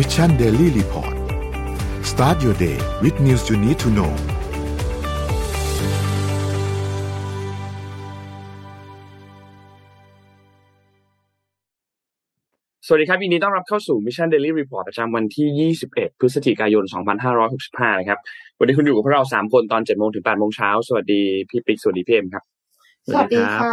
[0.00, 1.14] Mission Daily Report
[2.10, 4.12] start your day with news you need to know
[12.86, 16.84] สวัสดีครับยินดีต้อนรับเข้าสู่ Mission Daily Report ประจำวันที่ 21 พฤศจิกายน
[17.42, 18.18] 2565 นะครับ
[18.58, 22.44] วันนี้คุณอยู่กับพวกเรา 3 คนตอน7โมงถึง8โมงเช้า สวัสดีพี่ปิ๊ก สวัสดีพี่เอ็มครับ
[23.10, 23.70] สวัสดีค่ะ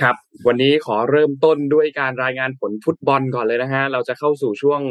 [0.00, 0.16] ครับ
[0.46, 4.82] วันนี้ขอเริ่มต้นด้วยการรายงานผลฟุตบอลก่อนเลยนะฮะ เราจะเข้าสู่ช่วง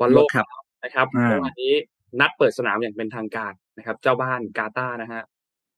[0.00, 0.46] บอลโลกครับ
[0.84, 1.74] นะครับอ่าเมื่อวานนี้
[2.20, 5.22] นัดเปิดสนามอย่างเป็นทางการนะครับ เจ้าบ้านกาตาร์นะฮะ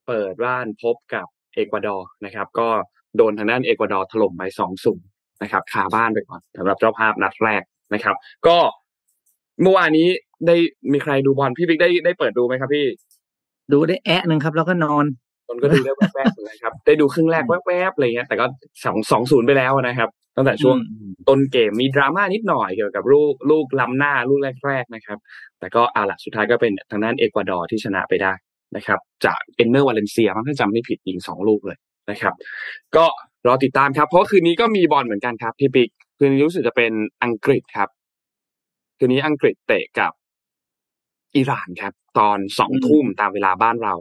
[0.06, 2.68] เปิดบ้านพบกับเอกวาดอร์นะครับ ก็
[3.16, 5.06] โดนทางด้านเอกวาดอร์ถล่มไปสองศูนย์
[5.42, 7.62] นะครับคาบ้านไปก่อนสำหรับเจ้าภาพนัดแรก
[7.94, 8.16] นะครับ
[8.46, 8.58] ก็
[9.62, 10.08] เมื่อวานนี้
[10.46, 10.56] ได้
[10.92, 12.86] มีใครดูบอลพี่บิ๊กได้ได้เปิดดูไหมครับพี่
[13.72, 18.46] ดูได้แอะหนึ่งครับ แล้วก็นอนค นก็ดูได้แวบๆเลยครับ ได้ดูครึ่งแรกแวบๆอะไรเงี้ย แต่ก็
[18.84, 25.18] สองสองศูนย์ไปแล้วนะครับ ตั้งแต่ช่วงอืมต้นเกมมีดราม่านิดหน่อยเกี่ยวกับลูกลูกล้ำหน้าลูกแรก ๆนะครับ
[25.58, 28.32] แต่ก็เอาละสุดท้ายก็เป็นทางด้านเอกวาดอร์ที่ชนะไปได้
[28.76, 31.78] นะครับ จากเอนเนอร์วาเลนเซียมันถ้าจำไม่ผิดยิงสองลูกเลย
[32.10, 32.34] นะครับ
[32.96, 33.06] ก็
[33.46, 36.92] รอติดตามครับ เพราะคืนนี้ก็มีบอลเหมือนกันครับพี่ปิ๊กคืนนี้รู้สึกจะเป็น
[37.24, 37.88] อังกฤษครับ
[38.98, 40.12] คืนนี้อังกฤษเตะกับ
[41.36, 43.94] อิหร่านครับ ตอนสองทุ่มตามเวลาบ้านเรา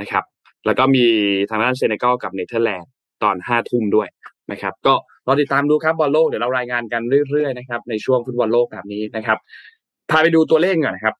[0.00, 0.24] นะครับ
[0.66, 1.04] แล้วก็มี
[1.50, 2.90] ทางด้านเซเนกัลกับเนเธอร์แลนด์
[3.22, 4.08] ตอนห้าทุ่มด้วย
[4.52, 4.94] นะครับ ก็
[5.26, 9.38] รอติดตามดูครับบอลโลกเดี๋ยวเรารายงานกันเรื่อยๆนะครับในช่วงฟุตบอลโลกแบบนี้นะครับ
[10.10, 11.14] พาไปดูตัวเลขก่อนนะครับ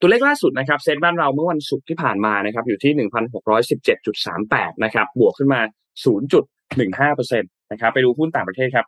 [0.00, 5.60] ตัวเลขล่าสุดนะครับเซ็นบ้านเราเมื่อวันศุกร์ที่ผ่านมานะครับ อยู่ที่หนึ่งพันหกร้อยสิบเจ็ดจุดสามแปดนะครับ บวกขึ้นมา
[6.04, 6.44] ศูนย์จุด
[6.76, 8.86] หนึ่งห้าเปอร์เซ็นต์นะครับ ไปดูหุ้นต่างประเทศครับ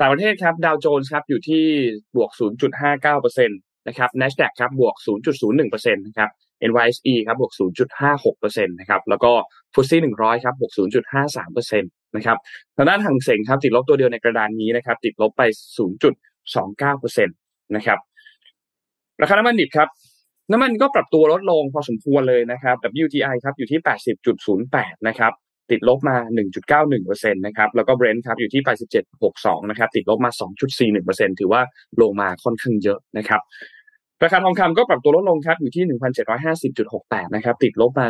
[0.00, 1.64] ต่างประเทศครับดาวโจนส์ครับอยู่ที่
[2.16, 2.30] บวก
[2.76, 3.54] 0.59เปอร์เซ็นต
[3.88, 4.94] นะครับ NASDAQ ครับบวก
[5.32, 6.30] 0.01เปอร์เซ็นตนะครับ
[6.70, 7.52] NYSE ครับบวก
[7.96, 9.32] 0.56เปอร์เซ็นตนะครับแล้วก็
[9.74, 10.72] FTSE 100 ครับบวก
[11.12, 12.36] 0.53เปอร์เซ็นตนะครับ
[12.76, 15.42] ทางด้านหางเสงครับติดลบตัวเดียวในกระดานนี้นะครับติดลบไป
[16.20, 17.32] 0.29เปอร์เซ็นต
[17.76, 17.98] นะครับ
[19.20, 19.88] ราคาน้ำมันดิบครับ
[20.52, 23.80] น้ำมันก็ปรับตัวลดลงพอสมควรเลยนะครับ WTI ครับอยู่ที่
[24.44, 25.32] 80.08 นะครับ
[25.70, 26.16] ติดลบมา
[26.76, 28.62] 1.91%นะครับ แล้วก็ Brent ครับ อยู่ที่
[29.16, 30.30] 87.62 นะครับ ติดลบมา
[30.86, 31.62] 2.41%ถือว่า
[32.00, 33.40] ลงมาค่อนข้างเยอะนะครับ
[34.22, 35.84] ราคาทองคำก็ปรับตัวลดลงครับอยู่ที่
[36.74, 38.06] 1,750.68 นะครับ ติดลบมา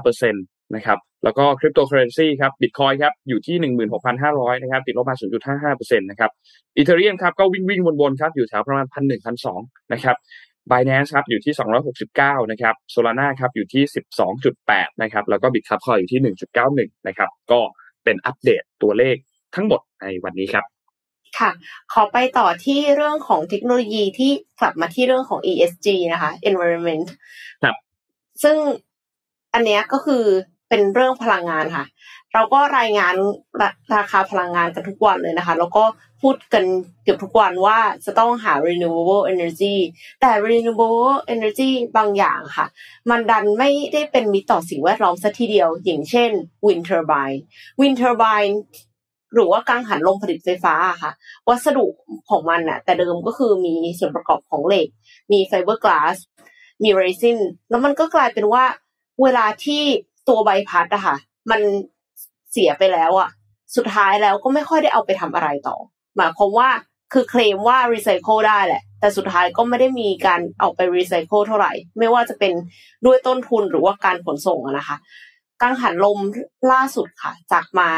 [0.00, 3.56] 0.55%นะครับ แล้วก็คริปโตเคอเรนซีครับ Bitcoin ครับอยู่ที่
[4.10, 5.16] 16,500 นะครับ ติดลบมา
[5.72, 6.30] 0.55%นะครับ
[6.76, 10.16] อีเทเรียมครับก็วิ่งวิ่งวนๆครับอยู่แถวประมาณ 1,100-1,200 นะครับ
[10.70, 11.54] Binance ครับอยู่ที่
[12.02, 13.82] 269 นะครับ Solana ครับอยู่ที่
[14.42, 16.34] 12.8 นะครับ แล้วก็ Bitcoin อยู่ที่
[16.68, 17.60] 1.91 นะครับ ก็
[18.04, 19.16] เป็นอัปเดตตัวเลข
[19.54, 20.64] ทั้งหมดในวันนี้ครับ
[21.38, 21.50] ค่ะ
[21.92, 27.06] ขอไปต่อที่เรื่องของเทคโนโลยีที่กลับมาที่เรื่องของ ESG นะคะ environment
[27.62, 27.76] ครับ
[28.42, 28.56] ซึ่ง
[29.54, 30.24] อันเนี้ยก็คือ
[30.68, 31.86] เป็นเรื่องพลังงานค่ะ
[32.34, 33.14] เราก็รายงาน
[33.60, 35.84] ราราคาพลังงานกันทุกวันเลยนะคะ แล้วก็
[36.22, 36.64] พูดกัน
[37.02, 39.76] เกือบทุกวันว่าจะต้องหา renewable energy
[40.20, 42.66] แต่ renewable energy บางอย่างค่ะ
[43.10, 46.30] มันดันไม่ได้เป็นมิตรต่อสิ่งแวดล้อมซะทีเดียว อย่างเช่น
[46.66, 47.40] wind turbine
[47.80, 48.54] wind turbine
[49.34, 51.12] หรือว่ากังหันลมผลิตไฟฟ้าค่ะ
[51.48, 51.86] วัสดุ
[52.30, 54.88] ของมันน่ะแต่เดิมก็คือมีส่วนประกอบของเหล็ก
[55.32, 56.16] มีไฟเบอร์กลาส
[56.82, 57.38] มีเรซิน
[57.70, 58.64] แล้วมันก็กลายเป็นว่า
[59.22, 59.82] เวลาที่
[60.28, 61.16] ตัวใบพัดอะค่ะ
[61.50, 61.60] มัน
[62.52, 63.30] เสียไปแล้วอะ
[63.76, 65.76] สุดท้ายแล้วก็ไม่ค่อยได้เอาไปทำอะไรต่อ
[66.16, 66.68] หมายความว่า
[67.12, 72.52] คือเคลมว่ารีไซเคิลได้แหละ แต่สุดท้ายก็ไม่ได้มีการเอาไปรีไซเคิลเท่าไหร่ ไม่ว่าจะเป็น
[73.04, 74.96] ด้วยต้นทุนหรือว่าการขนส่งนะคะ
[75.62, 76.18] กังหันลม
[76.72, 77.94] ล่าสุดค่ะ จากไม้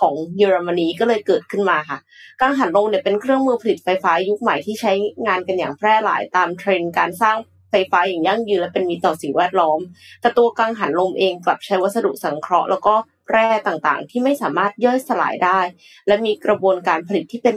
[0.00, 1.98] ของเยอรมนีก็เลยเกิดขึ้นมาค่ะ
[2.40, 4.92] กังหันลมเนี่ยเป็นเครื่องมือผลิตไฟฟ้ายุคใหม่ที่ใช้
[5.26, 7.36] งานกันอย่างแพร่หลายตามเทรนด์การสร้าง
[7.70, 9.80] ไฟฟ้าอย่างยั่งยืนและเป็นมิตรต่อสิ่งแวดล้อม
[10.20, 12.94] แต่ตัวกังหันลมเองกลับใช้วัสดุสังเคราะห์แล้วก็
[13.30, 15.60] แร่ต่างๆ ที่ไม่สามารถย่อยสลายได้
[16.06, 17.56] และมีกระบวนการผลิตที่เป็น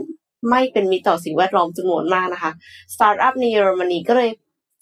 [0.50, 2.52] ไม่เป็นมิตรต่อสิ่งแวดล้อมจำนวนมากนะคะ
[2.94, 4.30] สตาร์ทอัพในเยอรมนีก็เลย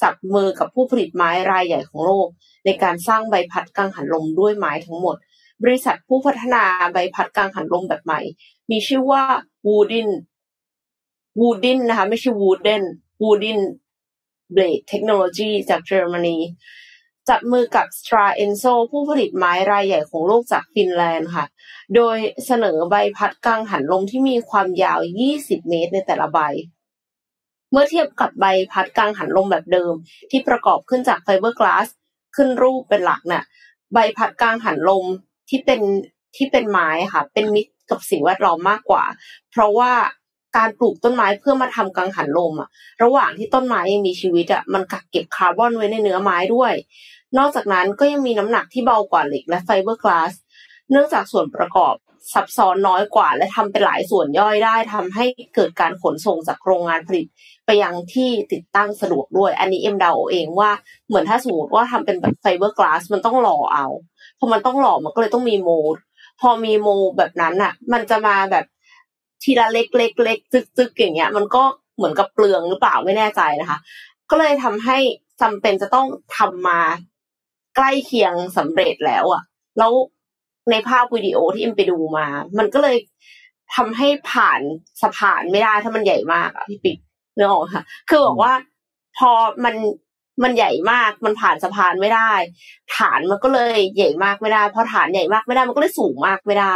[0.04, 2.28] จับมือกับผู้ผลิตไม้รายใหญ่ของโลก
[2.66, 5.16] ในการสร้างใบพัดกังหันลมด้วยไม้ทั้งหมด
[5.64, 8.22] บริษัทผู้พัฒนาใบพัดกังหันลมแบบใหม่
[8.72, 9.24] มีชื่อว่า
[9.68, 10.10] Woodin
[11.42, 12.84] Woodin นะคะ ไม่ใช่ Wooden
[13.24, 13.60] Woodin
[14.56, 16.38] Blade Technology จากเยอรมนี
[17.30, 21.46] จับมือกับ Stra Enso ผู้ผลิตไม้รายใหญ่ของโลกจากฟินแลนด์ค่ะ
[21.96, 25.00] โดยเสนอใบพัดกังหันลมที่มีความยาว
[25.34, 26.40] 20 เมตรในแต่ละใบ
[27.72, 29.94] เมื่อเทียบกับใบพัดกังหันลมแบบเดิม
[30.32, 31.88] ที่ประกอบขึ้นจากไฟเบอร์กลาส
[32.36, 33.44] ขึ้นรูปเป็นหลักน่ะ
[33.94, 35.06] ใบพัดกังหันลม
[35.50, 35.82] ที่เป็น
[36.36, 39.04] ที่เป็นไม้ค่ะ เป็นมิตรกับสิ่งแวดล้อมมากกว่า
[39.52, 39.92] เพราะว่า
[40.58, 42.70] การปลูกต้นไม้เพื่อมาทำกังหันลมอะ
[43.04, 46.74] ระหว่างที่ต้นไม้ยังมีชีวิตอะมันกักเก็บคาร์บอนไว้ในเนื้อไม้ด้วย
[47.38, 50.34] นอกจากนั้นก็ยังมีน้ำหนักที่เบากว่าเหล็กและไฟเบอร์กลาส
[50.92, 51.96] เนื่องจากส่วนประกอบ
[52.34, 55.26] ซับซ้อนน้อยกว่า และทำเป็นหลายส่วนย่อยได้ทำให้
[55.56, 57.28] เกิดการขนส่งจากโรงงานผลิต
[57.66, 60.72] ไปยังที่ติดตั้งสะดวกด้วย อันนี้เอ็มเดาเองว่า
[61.08, 63.88] เหมือนถ้าสมมติว่าทำเป็นแบบไฟเบอร์กลาสมันต้องหล่อเอา
[64.40, 65.96] พอมันต้องหล่อมันก็เลยต้องมี mold
[66.42, 66.88] พอมีโม
[67.18, 68.66] แบบนั้นอะมันจะมาแบบ
[69.44, 71.64] ทีละเล็กเล็กเล็กจึกจึกอย่างเงี้ย มันก็
[71.96, 73.80] เหมือนกับเปลืองหรือเปล่าไม่แน่ใจนะคะ
[74.30, 74.98] ก็เลยทำให้
[75.42, 76.80] จำเป็นจะต้องทำมา
[77.76, 79.44] ใกล้เคียงสำเร็จแล้วอะ
[79.80, 79.92] แล้ว
[80.72, 82.28] ในภาพวิดีโอที่เอ็มไปดูมา
[82.58, 82.98] มันก็เลย
[83.76, 84.62] ทำให้ผ่าน
[85.02, 86.98] สะพานไม่ได้ถ้ามันใหญ่มากอะพี่ปิ๊ก
[87.36, 88.54] เนื้อออกค่ะ คือบอกว่า
[89.18, 89.32] พอ
[89.64, 89.76] มัน
[90.44, 92.32] มันใหญ่มากมันผ่านสะพานไม่ได้
[92.96, 96.76] ฐานมันก็เลยใหญ่มากไม่ได้พอฐานใหญ่มากไม่ได้มันก็เลยสูงมากไม่ได้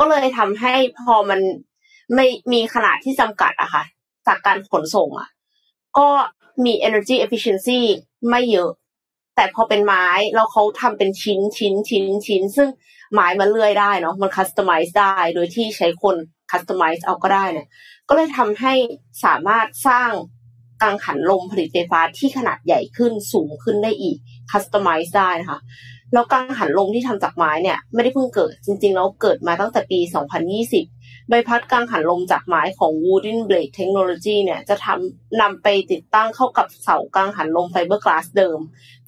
[0.00, 1.40] ก็เลยทำให้พอมัน
[2.14, 3.84] ไม่มีขนาดที่จำกัดอะค่ะ
[4.26, 5.28] จากการขนส่งอะ
[5.98, 6.08] ก็
[6.64, 7.80] มี energy efficiency
[8.30, 8.70] ไม่เยอะ
[9.36, 12.68] แต่พอเป็นไม้แล้วเขาทำเป็นชิ้นชิ้นชิ้นชิ้น ซึ่ง
[13.12, 16.16] ไม้มันเลื่อยได้เนาะมัน customize ได้ โดยที่ใช้คน
[16.50, 17.68] customize เอาก็ได้เนี่ย
[18.08, 18.74] ก็เลยทำให้
[19.24, 20.10] สามารถสร้าง
[20.82, 24.16] กังหันลมผลิตไฟฟ้าที่ขนาดใหญ่ขึ้นสูงขึ้นได้อีก
[24.50, 25.60] customize ได้นะคะ
[26.12, 30.00] แล้วกังหันลมที่ทำจากไม้เนี่ยไม่ได้เพิ่งเกิดจริงๆแล้วเกิดมาตั้งแต่ปี
[30.64, 38.58] 2020 ใบพัดกังหันลมจากไม้ของ Wooden Blade Technology เนี่ยจะทำนำไปติดตั้งเข้ากับเสากังหันลมไฟเบอร์กลาสเดิม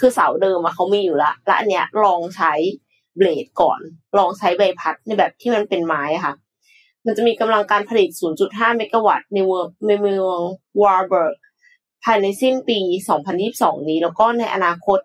[0.00, 2.52] คือเสาเดิมอะเขามีอยู่ละและอันเนี้ยลองใช้
[3.16, 3.80] เบลดก่อน
[4.18, 6.34] ลองใช้ใบพัดในแบบที่มันเป็นไม้ค่ะ
[7.06, 8.08] มันจะมีกำลังการผลิต
[8.42, 10.38] 0.5 เมกะวัตต์ในเมืองในเมือง
[10.82, 11.34] วาร์เบิร์ก
[12.04, 12.78] ภายในสิ้นปี
[13.34, 14.98] 2022 นี้ แล้วก็ในอนาคต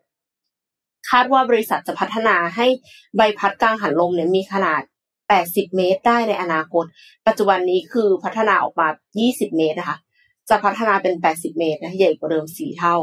[1.09, 2.67] คาดว่าบริษัทจะพัฒนาให้
[3.17, 4.81] ใบพัดกังหันลมเนี่ยมีขนาด
[5.29, 6.85] 80 เมตรได้ในอนาคต
[7.27, 8.87] ปัจจุบันนี้คือพัฒนาออกมา
[9.23, 9.97] 20 เมตรนะคะ
[10.49, 12.95] จะพัฒนาเป็น 80 เมตรนะ ใหญ่กว่าเดิม 4 เท่า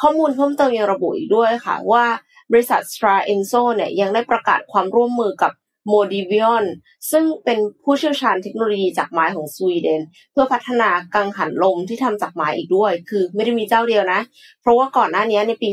[0.00, 2.04] ข้อมูลเพิ่มเติมยังระบุอีกด้วยค่ะว่า
[2.52, 5.52] บริษัท Stora Enso เนี่ยยังได้ประกาศความร่วมมือกับ
[5.90, 6.64] Modivion
[7.10, 14.20] ซึ่งเป็นผู้เชี่ยวชาญเทคโนโลยีจากไม้ของสวีเดน เพื่อพัฒนากังหันลมที่ทำจากไม้อีกด้วย คือไม่ได้มีเจ้าเดียวนะ
[14.60, 15.70] เพราะว่าก่อนหน้านี้ในปี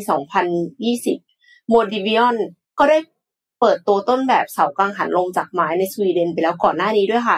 [0.86, 2.36] 2020 Modivion
[2.80, 3.00] ก็ได้
[3.60, 7.38] เปิดตัวต้นแบบเสากังหันลมจากไม้ในสวีเดนไปแล้วก่อนหน้านี้ด้วยค่ะ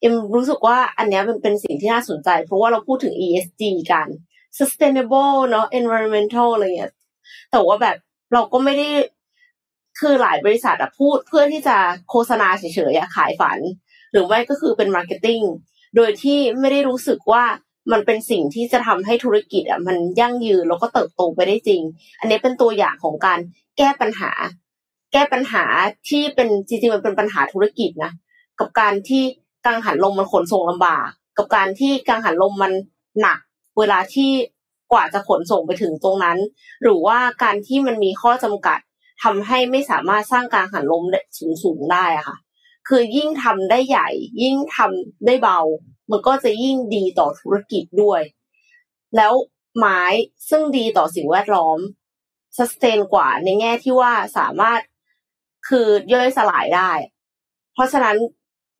[0.00, 3.62] เอ็มรู้สึกว่าอันนี้มันเป็นสิ่งที่น่าสนใจ เพราะว่าเราพูดถึง ESG
[3.92, 4.08] กัน
[4.58, 6.92] sustainable เนาะ environmental อะไรเงี้ย
[7.50, 7.96] แต่ว่าแบบ
[8.32, 8.88] เราก็ไม่ได้
[10.00, 11.76] คือหลายบริษัทอะพูดเพื่อที่จะ
[12.10, 13.58] โฆษณาเฉยๆขายฝัน
[14.12, 15.40] หรือไม่ก็คือเป็น marketing
[15.96, 17.44] โดยที่ไม่ได้รู้สึกว่า
[17.92, 21.82] มันเป็นสิ่งที่จะทำให้ธุรกิจอะมันยั่งยืนแล้วก็เติบโตไปได้จริง
[22.20, 23.38] อันนี้เป็นตัวอย่างของการ
[23.78, 24.30] แก้ปัญหา
[25.12, 25.64] แก้ปัญหา
[26.08, 28.12] ที่เป็นจริงๆมันเป็นปัญหาธุรกิจนะ
[28.60, 29.22] กับการที่
[29.66, 31.06] กังหันลมมันขนส่งลำบาก
[31.38, 32.72] กับการที่กังหันลมมัน
[33.20, 33.38] หนัก
[33.78, 34.30] เวลาที่
[34.92, 36.38] กว่าจะขนส่งไปถึงตรงนั้น
[36.82, 38.78] หรือว่าการที่มันมีข้อจำกัด
[39.24, 41.04] ทำให้ไม่สามารถสร้างการหันลม
[41.38, 42.36] สูงสูงได้อะค่ะ
[42.88, 44.08] คือยิ่งทำได้ใหญ่
[44.42, 45.60] ยิ่งทำได้เบา
[46.10, 48.20] มันก็จะยิ่งดีต่อธุรกิจด้วย
[49.16, 49.32] แล้ว
[49.78, 50.00] ไม้
[50.48, 51.78] ซึ่งดีต่อสิ่งแวดล้อม
[52.58, 54.80] สแตนกว่าในแง่ที่ว่าสามารถ
[55.68, 56.90] คือย่อยสลายได้
[57.72, 58.16] เพราะฉะนั้น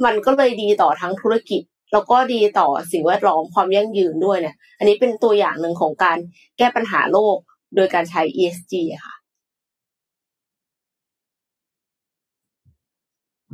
[0.05, 1.63] มันก็เลยดีต่อทั้งธุรกิจ
[1.93, 6.19] แล้วก็ดีต่อสิ่งแวดล้อมความยั่งยืนด้วยเนี่ย อันนี้เป็นตัวอย่างหนึ่งของการ
[6.59, 7.37] แก้ปัญหาโลก
[7.77, 8.75] โดยการใช้ ESG
[9.05, 9.15] ค่ะ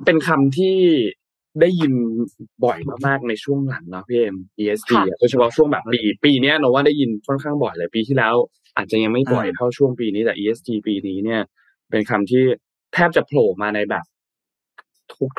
[0.05, 0.77] เป็นคำที่
[1.61, 1.93] ได้ยิน
[2.65, 8.35] บ่อยมากๆในช่วงหลังเนาะพี่เอ็ม ESG ค่ะอะโดยเฉพาะช่วงแบบปี ปีเนี้ยเราว่าได้ยินค่อนข้างบ่อยเลยปีที่แล้ว
[8.77, 11.41] อาจจะยังไม่บ่อยเท่าช่วงปีนี้แต่ ESG ปีนี้เนี่ย
[11.91, 12.43] เป็นคำที่
[12.95, 14.05] แทบจะโผล่มาในแบบ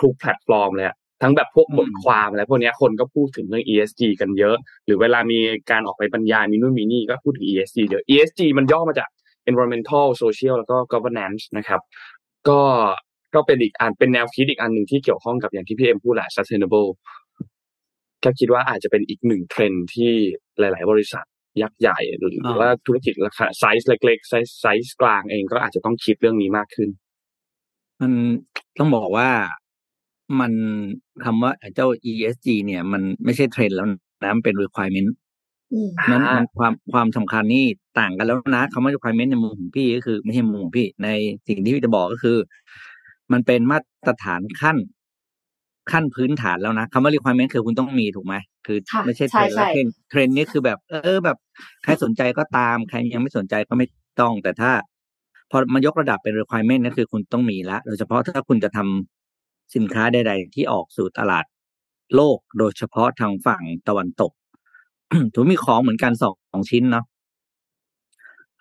[0.01, 4.55] ทุกๆแพลตฟอร์มเลยอะทั้งแบบพวกบทความอะไรพวกเนี้ยคนก็พูดถึงเรื่อง ESG กันเยอะ
[4.85, 5.39] หรือเวลามี
[5.71, 9.09] การออกไปบรรยายมีนู่นมีนี่ก็พูดถึง ESG เยอะ ESG มันย่อมาจาก
[9.49, 11.81] environmental social แล้วก็ governance นะครับ
[12.49, 12.61] ก็
[13.35, 16.89] ก็เป็นอีกอันเป็นแนวคิดอีกอันหนึ่งที่เกี่ยวข้องกับอย่างที่พี่เอ็มพูดแหละ sustainable
[18.23, 20.11] ก็คิดว่าอาจจะเป็นอีกหนึ่งเทรนด์ที่
[20.59, 21.25] หลาย ๆ บริษัท
[21.61, 26.89] ยักษ์ใหญ่หรือว่าธุรกิจราคาไซส์เล็กๆไซส์ไซส์กลางเองก็อาจจะต้องคิดเรื่องนี้มากขึ้น
[28.01, 28.11] มัน
[28.79, 29.29] ต้องบอกว่า
[30.39, 30.53] มัน
[31.23, 33.87] คำว่าเจ้า ESG เนี่ย มันไม่ใช่เทรนด์แล้ว
[34.23, 35.09] นะมันเป็น requirement
[35.73, 37.65] อืมนั้นอ่ามันมันความความสำคัญนี่
[37.99, 41.09] ต่างกันแล้วนะคำว่า requirement ในมุมของพี่ก็คือ ไม่ใช่มุมของพี่ใน
[41.47, 42.37] สิ่งที่พี่จะบอกก็คือ
[43.33, 44.77] มันเป็นมาตรฐานขั้น
[45.91, 48.35] ขั้นพื้นฐานแล้วนะคำว่า requirement คือคุณต้องมีถูกไหม
[48.65, 51.37] คือค่ะไม่ใช่เทรนด์แล้วใช่เทรนด์เทรนด์นี่คือแบบ เออแบบ
[51.83, 53.87] ใครสนใจก็ตาม ใครยังไม่สนใจก็ไม่
[54.21, 54.71] ต้องแต่ถ้า
[55.51, 61.45] พอมายกระดับเป็น requirement นั่นคือคุณต้องมีละโดยเฉพาะถ้าคุณจะทำสินค้าใด ๆ ที่ออกสู่ตลาด
[62.15, 64.31] โลกโดยเฉพาะทางฝั่งตะวันตก
[65.33, 67.05] ถือมีของเหมือนกันสองสองชิ้นเนาะ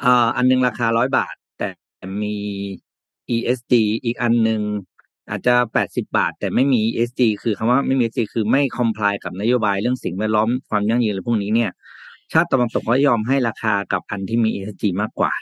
[0.04, 1.68] อ่าอันหนึ่งราคาร้อยบาท แต่
[2.22, 2.36] มี
[3.36, 4.60] ESG อีกอันหนึ่ง
[5.30, 11.70] อาจจะแปดสิบาท แต่ไม่มี ESG คือคำว่าไม่มี ESG คือไม่คอมพลายกับนโยบายเรื่องสิ่งแวดล้อมความยั่งยืนอะไรพวกนี้เนี่ย
[12.32, 15.32] ชาติตะวันตกก็ยอมให้ราคากับอันที่มี ESG มากกว่า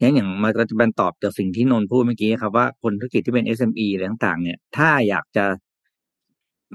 [0.00, 5.44] อย่างอย่างมันก็จะเป็นตอบจากสิ่งที่นนพูดเมื่อกี้ครับว่าคนธุรกิจที่เป็น SME อะไรต่างๆ เนี่ย ถ้าอยากจะ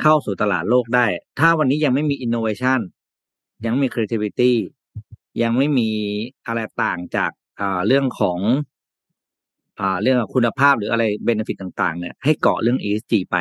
[0.01, 1.05] เข้าสู่ตลาดโลกได้
[1.39, 2.79] ถ้าวันนี้ยังไม่มี innovation
[3.65, 4.53] ยังไม่มี creativity
[5.41, 5.89] ยังไม่มี
[6.47, 8.39] อะไรต่างจากอ่าเรื่องของ
[9.79, 13.35] อ่าเรื่องคุณภาพหรืออะไรเบนฟิตต่างๆ เนี่ย ให้เกาะเรื่อง ESG ไป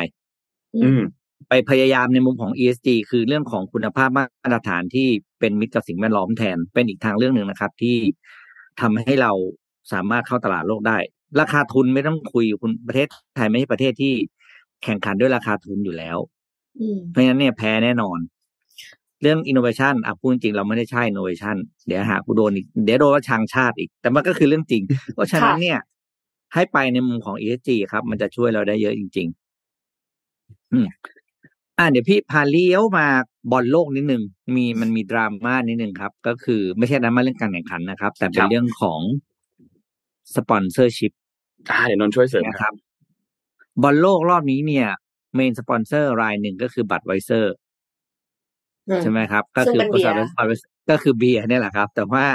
[0.83, 1.01] อืม
[1.49, 5.07] ไปพยายามในมุมของ ESG คือเรื่องของคุณภาพมาตรฐานที่
[5.39, 7.97] เป็นมิตรกับสิ่งแวดล้อมแทน เป็นอีกทางเรื่องหนึ่งนะครับ ที่
[8.81, 9.31] ทำให้เรา
[9.91, 10.97] สามารถเข้าตลาดโลกได้
[11.39, 14.13] ราคาทุนไม่ต้องคุยคุณประเทศไทยไม่ใช่ประเทศที่
[14.83, 16.17] แข่งขันด้วยราคาทุนอยู่แล้ว
[16.79, 18.19] อืมเพราะฉะนั้นเนี่ยแพ้แน่นอน
[19.21, 21.55] เรื่อง innovation อะพูดจริงเราไม่ได้ใช่ innovation
[21.87, 25.79] เดี๋ยวหากูโดนอีกเดี๋ยวโดนว่าชังชาติอีก แต่มันก็คือเรื่องจริง เพราะฉะนั้นเนี่ย
[26.55, 29.27] ให้ไปในมุมของ ESG ครับ มันจะช่วยเราได้เยอะจริง
[29.95, 30.87] ๆ อืม
[31.77, 33.07] อ่าเดี๋ยวพี่พาเลี้ยวมา
[33.51, 34.23] บอลโลกนิดนึง
[34.55, 39.01] มีมันมีดราม่านิดนึงครับ ก็คือไม่ใช่ดราม่าเรื่องการแข่งขันนะครับ แต่เป็คนรับเรื่องของ
[40.35, 41.11] sponsorship
[41.71, 44.87] อ่าเดี๋ยวนนท์ช่วยเสริมนะครับครับ บอลโลกรอบนี้เนี่ย
[45.35, 47.53] main sponsor รายหนึ่งก็คือ Budweiser
[48.89, 50.19] อืมใช่ไหมครับ ก็ซึ่งคือเป็นเบียร์บ
[50.51, 52.25] ริษัทก็คือเบียร์เนี่ยแหละครับ แต่ว่า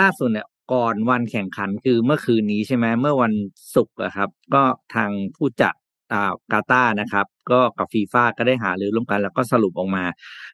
[0.00, 3.32] ล่าสุดเนี่ย ก่อนวันแข่งขันคือเมื่อคืนนี้ใช่ไหมเมื่อวัน
[3.74, 4.62] ศุกร์อะครับ ก็
[4.94, 5.74] ทางผู้จัด
[6.12, 10.04] อ่ากาตาร์นะครับ ก็กับฟีฟ่าก็ได้หารือร่วมกัน แล้วก็สรุปออกมา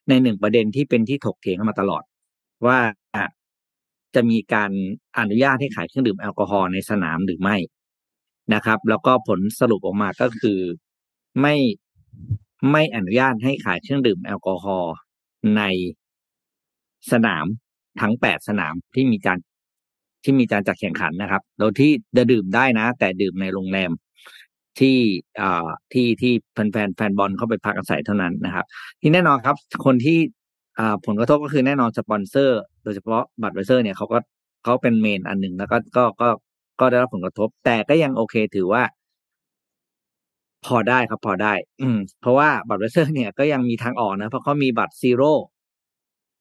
[0.08, 2.02] ในหนึ่งประเด็นที่เป็นที่ถกเถียงกันมาตลอด
[2.66, 2.78] ว่า
[4.14, 4.70] จะมีการ
[5.18, 7.56] อนุญาตให้ขายเครื่องดื่มแอลกอฮอล์ในสนามหรือไม่
[8.54, 10.60] นะครับ แล้วก็ผลสรุปออกมาก็คือ
[11.40, 11.56] ไม่
[12.72, 14.94] ไม่อนุญาตให้ขายเครื่องดื่มแอลกอฮอล์
[15.56, 15.62] ใน
[17.12, 17.46] สนาม
[18.00, 19.38] ทั้งแปดสนามที่มีการ
[20.24, 23.90] ที่มีการจัดแข่งขันนะครับ โดยที่จะดื่มได้นะ แต่ดื่มในโรงแรม
[24.78, 24.96] ที่
[25.40, 28.64] อ่าที่ที่แฟนแฟนแฟนบอลเข้าไปพักอาศัยเท่านั้นนะครับ
[29.00, 30.18] ที่แน่นอนครับ คนที่
[30.78, 34.18] อ่าผลกระทบก็คือแน่นอนสปอนเซอร์ โดยเฉพาะบัตรไวเซอร์เนี่ยเขาก็
[34.64, 36.28] เขาเป็น main อันหนึ่งแล้วก็ก็ก็
[36.80, 38.82] ก็ได้รับผลกระทบ แต่ก็ยังโอเคถือว่า
[40.66, 45.32] พอได้ครับพอได้ อืม เพราะว่า Budweiser เนี่ยก็ยังมีทางออกนะ เพราะเขามี Bud Zero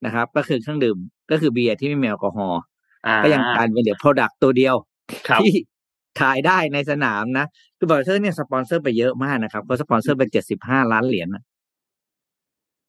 [0.05, 0.97] นะครับ ก็คือเครื่องดื่ม
[1.31, 2.61] ก็คือเบียร์ที่ไม่มีแอลกอฮอล์
[3.23, 4.75] ก็ยังกลายเป็นเหลือ product ตัวเดียว
[5.27, 5.53] ครับที่
[6.19, 7.45] ขายได้ในสนามนะ
[7.77, 11.43] คือ Budweiser เนี่ยสปอนเซอร์ไปเยอะมากนะครับเขาสปอนเซอร์ไปเจ็ดสิบห้าล้านเหรียญนะ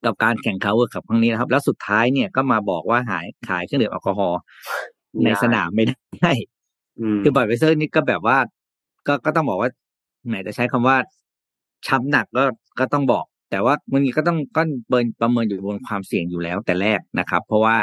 [0.05, 4.41] กับการแข่งขัน World Cup ครั้งนี้นะครับ แล้วสุดท้ายเนี่ยก็มาบอกว่าหายขายเครื่องดื่มแอลกอฮอล์
[5.25, 6.33] ในสนามไม่ได้
[7.01, 8.39] อืมคือ Budweiser นี่ก็แบบว่า
[9.07, 9.71] ก็ก็ต้องบอกว่า
[10.27, 10.97] แหมจะใช้คำว่า
[11.87, 12.45] ช้ำหนักก็
[12.79, 17.77] ก็ต้องบอก แต่ว่ามันก็ต้องก็เบิร์นประเมินอยู่บนความเสี่ยงอยู่แล้วแต่แรกนะครับ เพราะว่า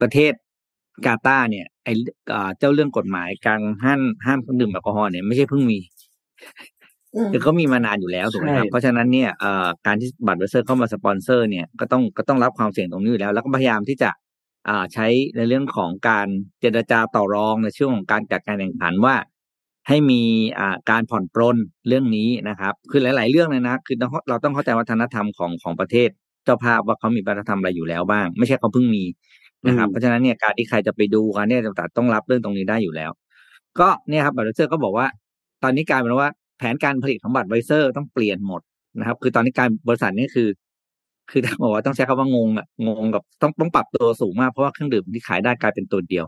[0.00, 0.32] ประเทศ
[1.06, 1.88] กาตาร์เนี่ยไอ
[2.34, 5.78] อ่าเจ้าเรื่องกฎหมายการห้ามห้ามเครื่องดื่มแอลกอฮอล์เนี่ยไม่ใช่เพิ่งมี
[7.14, 14.10] อืมคือเขามีมานานอยู่แล้วถูกไหมครับใช่เพราะฉะนั้นเนี่ยเอ่อการที่ Budweiser เข้ามาสปอนเซอร์เนี่ยก็ต้องก็ต้องรับความเสี่ยงตรงนี้อยู่แล้ว แล้วก็พยายามที่จะ
[14.68, 16.26] อ่าใช้ในเรื่องของการ
[16.60, 19.16] เจรจาต่อรองในช่วงของการจัดการแข่งขันว่า
[19.88, 20.22] ให้มี
[20.58, 21.56] อ่าการผ่อนปรน
[21.88, 26.08] เรื่องนี้นะครับ คือหลาย ๆ เรื่องเลยนะ คือเราเราต้องเข้าใจวัฒนธรรมของของประเทศ
[26.44, 29.04] เจ้าภาพว่าเขามีวัฒนธรรมอะไรอยู่แล้วบ้าง ไม่ใช่เขาเพิ่งมี
[29.66, 33.10] นะครับเพราะฉะนั้นเนี่ยการที่ใครจะไปดูกันเนี่ยต่างๆต้องรับเรื่องตรงนี้ได้อยู่แล้ว
[33.80, 35.06] ก็เนี่ยครับบัตรไวเซอร์ก็บอกว่า
[35.62, 38.60] ตอนนี้กลายเป็นว่าแผนการผลิตของบัตรไวเซอร์ต้องเปลี่ยนหมด
[38.98, 40.48] นะครับ คือตอนนี้การบริษัทนี้คือ
[41.30, 46.24] คือต้องบอกว่าต้องใช้คำว่างงอะงงกับต้องต้องปรับตัวสูงมากเพราะว่าเครื่องดื่มที่ขายได้กลายเป็นตัวเดียว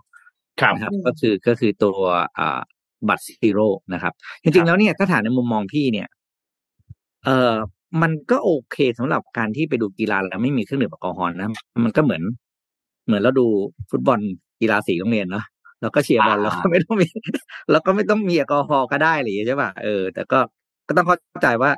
[0.61, 1.97] ครับนะครับ ก็คือก็คือตัว
[2.39, 2.61] อ่า
[3.09, 6.09] Bud Zero นะครับ จริงๆแล้วเนี่ยถ้าถามในมุมมองพี่เนี่ย
[7.25, 7.55] เออ
[8.03, 11.51] มันก็โอเคสำหรับการที่ไปดูกีฬาแล้วไม่มีเครื่องดื่มแอลกอฮอล์นะ
[11.85, 12.23] มันก็เหมือน
[13.11, 13.47] เหมือนเราดู
[13.91, 14.21] ฟุตบอล
[14.61, 15.45] กีฬาสีโรงเรียนเนาะ
[15.81, 17.09] แล้วก็เชียร์บอลอ่าแล้วก็ไม่ต้องมี
[17.71, 20.39] แล้วก็ไม่ต้องมีแอลกอฮอล์ก็ได้อะไรอย่างเงี้ยใช่ป่ะเออแต่ก็
[20.89, 21.71] ก็ต้องเข้าใจว่า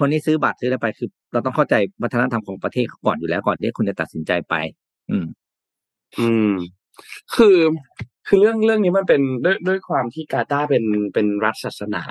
[0.00, 4.54] คนที่ซื้อบัตรซื้ออะไรไปคือ เราต้องเข้าใจวัฒนธรรมของประเทศเขาก่อนอยู่แล้วก่อนที่คุณจะตัดสินใจไป
[5.10, 5.26] อืม
[6.18, 6.52] อืม
[7.34, 7.58] คือ
[8.26, 12.02] คือเรื่องเรื่องนี้มันเป็นด้วยด้วยความที่กาตาร์เป็นเป็นรัฐศาสนา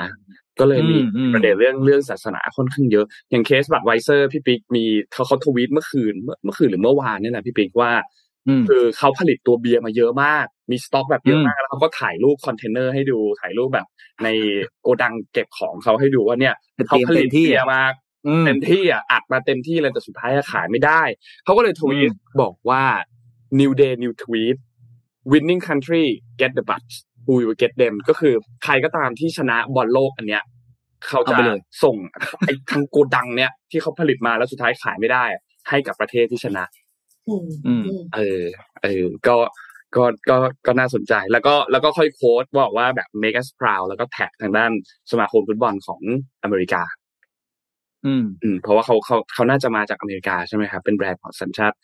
[0.60, 4.84] ก็เลยมีอืมอืมประเด็นเรื่องเรื่องศาสนาค่อนข้างเยอะ อย่างเคส Budweiser พี่ปิ๊กมี
[5.14, 8.25] เขาเขาทวีตเมื่อคืนเมื่อเมื่อคืนหรือเมื่อวานนี่แหละพี่ปิ๊กว่าอืม
[8.70, 13.88] คือเขาผลิตตัวเบียร์มาเยอะมาก มีสต็อกแบบเยอะอืมมากแล้วเขาก็ถ่ายรูปคอนเทนเนอร์ให้ดูถ่ายรูปแบบ
[14.24, 14.28] ใน
[14.82, 17.84] โกดังเก็บของเขาให้ดูว่าเนี่ยเตเขารียมผลิเต็ตมที่เบียร์อะมา
[18.28, 21.02] อืมเต็มที่อะอัดมาเต็มที่เลยแต่สุดท้ายอะขายไม่ได้
[21.44, 22.12] เขาก็เลยทวีต
[22.42, 22.84] บอกว่า
[23.60, 24.58] new day new tweet
[25.32, 26.06] winning country
[26.42, 28.34] get the butts who will get them ก็คือ
[28.64, 30.44] ใครก็ตามที่ชนะบอลโลกอันเนี้ย
[31.08, 31.96] เขาจะเอาไปเลยส่ง
[32.46, 36.64] ไอ้ทั้งโกดังเนี้ยที่เขาผลิตมาแล้วสุดท้ายขายไม่ได้อะให้กับประเทศที่ชนะ
[37.28, 38.44] อืมอืมอืม เออ
[38.84, 39.36] เออ ก็
[39.96, 44.72] ก็ก็ก็น่าสนใจแล้วก็แล้วก็ค่อย quote บอกว่าแบบ make us proud แล้วก็แท็กทางด้าน
[45.12, 46.02] สมาคมฟุตบอลของ
[46.44, 46.84] อเมริกา
[48.06, 51.78] อืม อืม เพราะว่าเขาเขาเขาน่าจะมาจากอเมริกาใช่ไหมครับ เป็นแบรนด์ของสัญชาติ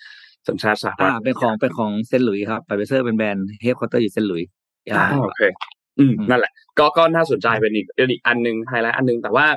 [0.47, 4.49] สัญชาติสหรัอ่าเป็นของเป็นของเซนต์หลุยส์ครับ Budweiser เป็นแบรนด์ headquarter อยู่เซนต์หลุยส์
[4.91, 5.41] อ่าโอเค
[5.99, 9.47] อืมอืม นั่นแหละ ก็ก็น่าสนใจเป็นอีกเป็นอีกอันหนึ่งไฮไลท์อันหนึ่งแต่ว่า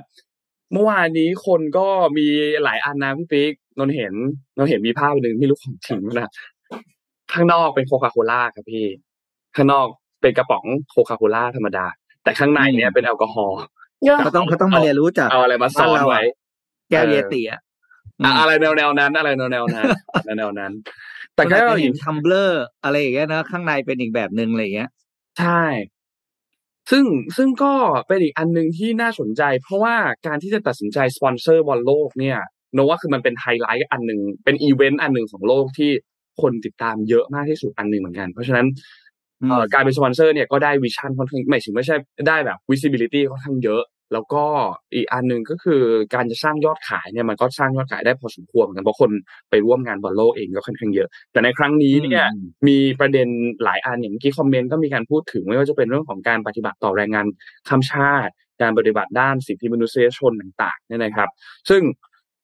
[0.73, 1.87] เมื่อวานนี้คนก็
[2.19, 2.27] มี
[2.65, 4.15] หลายอันนะพี่ปิ๊ก นนท์เห็น
[4.57, 6.31] นนท์เห็นมีภาพหนึ่งไม่รู้ของจริงมั้ยนะ
[7.33, 8.87] ข้างนอกเป็นโคคาโคล่าครับพี่
[9.57, 9.87] ข้างนอก
[10.21, 11.87] เป็นกระป๋องโคคาโคล่าธรรมดา
[12.25, 13.59] แต่ข้างในเนี่ยเป็นแอลกอฮอล์
[14.05, 16.21] เยอะเขาต้องเขาต้องมาเรียนรู้จากเอาอะไรมาซ้อนไว้
[16.91, 17.61] แก้วเยติ อะะ
[18.25, 19.87] อะอะไรแนวแนวๆนั้น อะไรแนวแนวๆนั้น
[20.25, 20.73] แนวแนวๆนั้น
[21.35, 24.91] แต่แต่ก็ก็เราเห็เห็นเห็น tumbler อะไรอย่างเงี้ยนะข้างในเป็นอีกแบบหนึ่งอะไรอย่างเงี้ย
[25.39, 25.65] ใช่
[26.91, 27.05] ซึ่ง
[27.37, 27.73] ซึ่งก็
[28.09, 32.39] เป็นอีกอันหนึ่งที่น่าสนใจ เพราะว่าการที่จะตัดสินใจสปอนเซอร์บอลโลกเนี่ย
[32.75, 35.91] โนว่าคือมันเป็นไฮไลท์อันหนึ่งเป็นอีเวนต์อันหนึ่งของโลกที่
[36.41, 38.67] คนติดตามเยอะมากที่สุดอันหนึ่งเหมือนกัน เพราะฉะนั้น
[39.43, 41.97] อืมเอ่อการเป็นสปอนเซอร์เนี่ยก็ได้ vision ค่อนข้างไม่ถึงไม่ใช่
[42.29, 44.45] ได้แบบ visibility ค่อนข้างเยอะ แล้วก็
[44.95, 45.83] อีกอันหนึ่งก็คือ
[46.15, 49.11] การจะสร้างยอดขายเนี่ยมันก็สร้างยอดขายได้พอสมควรเหมือนกันเพราะคน
[49.51, 53.29] ไปร่วมงานบอลโลกเองก็ค่อนข้างเยอะ แต่ในครั้งนี้เนี่ยอืมมีประเด็น
[53.65, 57.27] หลายอันอย่างเมื่อกี้คอมเมนต์ก็มีการพูดถึงไม่ว่าจะเป็นเรื่องของการปฏิบัติต่อแรงงาน
[57.69, 61.29] ข้ามชาติ การปฏิบัติด้านสิทธิมนุษยชนต่างๆเนี่ยนะครับ
[61.71, 61.83] ซึ่ง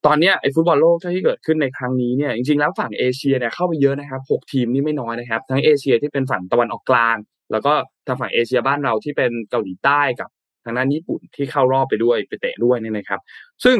[0.06, 7.16] ตอนนี้ไอ้ฟุตบอลโลกที่เกิดขึ้นในครั้งนี้เนี่ยจริงๆแล้วฝั่งเอเชียเนี่ยเข้าไปเยอะนะครับหกทีมนี่ไม่น้อยนะครับ ทั้งเอเชียที่เป็นฝั่งตะวันออกกลาง
[7.52, 7.72] แล้วก็
[8.06, 10.28] ทางฝั่งเอเชียบ้านเราที่เป็นเกาหลีใต้กับ
[10.64, 13.20] ทางด้านญี่ปุ่นที่เข้ารอบไปด้วยไปเตะด้วยเนี่ยนะครับ
[13.64, 13.78] ซึ่ง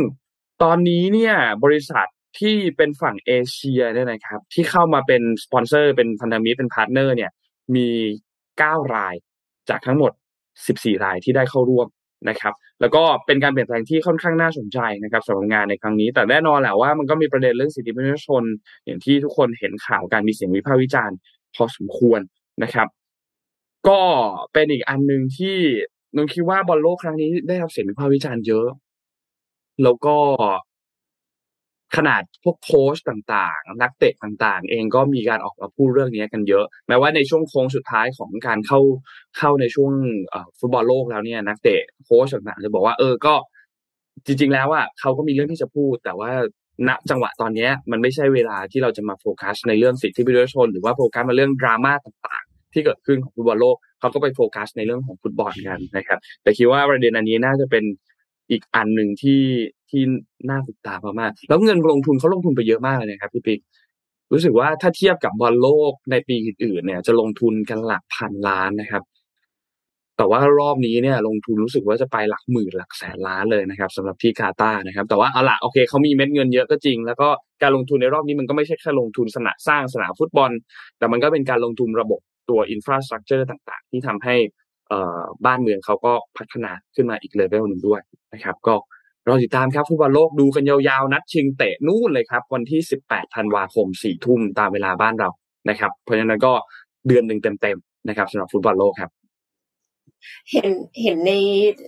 [0.63, 1.35] ตอนนี้เนี่ย
[1.65, 2.07] บริษัท
[2.39, 7.31] ที่เป็นฝั่งเอเชียเนี่ยนะครับ ที่เข้ามาเป็นสปอนเซอร์เป็นพันธมิตรเป็นพาร์ทเนอร์เนี่ย
[7.77, 7.89] มี
[8.59, 9.15] เก้าราย
[9.69, 10.13] จากทั้งหมด
[10.59, 11.87] 14 รายที่ได้เข้าร่วม
[12.29, 18.43] นะครับ แล้วก็เป็นการเปลี่ยนแปลงที่ค่อนข้างน่าสนใจนะครับสำหรับงานในครั้งนี้ แต่แน่นอนแหละว่ามันก็มีประเด็นเรื่องสิทธิมนุษยชน
[18.85, 21.17] อย่างที่ทุกคนเห็นข่าวการมีเสียงวิพากษ์วิจารณ์
[21.55, 22.21] พอสมควร
[22.63, 22.89] นะครับ
[23.89, 24.01] ก็
[24.53, 25.57] เป็นอีกอันหนึ่งที่
[26.17, 28.69] นนคิดว่าบอลโลกครั้งนี้ได้รับเสียงวิพากษ์วิจารณ์เยอะ
[29.83, 30.17] แล้วก็
[31.97, 38.81] ขนาดพวกโค้ชต่างๆ นักเตะต่างๆ เองก็มีการออกมาพูดเรื่องนี้กันเยอะ แม้ว่าในช่วงโค้งสุดท้ายของการเข้า
[39.39, 39.93] เข้าในช่วง
[40.59, 43.35] ฟุตบอลโลกแล้วเนี่ย นักเตะโค้ชต่างๆจะบอกว่าเออก็
[44.27, 46.31] จริง ๆ แล้วอะเขาก็มีเรื่องที่จะพูด แต่ว่า
[46.89, 57.85] ณจังหวะตอนนี้มันไม่ใช่เวลาที่เราจะมาโฟกัสในเรื่องสิทธิมนุษยชน หรือว่าโฟกัสมาเรื่องดราม่าต่างๆ ที่เกิดขึ้นของฟุตบอลโลกเขาก็ไปโฟกัสในเรื่องของฟุตบอลกันนะครับ แต่คิดว่าประเด็นอันนี้น่าจะเป็น
[58.51, 59.41] อีกอันหนึ่งที่
[59.91, 60.03] ที่
[60.49, 63.61] น่าติดตามมากๆแล้วเงินลงทุนเขาลงทุนไปเยอะมากเลยนะครับพี่ปิ๊ก
[64.33, 69.03] รู้สึกว่าถ้าเทียบกับบอลโลกในปีอื่นๆเนี่ย จะลงทุนกันหลักพันล้านนะครับ
[70.17, 77.29] แต่ว่ารอบนี้เนี่ย ลงทุนรู้สึกว่าจะไปหลักหมื่นหลักแสนล้านเลยนะครับสำหรับที่กาตาร์นะครับ แต่ว่าเอาละโอเคเขามีเม็ดเงินเยอะก็จริง แล้วก็
[77.63, 80.51] การลงทุนในรอบนี้มันก็ไม่ใช่แค่ลงทุนสนามสร้างสนามฟุตบอล
[80.99, 84.35] แต่มันก็เป็นการลงทุนระบบตัว infrastructure ต่างๆ ที่ทำให้
[85.47, 88.01] บ้านเมืองเขาก็พัฒนาขึ้นมาอีกเลเวลหนึ่งด้วย
[88.35, 88.75] นะครับ ก็
[89.29, 95.29] รอติดตามครับฟุตบอลโลกดูกันยาวๆ นัดชิงเตะนู่นเลยครับ วันที่ 18 ธันวาคม 4 ทุ่มตามเวลาบ้านเรา
[95.69, 96.53] นะครับ เพราะฉะนั้นก็
[97.07, 99.11] เดือนหนึ่งเต็มๆนะครับสำหรับฟุตบอลโลกครับ
[100.53, 100.71] เห็น
[101.03, 101.33] เห็นใน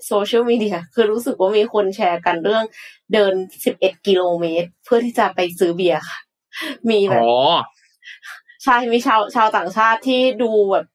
[0.06, 2.64] โซเชียลมีเดียคือรู้สึกว่ามีคนแชร์กันเรื่อง
[3.12, 3.34] เดิน
[3.72, 6.18] 11 กิโลเมตร เพื่อที่จะไปซื้อเบียร์ค่ะ
[6.90, 7.32] มีแบบอ๋อ
[8.64, 10.86] ใช่มีชาวชาวต่างชาติที่ดูแบบ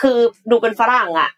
[0.00, 0.18] คือ
[0.50, 1.30] ดูเป็นฝรั่งอะ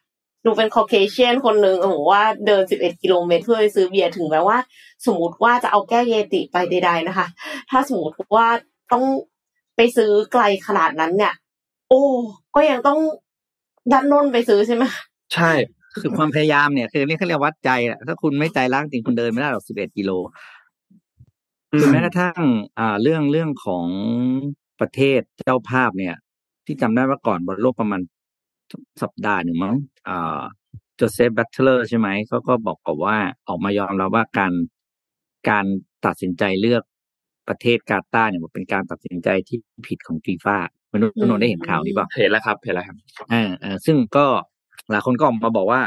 [0.46, 4.58] ดูเป็นคอเคเชียนคนหนึ่งบอกว่าเดิน11กิโลเมตรเพื่อไปซื้อเบียร์ถึงแม้ว่า
[5.06, 7.26] สมมติว่าจะเอาแก้เยติไปใดๆนะคะ
[7.70, 8.46] ถ้าสมมติว่า
[8.92, 9.04] ต้อง
[9.76, 11.34] ไปซื้อไกลขนาดนั้นเนี่ย
[11.88, 12.02] โอ้
[12.54, 12.98] ก็ยังต้อง
[13.92, 14.84] ดันน้นไปซื้อใช่ไหม
[15.34, 15.50] ใช่
[16.00, 20.10] คือความพยายามเนี่ยคือนี่เขาเรียกวัดใจแหละถ้าคุณไม่ใจรักจริงคุณเดินไม่ได้หรอกสิบเอ็ดกิโล
[21.78, 22.40] คือแม้กระทั่ง
[22.78, 23.86] อ่าเรื่องเรื่องของ
[24.80, 26.14] ประเทศเจ้าภาพเนี่ย
[26.66, 28.00] ที่จำได้ว่าก่อนบอลโลกประมาณ
[29.02, 29.76] สัปดาห์หนึ่งมั้ง
[30.08, 30.40] อ่า
[30.96, 33.16] โจเซฟแบลตเตอร์ใช่ไหมเขาก็บอกกับว่า
[33.48, 34.52] ออกมายอมรับว่าการ
[35.48, 35.64] การ
[36.06, 36.82] ตัดสินใจเลือก
[37.48, 40.56] ประเทศกาตาร์เนี่ยมันเป็นการตัดสินใจที่ผิดของฟีฟ่า
[40.94, 42.96] มนุษย์นนท์ได้เห็นข่าวนี้ป่ะเห็นแล้วครับเห็นแล้วครับ
[43.32, 44.26] อ่าอ่าซึ่งก็
[44.90, 45.80] หลายคนก็ออกมาบอกว่า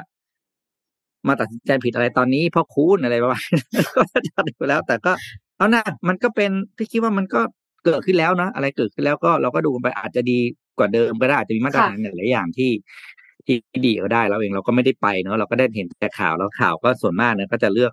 [1.28, 5.12] มาตัดสินใจผิดอะไรตอนนี้เพราะคูณอะไรประมาณนั้นก็จะดูแล้ว แต่ก็
[5.58, 7.42] เอานะมันก็เป็นพี่คิดว่ามันก็
[7.86, 10.40] เกิดขึ้นแล้วนะอะไรเกิดขึ้นแล้วก็เราก็ดูไปอาจจะดี
[10.80, 12.72] กว่าเดิมก็ได้อาจจะมีมาตรฐานหลายอย่างที่
[13.46, 17.92] ที่ดีก็ได้เราเองเราก็ไม่ได้ไปเนอะเราก็ได้เห็นแต่ข่าวแล้วข่าวก็ส่วนมากเนี่ยก็จะเลือก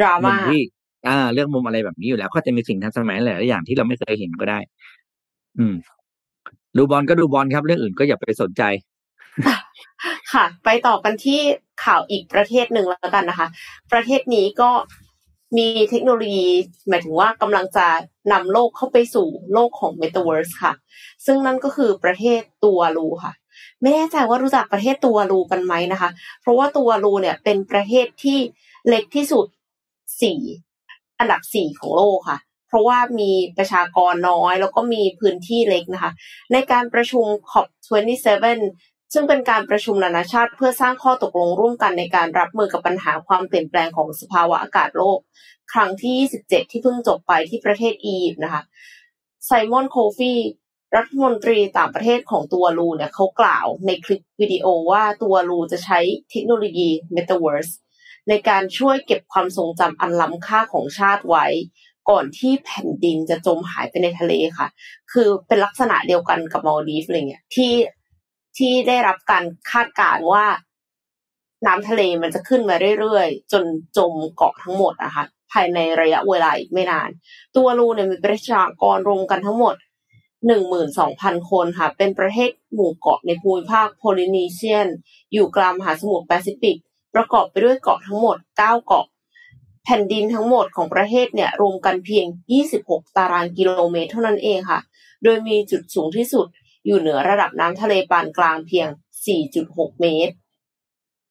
[0.00, 0.60] ดรามุม่ามที่
[1.08, 4.58] อ่าเรื่องมุมอะไรแบบนี้อยู่แล้ว ก็จะมีสิ่งทันสมัยหลายๆอย่างที่เราไม่เคยเห็นก็ได้
[5.58, 5.74] อืม
[6.76, 8.62] ดูบอลก็ดูบอลครับ เรื่องอื่นก็อย่าไปสนใจ
[10.32, 11.40] ค่ะ ไปต่อกันที่
[11.84, 13.48] ข่าวอีกประเทศหนึ่งแล้วกันนะคะ
[13.92, 14.70] ประเทศนี้ก็
[15.56, 16.46] มีเทคโนโลยี
[16.88, 17.86] หมายถึงว่ากำลังจะ
[18.32, 20.72] นำโลกเข้าไปสู่โลกของ Metaverse ค่ะ
[21.26, 23.32] ซึ่งนั่นก็คือประเทศตัวลูค่ะ
[23.82, 28.38] ไม่แน่ใจว่ารู้จักประเทศตัวลูกันไหมนะคะ เพราะว่าตัวลูเนี่ยเป็นประเทศที่
[28.88, 29.46] เล็กที่สุด
[30.22, 30.40] สี่
[31.18, 36.12] อันดับสี่ของโลกค่ะ เพราะว่ามีประชากรน้อยแล้วก็มีพื้นที่เล็กนะคะ
[36.52, 38.58] ในการประชุม COP27
[39.12, 45.18] ซึ่งเป็นการประชุมนานาชาติเพื่อสร้างข้อตกลงร่วมกันในการรับมือกับปัญหาความเปลี่ยนแปลงของสภาวะอากาศโลก
[45.72, 46.16] ครั้งที่
[46.46, 48.62] 27 ที่เพิ่งจบไปที่ประเทศอียิปต์นะคะ
[49.46, 50.32] ไซมอนโคฟี
[50.96, 55.98] รัฐมนตรีต่างประเทศของตัวลูเนี่ยเขากล่าวในคลิปวิดีโอว่าตัวลูจะใช้
[56.30, 57.72] เทคโนโลยี Metaverse
[58.28, 61.46] ในการช่วยเก็บความทรงจำอันล้ำค่าของชาติไว้
[62.10, 64.68] ก่อนที่แผ่นดินจะจมหายไปในทะเลค่ะ
[65.12, 67.70] คือเป็นลักษณะเดียวกันกับมัลดีฟส์อะไรเงี้ยที่
[68.58, 70.46] ที่ได้รับการคาดการณ์ว่า
[71.66, 73.64] น้ำทะเลมันจะขึ้นมาเรื่อยๆ จน
[73.96, 77.10] จมเกาะทั้งหมดนะคะภายในระยะเวลาอีกไม่นาน
[77.56, 79.74] ตูวาลูเนี่ยมีประชากรรวมกันทั้งหมด
[80.46, 84.88] หนึ่งหมื่นสองพันคนค่ะ เป็นประเทศหมู่เกาะในภูมิภาค Polynesian
[85.32, 86.76] อยู่กลางมหาสมุทรแปซิฟิก
[87.14, 89.06] ประกอบไปด้วยเกาะทั้งหมดเก้าเกาะ
[89.84, 92.26] แผ่นดินทั้งหมดของประเทศเนี่ยรวมกันเพียง
[92.70, 94.80] 26 ตารางกิโลเมตรเท่านั้นเองค่ะ
[95.22, 96.46] โดยมีจุดสูงที่สุด
[96.86, 98.88] อยู่เหนือระดับน้ำทะเลปานกลางเพียง
[99.44, 100.34] 4.6 เมตร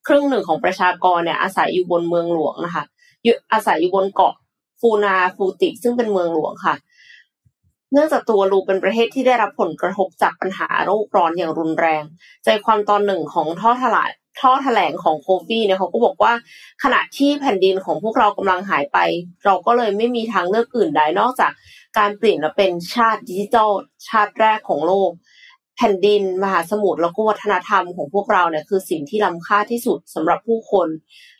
[0.08, 2.84] ครึ่งหนึ่งของประชากรเนี่ยอาศัยอยู่บนเมืองหลวงนะคะ
[3.24, 4.34] อยู่อาศัยอยู่บนเกาะ
[4.80, 6.76] ฟูนาฟูติ ซึ่งเป็นเมืองหลวงค่ะ
[7.92, 12.04] เนื่องจากตัวลูเป็นประเทศที่ได้รับผลกระทบจากปัญหาโรคร้อนอย่างรุนแรง
[12.44, 16.34] ใจความตอนหนึ่งของท่อทลายท่อแถลงของโคฟี่เนี่ยเขาก็บอกว่า
[16.84, 18.98] ขณะที่แผ่นดินของพวกเรากำลังหายไป
[19.46, 21.52] เราก็เลยไม่มีทางเลือกอื่นใดนอกจาก
[21.98, 23.72] การเปลี่ยนมาเป็นชาติดิจิทัล
[24.08, 25.12] ชาติแรกของโลก
[25.78, 30.88] แผ่นดิน มหาสมุทรแล้วก็วัฒนธรรมของพวกเราเนี่ยคือสิ่งที่ล้ำค่าที่สุดสำหรับผู้คน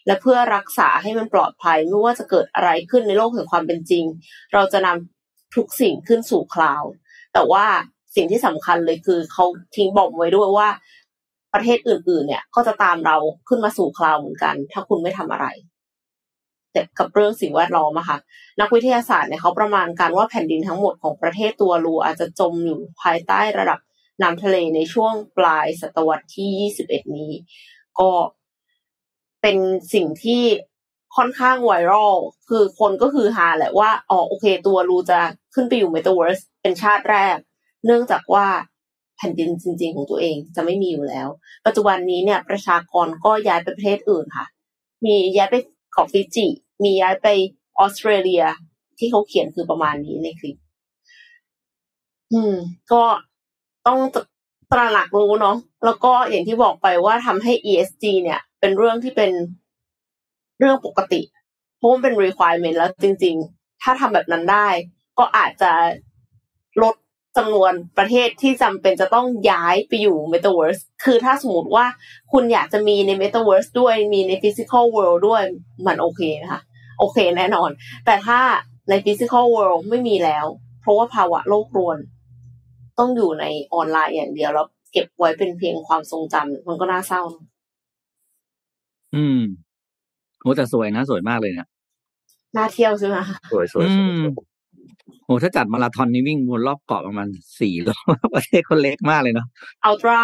[0.06, 4.06] และเพื่อรักษาให้มันปลอดภัยไม่ว่าจะเกิดอะไรขึ้นในโลกแห่งความเป็นจริง
[4.54, 6.92] เราจะนำทุกสิ่งขึ้นสู่คลาวด์
[7.34, 7.66] แต่ว่า
[8.16, 9.46] สิ่งที่สำคัญเลยคือเขา
[9.76, 10.70] ทิ้งบอกไว้ด้วยว่า
[11.54, 13.18] ประเทศอื่น ๆ เนี่ยก็จะตามเรา
[13.48, 15.48] ขึ้นมาสู่คลาวด์เหมือนกัน ถ้าคุณไม่ทำอะไร
[16.72, 18.18] แต่กับเรื่องสิ่งแวดล้อมอะค่ะ
[18.62, 23.80] นักวิทยาศาสตร์เนี่ยเขาประมาณการว่าแผ่นดินทั้งหมดของประเทศตัวรูอาจจะจมอยู่ภายใต้ระดับ
[24.22, 27.32] น้ำทะเลในช่วงปลายศตวรรษที่ 21 นี้
[28.00, 28.12] ก็
[29.42, 29.58] เป็น
[29.94, 30.44] สิ่งที่
[31.16, 32.16] ค่อนข้างไวรัล
[32.50, 35.20] คือคนก็คือฮาแหละว่า อ๋อโอเคตูวาลูจะ
[35.54, 37.38] ขึ้นไปอยู่เมตาเวิร์สเป็นชาติแรก
[37.86, 38.48] เนื่องจากว่า
[39.18, 41.28] แผ่นดินจริง ๆ ของตัวเองจะไม่มีอยู่แล้ว
[41.66, 44.46] ปัจจุบันนี้เนี่ยประชากรก็ย้ายไปประเทศอื่นค่ะ
[45.06, 45.56] มีย้ายไป
[45.94, 46.48] เกาะฟิจิ
[46.84, 47.28] มีย้ายไป
[47.80, 48.44] ออสเตรเลีย
[48.98, 50.58] ที่เขาเขียนคือประมาณนี้ในคลิป
[52.34, 52.56] อืม
[52.92, 53.04] ก็
[53.88, 54.00] ต้อง
[54.72, 59.32] ตระหนักรู้เนาะแล้วก็อย่างที่บอกไปว่าทำให้ ESG เนี่ย เป็นเรื่องที่เป็น
[60.60, 61.22] เรื่องปกติ
[61.78, 64.68] เพราะมันเป็น requirement แล้วจริง ๆ ถ้าทำแบบนั้นได้
[65.20, 65.72] ก็อาจจะ
[66.82, 66.96] ลด
[67.38, 71.86] จำนวนประเทศที่จำเป็นจะต้องย้ายไปอยู่ Metaverse คือถ้าสมมติว่า
[72.32, 75.42] คุณอยากจะมีใน Metaverse ด้วยมีใน Physical World ด้วย
[75.88, 76.62] มันโอเคนะคะ
[77.00, 77.70] โอเคแน่นอน
[78.06, 78.40] แต่ถ้า
[78.90, 80.46] ใน Physical World ไม่มีแล้ว
[80.82, 81.98] เพราะว่าภาวะโลกรวน
[83.00, 87.22] ต้องอยู่ในออนไลน์อย่างเดียวแล้วเก็บไว้เป็นเพียงความทรงจำมันก็น่าเศร้า
[89.16, 89.42] อืม
[90.42, 91.68] โหแต่สวยนะ สวยมากเลยเนี่ย
[92.58, 93.18] น่าเที่ยวใช่ไหม
[93.52, 93.88] สวยสวย
[95.26, 97.28] โหถ้าจัดมาราธอนนี่วิ่งวนรอบเกาะประมาณ
[97.60, 99.48] สี่รอบประเทศคนเล็กมากเลยเนาะ
[99.86, 100.20] อัลตร้า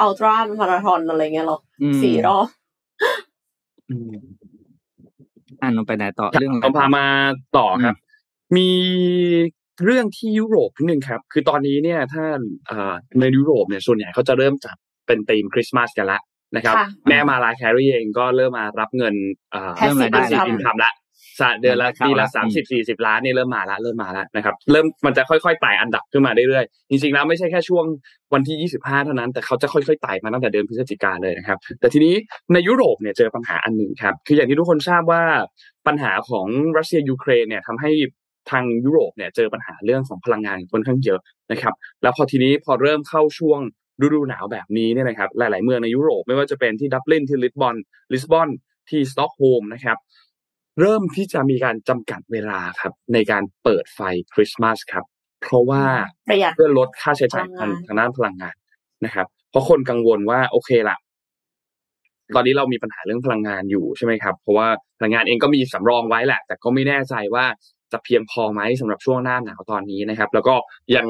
[0.00, 1.58] อัลตร้ามาราธอนอะไรเงี้ยหรอ
[2.02, 2.46] สี่รอบ
[5.60, 7.06] อ่านลงไปไหนต่อเรื่องผมพามา
[7.56, 7.96] ต่อครับ
[8.56, 8.68] มี
[9.84, 12.24] เรื่องที่ยุโรปนิดนึงครับ คือตอนนี้เนี่ยถ้า
[13.20, 16.20] ในยุโรปเนี่ยส่วนใหญ่เขาจะเริ่มจัดเป็นธีมคริสต์มาสกันละ
[16.56, 16.76] นะครับ
[17.08, 19.14] แม่มารายห์ แครีเองก็เริ่มมารับเงิน
[19.78, 20.92] เริ่มรายได้ income ละ
[21.60, 27.84] เดือนละปีละสามสิบสี่สิบล้านนี่เริ่มมาละเริ่มมาแล้วนะครับ เริ่มมันจะค่อยๆไต่อันดับขึ้นมาเรื่อยๆจริงๆแล้วไม่ใช่แค่ช่วง
[28.34, 32.14] วันที่ยี่สิบห้าเท่านั้น แต่เขาจะค่อยๆไต่มาตั้งแต่เดือนพฤศจิกาเลยนะครับ แต่ทีนี้
[32.52, 35.22] ในยุโรปเนี่ยเจอปัญหาอันหนึ่งครับ คืออย่างที่ทุกคนทราบว่า
[35.86, 36.46] ปัญหาของ
[36.78, 37.90] รัสเซียยูเครนเนี่ยทำให้
[38.50, 41.20] ทางยุโรปเนี่ยเจอปัญหาเรื่องของพลังงานค่อนข้างเยอะ
[41.52, 43.60] นะครับ แล้วพอทีนี้พอเริ่มเข้าช่วง
[44.02, 47.76] ฤดูหนาวแบบนี้เนี่ยนะครับ หลาย ๆ เมืองในยุโรปไม่ว่าจะเป็นที่ดับลินที่ลิสบอน
[48.12, 48.48] ลิสบอน
[48.90, 49.98] ที่สต็อกโฮล์มนะครับ
[50.80, 54.00] เริ่มที่จะมีการจำกัดเวลาครับ ในการเปิดไฟ
[54.34, 55.04] คริสต์มาสครับ
[55.42, 55.82] เพราะว่า
[56.54, 58.54] เพื่อลดค่าใช้จ่ายทางทางด้านพลังงาน
[59.04, 60.96] นะครับ เพราะคนกังวลว่าโอเคละ
[62.34, 67.44] ตอนนี้เรามีปัญหาเรื่องพลังงานอยู่ใช่ไหมครับ เพราะว่าพลังงานเองก็มีสำรองไว้แหละ แต่ก็ไม่แน่ใจว่า
[67.92, 70.54] จะเพียงพอไหมสำหรับช่วงหน้าหนาวตอนนี้นะครับ แล้วก็
[70.96, 71.06] ยัง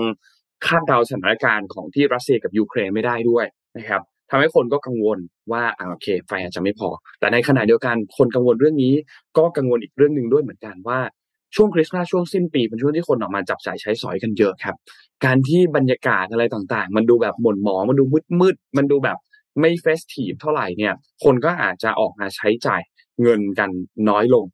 [0.66, 5.18] คาดเดาสถานการณ์ของที่รัสเซียกับยูเครนไม่ได้ด้วยนะครับทำให้คนก็กังวล
[5.52, 6.88] ว่าอ่าโอเคไฟอาจจะไม่พอ
[7.20, 8.94] แต่ในขณะเดียวกันคนกังวลเรื่องนี้
[9.38, 11.00] ก็กังวลอีกเรื่องหนึ่งด้วยเหมือนกันว่า
[11.56, 14.76] ช่วงคริสต์มาสช่วงสิ้นปีเป็นช่วงที่คนออกมาจับจ่ายใช้สอยกันเยอะครับ
[15.24, 18.04] การที่บรรยากาศอะไรต่างๆ มันดูแบบหม่นหมองมันดู
[18.40, 19.18] มืดๆมันดูแบบ
[19.60, 22.82] ไม่ festive เท่าไหร่เนี่ย คนก็อาจจะออกมาใช้จ่าย
[23.22, 23.70] เงินกัน
[24.08, 24.44] น้อยลง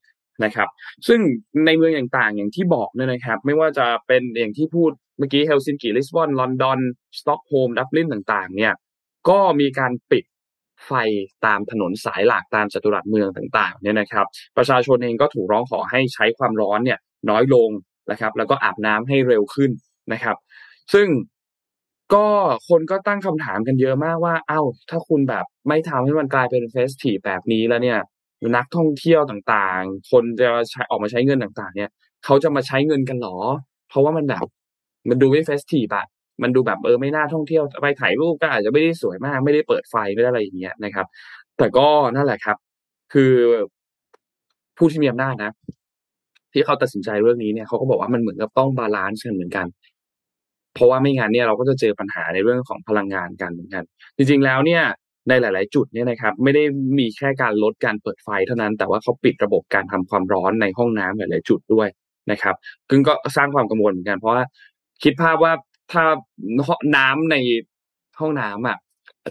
[0.44, 0.68] นะครับ
[1.08, 1.20] ซึ่ง
[1.66, 6.78] ในเมืองต่างๆ อย่างที่บอกเนี่ยนะครับ ไม่ว่าจะเป็นอย่างที่พูดเมื่อกี้เฮลซิงกิลิสบอนลอนดอน
[7.18, 8.72] สต็อกโฮล์มดับลินต่างๆ เนี่ย
[9.28, 10.24] ก็มีการปิด
[10.86, 10.92] ไฟ
[11.46, 16.98] ตามถนนสายหลักตามจัตุรัสเมืองต่างๆเนี่ยนะครับ ประชาชนเองก็ถูกร้องขอให้ใช้ความร้อนเนี่ย
[17.30, 17.70] น้อยลง
[18.10, 19.70] นะครับ แล้วก็อาบน้ำให้เร็วขึ้น
[20.12, 20.36] นะครับ
[20.94, 21.08] ซึ่ง
[22.14, 22.26] ก็
[22.68, 27.98] คนก็ตั้งคำถามกันเยอะมากว่า เอ้า ถ้าคุณแบบไม่ทำให้มันกลายเป็น festive แบบนี้แล้วเนี่ย
[28.56, 31.90] นักท่องเที่ยวต่างๆ คนจะใช้ออกมาใช้เงินต่างๆ เนี่ย
[32.24, 33.36] เขาจะมาใช้เงินกันหรอ
[33.88, 34.46] เพราะว่ามันแบบ
[35.08, 36.06] มันดูไม่ festive อะ
[36.42, 41.06] มันดูแบบเออไม่น่าท่องเที่ยวไปถ่ายรูปก็อาจจะไม่ได้สวยมาก ไม่ได้เปิดไฟไม่ได้อะไรอย่างเงี้ยนะครับ
[41.58, 42.56] แต่ก็นั่นแหละครับ
[43.12, 43.32] คือ
[44.76, 45.52] ผู้ที่มีอำนาจนะ
[46.52, 49.66] ที่เขาตัดสินใจเรื่องนี้เนี่ยเขาก็บอกว่ามันเหมือนกับต้อง balance กันเหมือนกัน
[50.74, 53.84] เพราะว่าไม่งั้นเนี่ยเราก็จะเจอปัญหาในเรื่องของพลังงานกันเหมือนกัน
[54.16, 54.82] จริง ๆแล้วเนี่ย
[55.28, 56.62] ในหลาย ๆ จุดเนี่ยนะครับไม่ได้
[56.98, 61.88] มีแค่การลดการเปิดไฟเท่านั้น แต่ว่าเขาปิดระบบการทำความร้อนในห้องน้ำหลาย ๆ จุดด้วย
[62.30, 62.54] นะครับ
[62.90, 64.44] ซึ่งก็สร้างความกังวลเหมือนกัน เพราะว่า
[65.02, 65.52] คิดภาพว่า
[65.92, 66.04] ถ้า
[66.96, 67.36] น้ำใน
[68.20, 68.78] ห้องน้ำอะ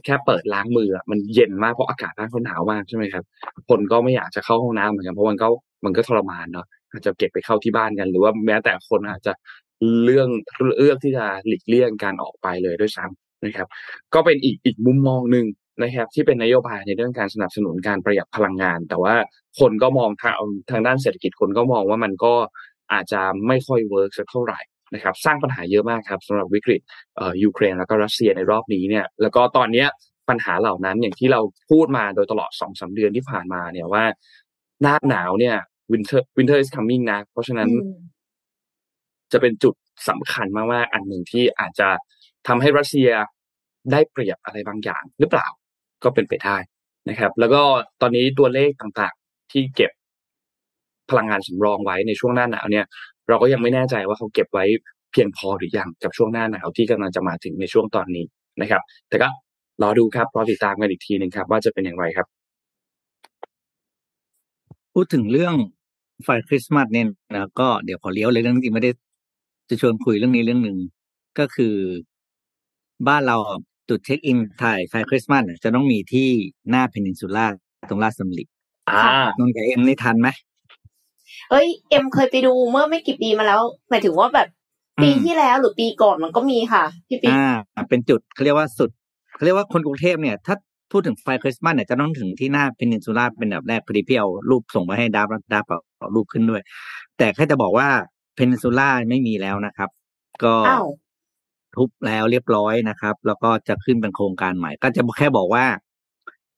[0.06, 3.24] แค่เปิดล้างมือมันเย็นมากเพราะอากาศบ้านเขาหนาวมากใช่ไหมครับ
[3.70, 5.48] คนก็ไม่อยากจะเข้าห้องน้ำเหมือนกันเพราะมันก็
[5.86, 9.34] มันก็ทรมานเนาะอาจจะเก็บไปเข้าที่บ้านกัน หรือว่าแม้แต่คนอาจจะ
[10.04, 10.28] เรื่อง
[10.80, 13.68] เลือกที่จะหลีกเลี่ยงการออกไปเลยด้วยซ้ำนะครับ
[14.14, 15.46] ก็เป็นอีกอีกมุมมองหนึ่ง
[15.84, 19.16] นะครับที่เป็นนโยบายในเรื่องการสนับสนุนการประหยัดพลังงาน แต่ว่า
[19.60, 20.36] คนก็มองทาง
[20.72, 22.34] ทางด้านเศรษฐกิจคนก็มองว่ามันก็
[22.94, 24.60] อาจจะไม่ค่อย work สักเท่าไหร่
[24.94, 26.82] นะครับสร้างปัญหาเยอะมากครับสำหรับวิกฤต
[27.44, 29.88] ยูเครนแล้วก็รัสเซียในรอบนี้เนี่ยแล้วก็ตอนเนี้ย
[30.30, 34.04] ปัญหาเหล่านั้นอย่างที่เราพูดมาโดยตลอดสองสามเดือนที่ผ่านมาเนี่ยว่า
[34.82, 35.56] หน้าหนาวเนี่ย
[35.92, 37.70] winter winter is coming นะ เพราะฉะนั้น
[39.32, 39.74] จะเป็นจุด
[40.10, 41.90] สำคัญมากๆอันหนึ่งที่อาจจะ
[42.48, 43.10] ทำให้รัสเซีย
[43.92, 45.48] ได้เปรียบอะไรบางอย่างหรือเปล่า
[46.04, 46.58] ก็เป็นไปได้
[47.10, 47.62] นะครับ แล้วก็
[48.02, 49.92] ตอนนี้ตัวเลขต่างๆที่เก็บ
[51.10, 52.86] พลังงานสำรองไว้ในช่วงหน้าหนาวเนี่ย
[53.28, 54.66] เราก็ยังไม่แน่ใจว่าเขาเก็บไว้
[55.12, 58.26] เพียงพอหรือยังกับช่วงหน้าหนาวที่กำลังจะมาถึงในช่วงตอนนี้
[58.62, 59.30] นะครับ แต่ก็
[59.82, 62.28] รอดูครับรอติดตามกันอีกทีหนึ่งครับ ว่าจะเป็นอย่างไรครับ
[64.94, 65.56] พูดถึงเรื่อง
[66.24, 68.92] ไฟคริสต์มาสเนี่ยนะก็เดี๋ยวขอเลี้ยวเลยเรื่องจริงไม่ได้
[69.70, 70.78] จะชวนคุยเรื่องนี้เรื่องหนึ่ง
[71.40, 71.76] ก็คือ
[73.08, 73.38] บ้านเรา
[73.92, 76.30] จุดเช็คอินถ่ายไฟคริสต์มาสจะต้องมีที่
[76.70, 77.46] หน้าเพนินซูล่า
[77.90, 78.44] ตรงราชดำริ
[78.90, 79.02] อ่า
[79.40, 80.30] นนท์กับเอ็มนี่ทันไหม
[81.50, 84.48] เอ้ยเอ็มเคยไปดูเมื่อไม่กี่ปีมาแล้วหมายถึงว่าแบบ
[85.04, 88.90] ปีที่แล้วหรือปีก่อนมันก็มีค่ะพี่ปีอ่า เป็นจุดเขาเรียกว่าจุด
[89.36, 90.56] เขาเรียกว่าคนกรุงเทพเนี่ย ถ้า
[90.92, 96.62] พูดถึงไฟคริสต์มาสเนี่ยจะต้องถึงที่หน้าเพนินซูล่าเป็นแบบแรกพอดีพี่เอารูปส่งมาให้ดับดับเอารูปขึ้นด้วย
[97.18, 97.88] แต่แค่จะบอกว่า
[98.36, 99.90] เพนินซูล่าไม่มีแล้วนะครับ
[100.44, 100.54] ก็
[101.76, 105.66] ทุบแล้วเรียบร้อยนะครับ แล้วก็จะขึ้นเป็นโครงการใหม่ ก็จะแค่บอกว่า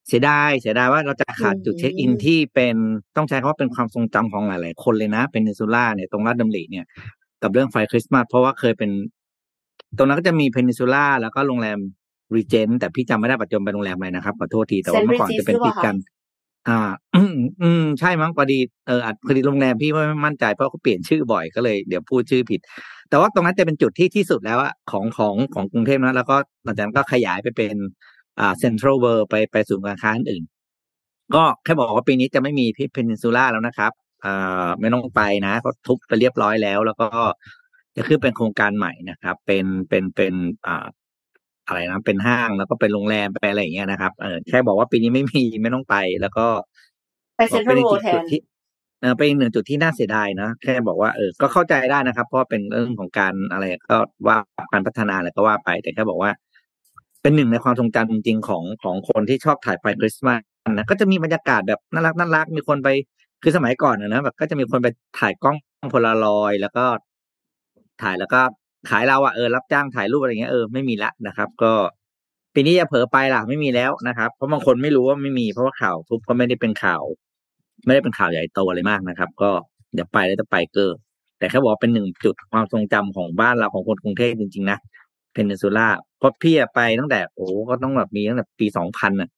[0.07, 2.75] เสียดายเสียดายว่าเราจะขาดจุดเช็คอินที่เป็น
[3.15, 6.85] ต้องใช้คำว่าเป็นความทรงจำของหลายๆ คนเลยนะเพนินซูล่าเนี่ยตรงราชดำริเนี่ย
[7.41, 8.91] กับเรื่องไฟคริสต์มาสเพราะว่าเคยเป็น
[9.97, 11.79] ตรงนั้นก็จะมีเพนินซูล่าแล้วก็โรงแรม
[12.35, 15.95] รีเจนท์แต่พี่จำไม่ได้ปัจจุบันเป็นโรงแรมอะไรนะครับขอโทษทีแต่ว่าเมื่อก่อนจะเป็นติดกัน
[16.67, 16.79] อ่า
[17.15, 22.59] อืมอืมใช่มั้งพอดีเออพอดีโรงแรมพี่ไม่มั่นใจเพราะเขาเปลี่ยนชื่อบ่อยก็เลยเดี๋ยวพูดชื่อผิด
[23.09, 27.75] แต่ว่าตรงนั้นจะเป็นจุดที่ที่สุดแล้วอะของของของกรุงเทพนะแล้วก็หลังจากนั้นก็ขยายไปเป็น
[28.39, 30.43] อ่าเซ็นทรัลเวิลด์ไปไปศูนย์การค้าอื่น
[31.35, 33.91] ก็แค่บอกว่าปีนี้จะไม่มีที่เพนินซูล่าแล้วนะครับ
[34.25, 37.07] อ่าไม่ต้องไปนะเขาทุบไปเรียบร้อยแล้ว แล้วก็
[37.95, 40.33] จะขึ้นเป็นโครงการใหม่นะครับ เป็นเป็นเป็น
[40.67, 40.85] อ่า
[41.67, 46.47] อะไรนะเป็นห้างแล้วก็เป็นโรงแรมไปอะไรอย่างเงี้ยนะครับเออแค่บอกว่าปีนี้ไม่มีไม่ต้องไป แล้วก็
[47.37, 48.23] ไปเซ็นทรัลเวิลด์แทน
[49.01, 53.97] เออเป็นหนึ่งจุดที่น่าเสียดายนะแค่บอกว่าเออก็เข้าใจได้นะครับ เพราะเป็นเรื่องของการอะไรก็
[54.27, 54.37] ว่า
[54.73, 56.31] การพัฒนาอะไรก็ว่าไป แต่แค่บอกว่า
[57.21, 62.89] เป็นหนึ่งในความทรงจำจริงๆของของคนที่ชอบถ่ายไฟคริสต์มาสนะก็จะมีบรรยากาศแบบน่ารักน่ารักมีคนไป
[63.43, 64.87] คือสมัยก่อนนะแบบก็จะมีคนไป
[65.19, 65.57] ถ่ายกล้อง
[65.91, 66.85] โพลารอยแล้วก็
[68.01, 68.41] ถ่ายแล้วก็
[68.89, 71.73] ขายเราอะเออรับจ้างถ่ายรูปอะไรเงี้ยเออไม่มีละนะครับ ก็
[72.53, 77.03] ปีนี้จะเผลอไปล่ะไม่มีแล้วนะครับ เพราะบางคนไม่รู้ว่าไม่มีเพราะว่าข่าวทุบก็ไม่ได้เป็นข่าว
[77.85, 79.51] ไม่ได้เป็นข่าวใหญ่โตอะไรมากนะครับ ก็
[79.93, 80.97] เดี๋ยวไปแล้วจะไปเกอร์
[81.37, 84.77] แต่แค่บอกเป็นหนึ่งจุดความทรงจำของบ้านเราของคนกรุงเทพจริงๆนะ
[85.33, 85.87] เพนินซูล่า
[86.19, 89.29] เพราะพี่ไปตั้งแต่โอ้ก็ต้องแบบมีตั้งแต่ปีสองพันอะ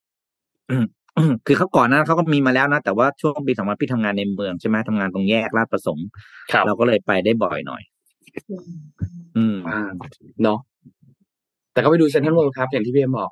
[1.45, 6.08] คือเขาก่อนนั้นเขาก็มีมาแล้วนะ แต่ว่าช่วงปีสองพันพี่ทำงานในเมืองใช่ไหมทำงานตรงแยกราชประสงค์
[6.65, 7.81] เราก็เลยไปได้บ่อยหน่อย
[9.38, 9.82] อืมอ่า
[10.43, 10.60] เนาะ
[11.74, 13.32] แต่ก็ไปดูเซนทรัลเวิลด์ครับ อย่างที่พี่เอ็มบอก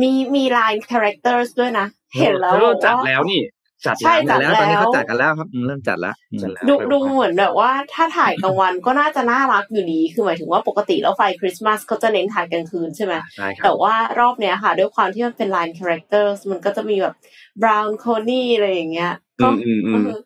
[0.00, 1.86] มีมีไลน์ characters ด้วยนะ
[2.18, 3.40] เห็นแล้วเริ่มจัดว่าแล้วนี่
[3.86, 17.14] จัดใช่แล้วจัดจัดแล้วตอนนี้แล้วเขาจัดกันแล้วครับอืมเริ่มจัดแล้วอืมจัดแล้วดูดูเหมือนแบบว่าถ้าถ่ายกลางวันก็น่าจะน่ารักอยู่ดี คือหมายถึงว่าปกติแล้วไฟคริสต์มาสเขาจะเน้นถ่ายกลางคืนใช่ไหมใช่ครัแต่ว่ารอบเนี้ยค่ะ ด้วยความที่มันเป็นไลน์ characters มันก็จะมีแบบ
[17.62, 20.20] Brown Cony อะไรอย่างเงี้ยอืก็อืมอืมเออ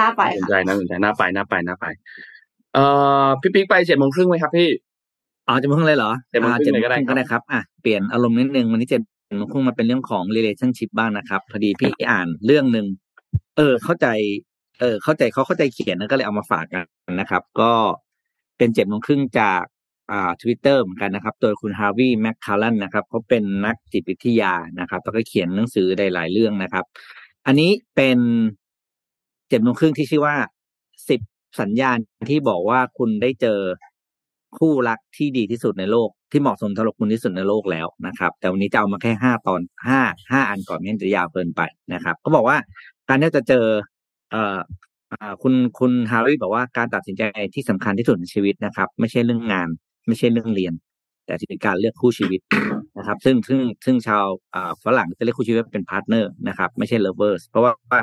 [0.00, 1.86] น่าไปน่าสนค่ะใจน่าสนใจน่าไปน่าไปน่าไป
[2.74, 2.84] เอ่
[3.24, 4.70] อพี่ปิ๊กไปเจ็ดโมงครึ่งไหมครับพี่
[5.48, 9.02] อ๋อจะมาเพิ่งเลยเหรอเจ็ดโมงครึ่งอ่าเจ็ดโมงเลยก็ได้ครึ่งก็ได้ครับอะเปลี่ยนอารมณ์นิดนึงวันนี้เจ็ด
[9.36, 12.86] โมงครึ่งมาเป็นเรื่องของ relationship บ้างนะครับ พอดีพี่อ่านเรื่องหนึ่ง
[13.56, 14.06] เออ เข้าใจ
[14.80, 16.84] เออ เข้าใจเขาเข้าใจเขียนนะก็เลยเอามาฝากกัน
[17.20, 17.72] นะครับ ก็
[18.58, 19.62] เป็นเจ็ดโมงครึ่งจาก
[20.12, 26.84] อ่าทวิตเตอร์เหมือนกันนะครับ โดยคุณฮาร์วีแมคคาร์ลันนะครับเขาเป็นนักจิตวิทยานะครับแล้วก็เขียนหนังสือได้หลายเรื่องนะครับ
[27.46, 28.18] อันนี้เป็น
[29.48, 30.36] เจ็ดโมงครึ่งที่ชื่อว่า
[31.60, 31.96] สัญญาณ
[32.30, 33.60] ที่บอกว่าคุณได้เจอ
[34.58, 40.00] คู่รักที่ดีที่สุดในโลก ที่เหมาะสมสำหรับคุณที่สุดในโลกแล้วนะครับ แต่วันนี้จะเอามาแค่ห้าตอนห้า
[40.32, 41.60] ห้าอันก่อนไม่งั้นจะยาวเกินไป
[41.92, 42.56] นะครับเขาบอกว่า
[43.08, 43.64] การที่จะเจอ
[44.30, 44.58] เอ่อ
[45.42, 47.22] คุณคุณฮาร์รี่บอกว่าการตัดสินใจ
[47.54, 49.68] ที่สำคัญที่สุดในชีวิตนะครับ ไม่ใช่เรื่องงาน
[50.06, 50.74] ไม่ใช่เรื่องเรียน
[51.26, 52.40] แต่คือการเลือกคู่ชีวิต
[52.98, 54.24] นะครับ ซึ่งซึ่งซึ่งชาว
[54.84, 58.00] ฝรั่งจะเรียกคู่ชีวิตเป็น partner นะครับ ไม่ใช่ lovers เพราะว่าว่า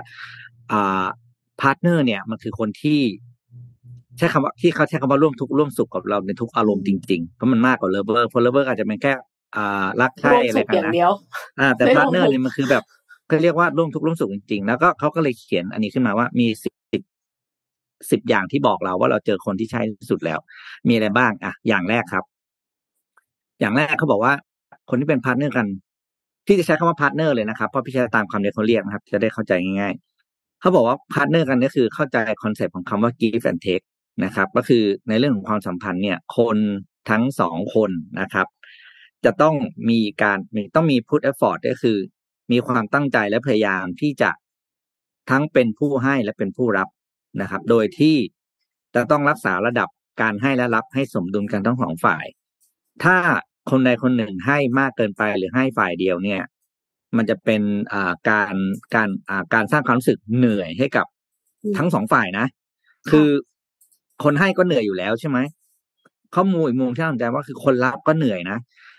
[1.61, 2.99] partner เนี่ยมันคือคนที่
[4.17, 9.13] ใช้คำว่าที่เขาใช้คำว่าร่วมทุกข์ร่วมสุขกับเราในทุกอารมณ์จริงๆ เพราะมันมากกว่าเลเวอร์เพราะเลเวอร์อาจจะเป็นแค่
[9.55, 11.11] อ่ารักใคร่ร่วมอะไรสุขกันอย่างนะเดียว
[11.59, 12.83] อ่า แต่ไม่พาร์ทเนอร่วร์มทุกข์เนี่ยมันคือแบบ
[13.29, 16.73] ก็เรียกว่าร่วมทุกข์ร่วมสุขจริงๆ แล้วก็เขาก็เลยเขียนอันนี้ขึ้นมาว่ามีสิบ
[18.11, 20.39] สิบอย่างที่บอกเราว่าเราเจอคนที่ใช่ที่สุดแล้ว
[20.87, 22.23] มีอะไรบ้างอะอย่างแรกครับ
[23.59, 24.33] อย่างแรกเขาบอกว่า
[24.89, 25.67] คนที่เป็น partner กัน
[26.47, 33.85] ที่จะใช้คำว่า partner เลยนะครับเพราะพี่ใช้ตามคำเดียวเขาเรียกนะครับ จะได้เข้าใจง่ายๆเขาบอกว่า partner กันก็คือเข้าใจ concept ของคำว่า give and take
[34.23, 36.57] นะครับ ก็คือในเรื่องของความสัมพันธ์เนี่ย คน
[37.09, 38.47] ทั้งสองคนนะครับ
[39.25, 39.55] จะต้อง
[39.89, 41.97] มีการมีต้องมี put effort ก็คือ
[42.51, 44.31] มีความตั้งใจและพยายามที่จะ
[45.29, 46.87] ทั้งเป็นผู้ให้และเป็นผู้รับ
[47.41, 48.15] นะครับ โดยที่
[48.95, 49.89] จะต้องรักษาระดับ
[50.21, 52.25] การให้และรับให้สมดุลกันทั้งสองฝ่าย
[53.03, 53.17] ถ้า
[53.71, 56.41] คนใดคนหนึ่งให้มากเกินไปหรือให้ฝ่ายเดียวเนี่ย
[57.17, 57.61] มันจะเป็น
[57.93, 58.55] อ่าการ
[58.95, 61.05] การอ่าการสร้างความรู้สึกเหนื่อยให้กับ
[61.77, 62.45] ทั้งสองฝ่ายนะ
[63.09, 63.29] คือ
[64.23, 65.37] คนให้ก็เหนื่อยอยู่แล้วใช่ไหม
[66.35, 68.57] ข้อมูลอีกมุมที่น่าสนใจว่าคือคนรับก็เหนื่อยนะ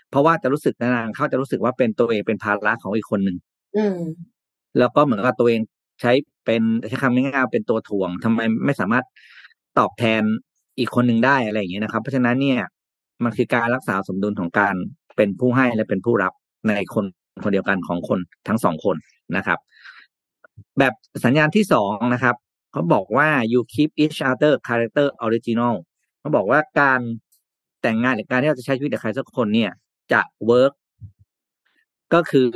[0.09, 3.37] เพราะว่าจะรู้สึกนานๆเขาจะรู้สึกว่าเป็นตัวเองเป็นภาระของอีกคนหนึ่ง
[3.77, 3.99] อืม
[4.79, 5.61] แล้วก็เหมือนกับตัวเอง
[6.01, 6.11] ใช้
[6.45, 9.05] เป็นใช้คำง่ายๆเป็นตัวถ่วงทำไมไม่สามารถ
[9.79, 10.21] ตอบแทน
[10.79, 12.59] อีกคนหนึ่งได้อะไรอย่างเงี้ยนะครับ เพราะฉะนั้นเนี่ย
[13.23, 14.75] มันคือการรักษาสมดุลของการ
[15.17, 16.33] เป็นผู้ให้และเป็นผู้รับ
[16.67, 17.05] ในคน
[17.43, 18.95] คนเดียวกันของคนทั้งสองคน
[19.37, 19.59] นะครับ
[20.79, 20.93] แบบ
[21.25, 22.35] สัญญาณที่สองนะครับ
[22.73, 25.75] เขาบอกว่า you keep each other character original
[26.19, 27.01] เขาบอกว่าการ
[27.81, 29.71] แต่งงานหรือการที่เราจะใช้ชีวิตกับใครสักคนเนี่ย
[30.13, 30.73] จะ work
[32.13, 32.47] ก็คือ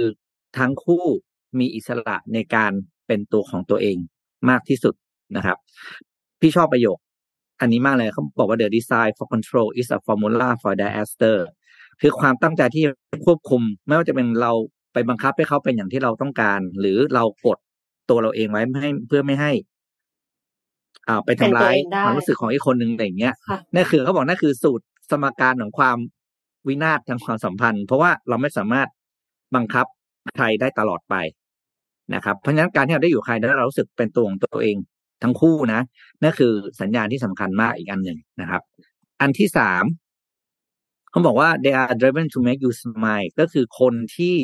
[0.58, 1.04] ทั้งคู่
[1.60, 2.72] มีอิสระในการ
[3.08, 3.98] เป็นตัวของตัวเอง
[4.50, 4.94] มากที่สุด
[5.36, 5.58] นะครับ
[6.40, 6.98] พี่ชอบประโยค
[7.62, 11.38] อันนี้มากเลยเขาบอกว่า the design for control is a formula for disaster
[12.02, 12.86] คือความตั้งใจที่
[13.26, 14.52] ควบคุม ไม่ว่าจะเป็นเรา
[14.94, 17.58] ไปบังคับให้เขาเป็นอย่างที่เราต้องการ หรือเรากด
[18.10, 19.52] ตัวเราเองไว้ไม่ให้เพื่อไม่ให้
[21.08, 25.98] อ่าไปทำร้ายเป็นตัวเองได้ความรู้สึกของอีกคนหนึ่งอะไรอย่างเงี้ยค่ะนั่นคือเขาบอกนั่นคือสูตรสมการของความ
[26.68, 28.88] วินาศทางความสัมพันธ์ เพราะว่าเราไม่สามารถ
[29.56, 29.86] บังคับ
[30.36, 31.16] ใครได้ตลอดไป
[32.14, 34.78] นะครับ เพราะฉะนั้นการที่เราได้อยู่กับใครแล้วเรารู้สึกเป็นตัวของตัวเอง
[35.24, 35.82] ทั้งคู่นะ
[36.24, 38.62] นั่นคือสัญญาณที่สำคัญมากอีกอันหนึ่งนะครับ
[39.22, 39.84] อันที่สาม
[41.12, 44.36] เขาบอกว่า they are driven to make you smile ก็คือคนที่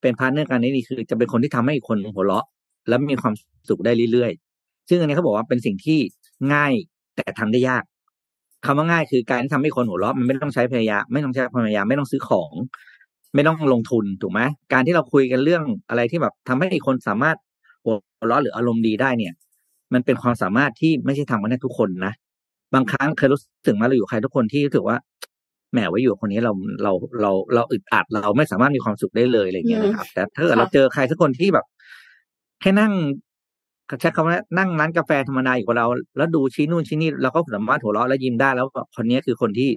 [0.00, 2.46] เป็น partner กันนี่คือ จะเป็นคนที่ทำให้อีกคนหัวเราะ
[2.88, 3.34] และมีความ
[3.68, 4.47] สุขได้เรื่อยๆ
[4.88, 5.98] ซึ่งอันนี้เขาบอกว่าเป็นสิ่งที่
[6.54, 6.72] ง่าย
[7.16, 7.84] แต่ทำได้ยาก
[8.64, 12.52] คำว่าง่ายคือการที่ทำให้คนหัวเราะมันไม่ต้องใช้พยายามไม่ต้องใช้พยายามไม่ต้องซื้อของ
[13.34, 14.40] ไม่ต้องลงทุนถูกไหม
[14.72, 17.36] การที่เราคุยกันเรื่องอะไรที่แบบทำให้อีกคนสามารถ
[17.84, 17.96] หัว
[18.26, 19.32] เราะหรืออารมณ์ดีได้เนี่ย
[19.92, 22.12] มันเป็นความสามารถที่ไม่ใช่ทำกันได้ทุกคนนะ
[22.74, 24.96] บางครั้งเคยรู้สึกมาเราอยู่ใครทุกคนที่รู้สึกว่า
[25.72, 31.66] แหมไว้อยู่คนนี้เราเราเราเราอึดอัดเราไม่สามารถมีความสุขได้เลยอะไรอย่างเงี้ยนะครับ แต่ถ้าเกิดเราเจอใครสักคนที่แบบ
[32.60, 32.92] แค่นั่ง
[34.00, 39.70] ใช้คำว่านั่งร้านกาแฟธรรมดาอยู่กับเรา แล้วดูชี้นู่นชี้นี่เราก็สามารถหัวเราะและยิ้มได้แล้วแบบคนนี้คือคนที่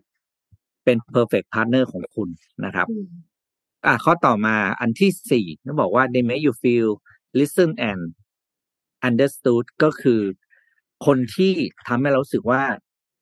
[0.84, 2.30] เป็น perfect partner ของคุณ
[2.66, 3.08] นะครับอืม
[3.86, 6.90] อะข้อต่อมาอันที่สี่เขาบอกว่า they make you feel
[7.40, 8.02] listen and
[9.08, 10.22] understood ก็คือ
[11.06, 11.54] คนที่
[11.88, 12.62] ทำให้เรารู้สึกว่า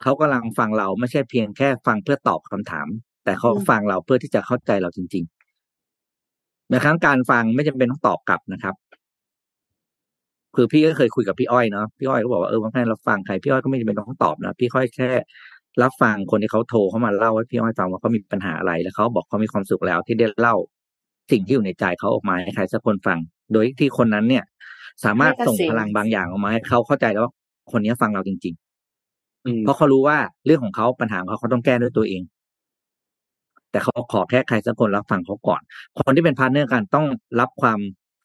[0.01, 2.87] เขากำลังฟังเราไม่ใช่เพียงแค่ฟังเพื่อตอบคำถาม
[3.23, 8.75] แต่เขาฟังเราเพื่อที่จะเข้าใจเราจริงๆนะครับการฟังไม่จำเป็นต้องตอบกลับนะครับ
[10.55, 15.09] คือพี่ก็เคยคุยกับพี่อ้อยเนาะพี่อ้อยก็บอกว่าเออบางครั้งเราฟังใครพี่อ้อยก็ไม่จำเป็นต้องตอบนะพี่อ้อยแค่
[15.81, 20.55] รับฟังคนที่เขาโทรเข้ามาเล่าให้พี่อ้อยฟังว่าเขามีปัญหาอะไรแล้วเขาบอกเขามีความสุขแล้วที่ได้เล่า
[21.31, 23.19] สิ่งที่อยู่ในใจเขาออกมาให้ใครสักคนฟัง
[23.53, 24.43] โดยที่คนนั้นเนี่ย
[25.05, 27.31] สามารถส่งพลังบางอย่างออกมาให้เขาเข้าใจแล้วว่า
[27.71, 28.55] คนนี้ฟังเราจริง
[29.45, 32.21] อืมๆเพราะเขารู้ว่าเรื่องของเขาปัญหาของเขาเขาต้องแก้ด้วยตัวเอง
[33.71, 35.61] แต่เขาขอแค่ใครสักคนรับฟังเขาก่อน
[35.99, 37.05] คนที่เป็น partner กันต้อง
[37.39, 37.79] รับความ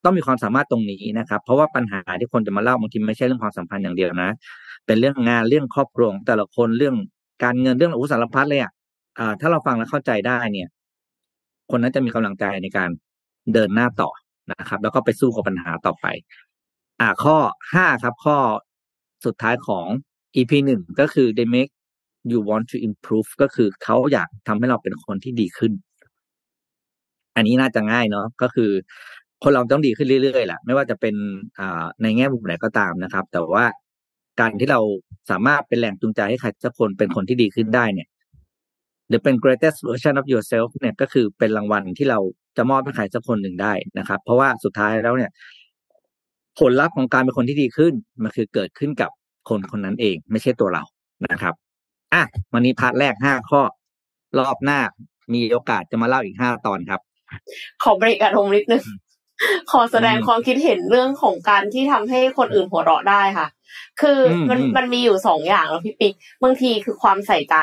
[0.05, 4.31] ต้องมีความสามารถตรงนี้นะครับ เพราะว่าปัญหาที่คนจะมาเล่าบางทีไม่ใช่เรื่องความสัมพันธ์อย่างเดียวนะ
[4.87, 6.95] เป็นเรื่องงานเรื่องครอบครัวแต่ละคนเรื่อง
[7.45, 8.73] การเงินเรื่องอุสารพัดเลยอะ
[9.19, 10.69] อ่าถ้าเราฟังแล้วเข้าใจได้เนี่ย
[11.71, 12.91] คนนั้นจะมีกำลังใจในการ
[13.53, 14.11] เดินหน้าต่อ
[14.53, 16.07] นะครับ แล้วก็ไปสู้กับปัญหาต่อไป
[17.01, 17.37] อ่าข้อ
[17.75, 18.37] ห้าครับข้อ
[19.27, 19.87] สุดท้ายของ
[20.37, 21.73] EP หนึ่งก็คือ they make
[22.33, 25.73] you want to improve ก็คือเขาอยากทำให้เราเป็นคนที่ดีขึ้น
[27.37, 28.71] อันนี้น่าจะง่ายเนาะก็คือ
[29.45, 31.15] คนเราต้องดีขึ้นเรื่อยๆแหละไม่ว่าจะเป็น
[31.59, 33.65] อ่าในแง่มุมไหนก็ตามนะครับ แต่ว่า
[34.41, 34.81] การที่เรา
[35.31, 38.09] สามารถเป็นแรงจูงใจให้ใครสักคนเป็นคนที่ดีขึ้นได้เนี่ย
[39.09, 42.19] หรือเป็น greatest version of yourself เนี่ยก็คือเป็นรางวัลที่เรา
[42.57, 45.31] จะมอบให้ใครสักคนหนึ่งได้นะครับ เพราะว่าสุดท้ายแล้วเนี่ย
[46.59, 47.93] ผลลัพธ์ของการเป็นคนที่ดีขึ้น
[48.23, 49.11] มันคือเกิดขึ้นกับ
[49.49, 50.83] คนคนนั้นเอง ไม่ใช่ตัวเรา
[51.33, 51.55] นะครับ
[52.15, 52.23] อะ
[52.53, 53.63] วันนี้ part แรกห้าข้อ
[54.39, 54.81] รอบหน้า
[55.35, 57.01] มีโอกาสจะมาเล่าอีกห้าตอนครับ
[57.83, 58.83] ขอเบรกอารมณ์นิดนึง
[59.71, 63.49] ขอแสดงอืมความคิดเห็นเรื่องของการที่ทำให้คนอื่นหัวเราะได้ค่ะ
[64.01, 67.57] คืออมมันอืมมันมีอยู่สองอย่างแล้วพี่ปิ๊กบางทีคือความใส่ใจ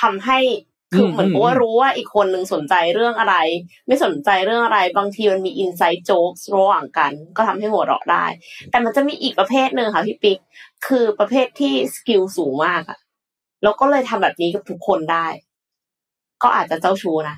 [0.00, 0.38] ทำให้
[0.94, 3.36] คืออมเหมือนกับอืมว่ารู้ว่าอีกคนหนึ่งสนใจเรื่องอะไร
[3.86, 8.26] ไม่สนใจเรื่องอะไร บางทีมันมี inside joke ระหว่างกัน ก็ทำให้หัวเราะได้
[8.70, 10.38] แต่มันจะมีอีกประเภทหนึ่งค่ะพี่ปิ๊ก
[10.86, 12.98] คือประเภทที่ skill สูงมากอะ
[13.62, 15.26] แล้วก็เลยทำแบบนี้กับทุกคนได้
[16.42, 17.36] ก็อาจจะเจ้าชู้นะ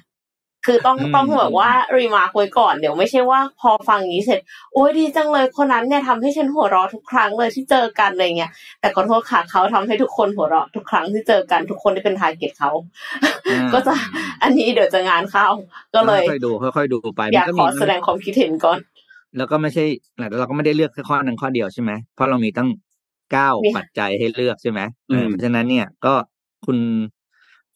[0.67, 4.41] คือต้องอืมต้องแบบว่า remark ไว้ก่อนเดี๋ยวไม่ใช่ว่าพอฟังอย่างนี้เสร็จ
[4.73, 8.51] โอ้ยดีจังเลยคนนั้นเนี่ยทำให้ฉันหัวเราะทุกครั้งเลยที่เจอกันอะไรเงี้ย
[8.81, 12.71] แต่ขอโทษค่ะเขาทำให้ทุกคนหัวเราะทุกครั้งที่เจอกันทุกคนที่เป็น target เขา
[13.75, 13.95] ก็จะ
[14.43, 15.49] อันนี้เดี๋ยวจะงานเข้า
[15.95, 18.79] ก็เลยค่อยๆดูค่อยๆดูไปอยากมันขอมีแสดงความคิดเห็นก่อน
[19.37, 19.85] แล้วก็ไม่ใช่
[20.17, 22.69] แต่เราก็ไม่ได้เลือกแค่ข้อนั้นข้อเดียวใช่ไหมเพราะเรามีตั้ง
[23.33, 26.15] เก้ามีปัจจัยให้เลือกใช่ไหมอืมเออเพราะฉะนั้นเนี่ยก็
[26.67, 26.79] คุณ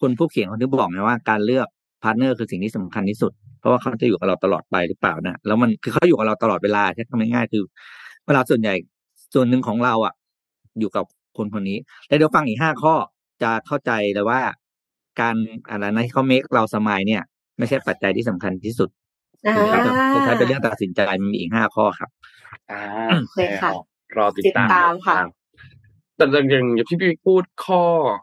[0.00, 1.68] คุณผู้เขียนเขาถึงบอกไงว่าการเลือก
[2.02, 7.62] partner คือสิ่งที่สำคัญที่สุด เพราะว่าเขาจะอยู่กับเราตลอดไปหรือเปล่านะแล้วมันคือเขาอยู่กับเราตลอดเวลาใช่คำง่ายๆคือ
[8.26, 8.74] เวลาส่วนใหญ่
[9.34, 10.14] ส่วนหนึ่งของเราอะ
[10.80, 11.04] อยู่กับ
[11.36, 11.78] คนคนนี้
[12.08, 12.94] แล้วเดี๋ยวฟังอีกห้าข้อ
[13.42, 14.40] จะเข้าใจเลยว่า
[15.20, 15.34] การ
[15.70, 17.22] อะไรนะที่เขาเมคเราสมายเนี่ย
[17.58, 18.88] ไม่ใช่ปัจจัยที่สำคัญที่สุด
[19.46, 19.54] อ่า
[20.14, 22.10] สุดท้ายเป็นเรื่องตัดสินใจมันมีอีกห้าข้อครับ
[22.70, 22.82] อ่า
[23.20, 23.70] โอเคค่ะ
[24.16, 25.16] รอติดติดตามค่ะ
[26.18, 27.82] แต่อย่างอย่างพี่พี่พูดข้อ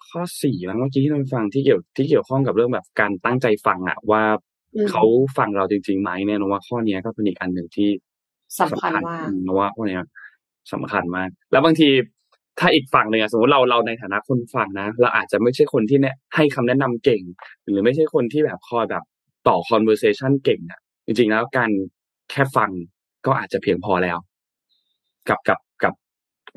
[0.09, 4.23] ข้อสี่แล้วเมื่อกี้ที่เราฟังที่เกี่ยวที่เกี่ยวข้องกับเรื่องแบบการตั้งใจฟังอะว่า
[4.75, 5.03] อืมเขา
[5.37, 7.89] ฟังเราจริงๆไหมเนี่ยนะว่าข้อเนี้ยก็เป็นอีกอันหนึ่งที่
[8.59, 10.03] สำคัญมากอืนะว่าข้อเนี้ย
[10.73, 11.89] สำคัญมาก แล้วบางที
[12.59, 17.21] ถ้าอีกฝั่งหนึ่งอะสมมติเราเราในฐานะคนฟังนะเราอาจจะไม่ใช่คนที่เนี่ยให้คำแนะนำเก่ง
[17.65, 19.03] หรือไม่ใช่คนที่แบบคอยแบบ
[19.47, 21.71] ต่อ conversation เก่งอะจริงๆแล้วการ
[22.31, 22.69] แค่ฟัง
[23.25, 24.17] ก็อาจจะเพียงพอแล้ว
[25.29, 25.59] กับกับกับ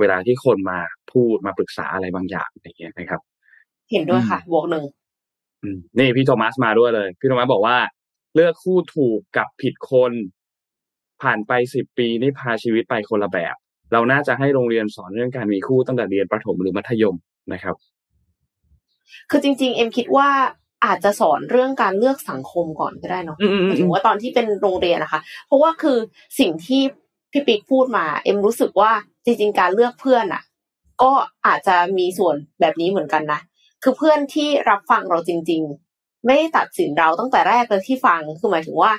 [0.01, 0.79] เวลาที่คนมา
[1.13, 3.21] พูดมาปรึกษาอะไรบางอย่างอย่างเงี้ยนะครับ
[3.91, 4.85] เห็นด้วยค่ะบวกหนึ่ง
[5.63, 7.77] อืมนี่พี่โทมัสมาด้วยเลย พี่โทมัสบอกว่า
[8.35, 10.13] เลือกคู่ถูกกับผิดคน
[11.23, 13.57] ผ่านไปสิบปีนี่พาชีวิตไปคนละแบบ
[13.93, 17.17] เราน่าจะให้โรงเรียนสอนเรื่องการมีคู่ตั้งแต่เรียนประถมหรือมัธยม
[17.53, 17.77] นะครับ
[19.31, 20.29] คือจริง ๆ เอ็มคิดว่า
[20.85, 25.99] อาจจะสอนเรื่องการเลือกสังคมก่อนก็ได้เนาะอืมอืมหมายอืถึมงว่าตอนที่เป็นโรงเรียนนะคะ เพราะว่าคือ
[26.39, 26.83] สิ่งที่
[27.33, 28.93] พี่ปิ๊กพูดมา เอ็มรู้สึกว่า
[29.29, 30.43] จริงๆการเลือกเพื่อนอะ
[31.03, 31.13] ก็
[31.47, 33.41] อาจจะมีส่วนแบบนี้เหมือนกันนะ
[33.83, 35.63] คือเพื่อนที่รับฟังเราจริง
[35.95, 38.93] ๆ ไม่ได้ตัดสินเราตั้งแต่แรกเลยที่ฟังคือหมายถึงว่า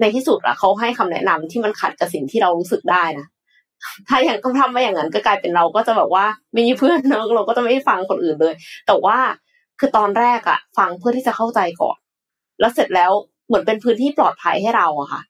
[0.00, 3.26] ในที่สุดอะเขาให้คำแนะนำที่มันขัดกับสิ่งที่เรารู้สึกได้นะ
[4.08, 8.54] ถ้าอย่างก็ทำมาอย่างนั้นก็กลายเป็นเราก็จะแบบว่าไม่มีเพื่อนเนอะเราก็จะไม่ฟังคนอื่นเลย
[8.86, 9.18] แต่ว่า
[9.78, 11.96] คือตอนแรกอะฟังเพื่อที่จะเข้าใจก่อน
[12.60, 13.10] แล้วเสร็จแล้ว
[13.46, 15.20] เหมือนเป็นพื้นที่ปลอดภัยให้เราอะค่ะ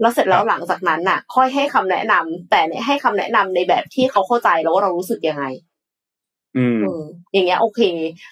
[0.00, 5.44] แล้วเสร็จแล้วหลังจากนั้นน่ะ ค่อยให้คำแนะนำแต่เนี่ยให้คำแนะนำในแบบที่เขาเข้าใจแล้วว่าเรารู้สึกยังไง
[6.58, 7.80] อืมเอออย่างเงี้ย โอเค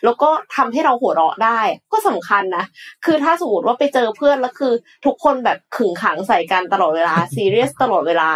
[0.05, 1.61] แล้วก็ทำให้เราหัวเราะได้
[1.93, 2.65] ก็สำคัญนะ
[3.05, 4.73] คือถ้าสมมติว่าไปเจอเพื่อนแล้วคือ
[5.07, 8.31] ทุกคนแบบขึงขังใส่กันตลอดเวลาซีเรียสตลอดเวลา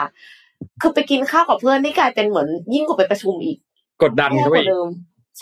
[0.81, 3.59] คือไปกินข้าวกับเพื่อนนี่กลายเป็นเหมือนยิ่งกว่าไปประชุมอีก
[4.03, 4.89] กดดันแย่เข้ากไปว่าอีกเดิม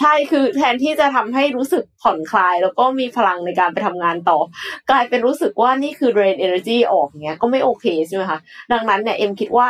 [0.01, 4.39] ใช่คือแทนที่จะทำให้รู้สึกผ่อนคลาย แล้วก็มีพลังในการไปทำงานต่อ
[4.91, 8.39] กลายเป็นรู้สึกว่านี่คือ drain energy ออกเงี้ยก็ไม่โอเคใช่ไหมคะ
[8.73, 9.69] ดังนั้นเนี่ยเอ็มคิดว่า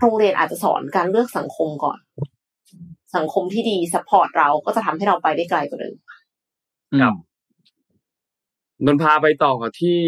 [0.00, 1.98] โรงเรียนอาจจะสอนการเลือกสังคมก่อน
[3.16, 5.94] สังคมที่ดี support เราก็จะทำให้เราไปได้ไกลกว่าเดิม
[7.00, 7.14] ครับ
[8.84, 10.00] นนพาไปต่อที่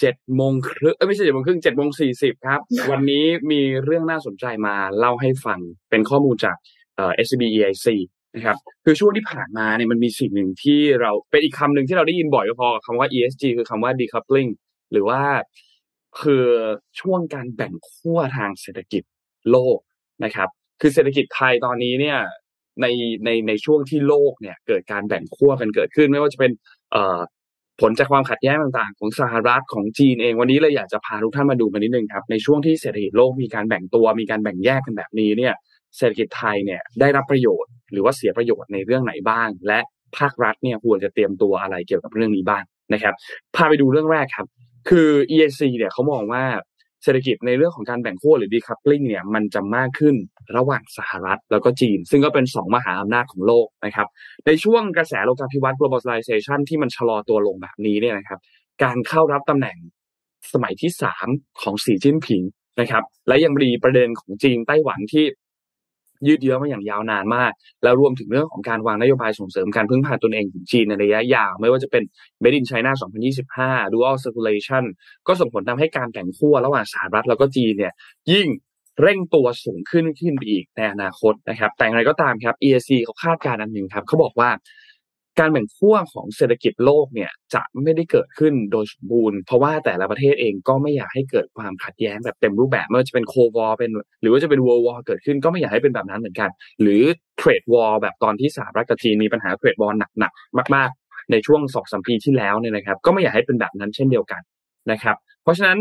[0.00, 5.58] เจ็ดโมงครึ่งเอ้ยไม่ใช่เจ็ดโมงครึ่งเจ็ดโมงสี่สิบครับ วันนี้มีเรื่องน่าสนใจมาเล่าให้ฟัง
[5.90, 6.56] เป็นข้อมูลจาก
[6.96, 7.86] เอ่อ SCB EIC
[8.34, 14.50] นะครับคือช่วงที่ผ่านมาเนี่ยมันมีสิ่งหนึ่งที่เราเป็นอีกคำหนึ่งที่เราได้ยินบ่อยก็พอคำว่า ESG คือคำว่า decoupling
[14.92, 15.20] หรือว่า
[16.20, 16.46] คือ
[17.00, 19.02] ช่วงการแบ่งขั้วทางเศรษฐกิจ
[19.50, 19.78] โลก
[20.24, 20.48] นะครับ
[20.80, 22.18] คือเศรษฐกิจไทยตอนนี้เนี่ย
[22.80, 22.86] ใน
[23.24, 26.52] ในในช่วงที่โลกเนี่ยเกิดการแบ่งขั้วกันเกิดขึ้น ไม่ว่าจะเป็น
[26.92, 27.20] เอ่อ
[27.80, 35.54] ผลจากความขัดแย้งต่างๆ ของสหรัฐของจีนเองวันนี้เลยอยากจะพาทุกท่านมาดูกันนิดนึงครับในช่วงที่เศรษฐกิจโลกมีการแบ่งตัวมีการแบ่งแยกกันแบบนี้เนี่ย
[35.96, 39.80] เศรษฐกิจไทยเนี่ยได้รับประโยชน์ หรือว่าเสียประโยชน์ในเรื่องไหนบ้าง และ
[40.18, 42.62] ภาครัฐเนี่ยควรจะเตรียมตัวอะไรเกี่ยวกับเรื่องนี้บ้าง
[42.94, 43.14] นะครับ
[43.56, 44.46] พาไปดูเรื่องแรกครับ
[44.88, 46.44] คือ EAC เนี่ยเขามองว่า
[47.04, 50.14] เศรษฐกิจในเรื่องของการแบ่งขั้วหรือ decoupling เนี่ยมันจะมากขึ้น
[50.56, 54.08] ระหว่างสหรัฐแล้วก็จีน ซึ่งก็เป็นสองมหาอำนาจของโลกนะครับ
[54.46, 58.38] ในช่วงกระแสโลกาภิวัตน์ globalization ที่มันชะลอตัวลงแบบนี้เนี่ยนะครับ
[58.82, 59.76] การเข้ารับตำแหน่ง
[60.52, 61.26] สมัยที่สาม
[61.62, 62.42] ของสีจิ้นผิง
[62.80, 65.24] นะครับ และยังมีประเด็นของจีนไต้หวันที่
[66.26, 67.52] ยืดเยื้อมาอย่างยาวนานมาก
[67.82, 72.02] แล้วรวมถึงเรื่องของการวางนโยบายส่งเสริมการพึ่งพาตนเองของจีนในระยะยาว ไม่ว่าจะเป็น
[72.42, 72.90] Made in China
[73.42, 74.84] 2025 Dual Circulation
[75.26, 77.92] ก็ส่งผลทำให้การแบ่งขั้วระหว่างสหรัฐแล้วก็จีนเนี่ย
[78.32, 78.48] ยิ่ง
[79.02, 84.50] เร่งตัวสูงขึ้นขึ้นไปอีกในอนาคตนะครับ แต่อย่างไรก็ตามครับ EAC เขาคาดการณ์อันหนึ่งครับเขาบอกว่า
[85.40, 97.02] การแบ่งขั้วของเศรษฐกิจโลกเนี่ยจะไม่ได้เกิดขึ้นโดยสมบูรณ์ เพราะว่าแต่ละประเทศเองก็ไม่อยากให้เกิดความขัดแย้งแบบเต็มรูปแบบไม่ว่าจะเป็นโควอเป็น หรือว่าจะเป็นวอลวอเกิดขึ้นก็ไม่อยากให้เป็นแบบนั้นเหมือนกัน หรือ
[97.38, 104.42] เทรดวอลแบบตอนที่สหรัฐกับจีนมีปัญหาเทรดวอลหนักๆมาก ๆ ในช่วงสองสามปีที่แล้วเนี่ยนะครับ ก็ไม่อยากให้เป็นแบบนั้นเช่นเดียวกัน
[104.90, 105.78] นะครับ เพราะฉะนั้น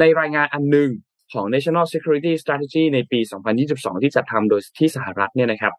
[0.00, 0.90] ในรายงานอันหนึ่ง
[1.32, 3.20] ของ National Security Strategy ในปี
[3.60, 5.74] 2022 ที่จัดทำโดยที่สหรัฐเนี่ยนะครับ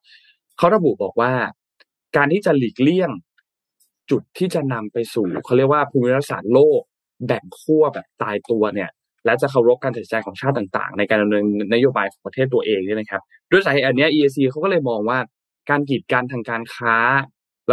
[0.58, 1.32] เขาระบุบอกว่า
[2.18, 3.12] การที่จะหลีกเลี่ยง
[4.12, 6.82] จุดที่จะนำไปสู่เขาเรียกว่าภูมิรัฐศาสตร์โลก
[7.28, 8.90] แบ่งขั้วแบบตายตัวเนี่ย
[9.26, 11.44] และจะเคารพการตัดสินใจของชาติต่าง ๆ ในการดำเนิน
[11.74, 15.20] นโยบายของประเทศตัวเองเนี่ยนะครับ ด้วยสาเหตุอันนี้ EAC เขาก็เลยมองว่า
[15.70, 16.96] การกีดกันทางการค้า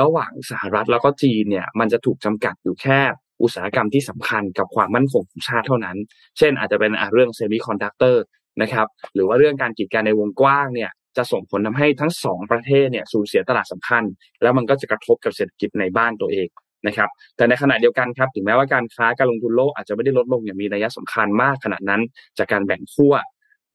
[0.01, 3.01] ระหว่างสหรัฐแล้วก็จีนเนี่ย มันจะถูกจำกัดอยู่แค่
[3.43, 5.97] อุตสาหกรรมที่สำคัญกับความมั่นคงของชาติเท่านั้น
[6.39, 8.23] เช่น อาจจะเป็นเรื่องเซมิคอนดักเตอร์
[8.63, 14.03] นะครับ หรือว่าเรื่องการกีดกันในวงกว้างเนี่ย จะส่งผลทำให้ทั้งสองประเทศเนี่ยสูญเสียตลาดสำคัญ
[14.43, 16.49] แล้วมันก็จะกระทบกับเศรษฐกิจในบ้านตัวเอง
[16.87, 22.03] นะครับ แต่ในขณะเดียวกันครับ ถึงแม้ว่าการค้าการลงทุนโลกอาจจะไม่ได้ลดลงอย่างมีนัยสำคัญมากขนาดนั้น
[22.39, 23.15] จากการแบ่งขั้ว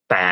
[0.10, 0.26] แต่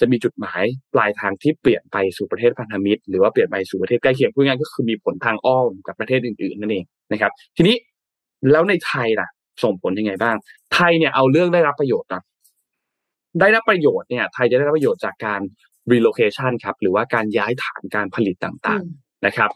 [0.00, 0.62] จะมีจุดหมาย
[0.94, 7.76] ปลายทางที่เปลี่ยนไปสู่ประเทศพันธมิตร หรือว่าเปลี่ยนไปสู่ประเทศใกล้เคียงพูดง่ายก็คือมีผลทางอ้อมกับประเทศอื่นๆนั่นเองนะครับ ทีนี้
[8.50, 9.28] แล้วในไทยล่ะ
[9.62, 10.36] ส่งผลยังไงบ้าง
[10.74, 12.22] ไทยเนี่ยเอาเรื่องได้รับประโยชน์นะ
[13.40, 15.40] ได้รับประโยชน์เนี่ยไทยจะได้รับประโยชน์จากการ
[15.92, 19.50] relocation ครับหรือว่าการย้ายฐานการผลิตต่างๆนะครับ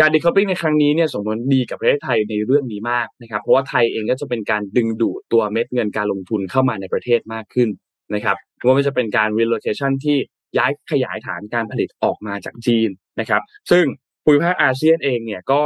[0.00, 7.68] การ decoupling ในครั้งนี้เนี่ยส่งผลดีกับประเทศไทยในเรื่องนี้มากนะครับเพราะว่าไทยเองก็จะเป็นการดึงดูดตัวเม็ดเงินการลงทุนเข้ามาในประเทศมากขึ้น
[8.14, 10.16] นะครับว่ามันจะเป็นการ relocation ที่
[10.58, 12.88] ย้ายขยายฐานการผลิตออกมาจากจีน
[13.20, 13.84] นะครับ ซึ่ง
[14.24, 15.60] ภูมิภาคอาเซียนเองเนี่ยก็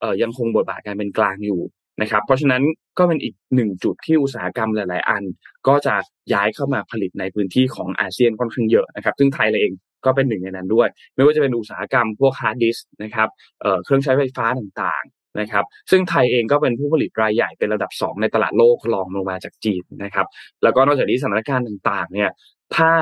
[0.00, 1.60] เอ่อยังคงบทบาทการเป็นกลางอยู่
[2.00, 2.62] นะครับ เพราะฉะนั้น
[2.98, 5.22] ก็เป็นอีกหนึ่งจุดที่อุตสาหกรรมหลาย ๆ อัน
[5.68, 5.94] ก็จะ
[6.32, 9.72] ย้ายเข้ามาผลิตในพื้นที่ของอาเซียนค่อนข้างเยอะนะครับ ซึ่งไทยเอง
[10.04, 13.28] ก็เป็นหนึ่งในนั้นด้วย ไม่ว่าจะเป็นอุตสาหกรรมพวกฮาร์ดดิสก์นะครับ
[13.60, 20.26] เครื่องใช้ไฟฟ้าต่างๆนะครับ ซึ่งไทยเองก็เป็นผู้ผลิตรายใหญ่เป็นอันดับ 2 ในตลาดโลกรองลงมาจากจีนนะครับ
[20.62, 22.30] แล้วก็นอกจากนี้สถานการณ์ต่าง ๆ เนี่ย
[22.76, 22.92] ถ้า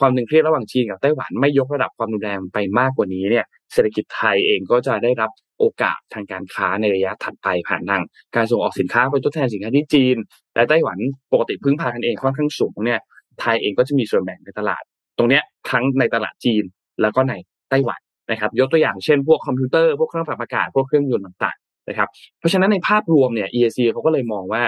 [0.00, 8.02] ความตึงเครียดระหว่างจีนกับไต้หวันไม่ยกระดับความรุนแรงไปมากกว่านี้เนี่ยเศรษฐกิจไทยเองก็จะได้รับโอกาสทางการค้าในระยะถัดไปผ่านทาง
[8.36, 10.16] การส่งออกสินค้าไปทดแทนสินค้าที่จีน
[10.54, 10.98] และไต้หวัน
[11.32, 13.00] ปกติพึ่งพากันเองค่อนข้างสูงเนี่ย
[13.40, 14.82] ไทยเองก็จะมีส่วนแบ่งในตลาด
[15.18, 16.64] ตรงเนี้ยทั้งในตลาดจีน
[17.02, 17.34] แล้วก็ใน
[17.70, 24.62] ไต้หวันนะครับ ยกตัวอย่างเช่นพวกคอมพิวเตอร์พวกเครื่องปรับอากาศพวกเครื่องยนต์ต่างๆนะครับเพราะฉะนั้นในภาพรวมเนี่ย EAC เขาก็เลยมองว่า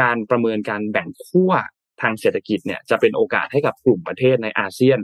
[0.00, 1.52] การประเมินการแบ่งขั้ว
[2.02, 4.98] ทางเศรษฐกิจเนี่ยจะเป็นโอกาสให้กับกลุ่มประเทศในอาเซียน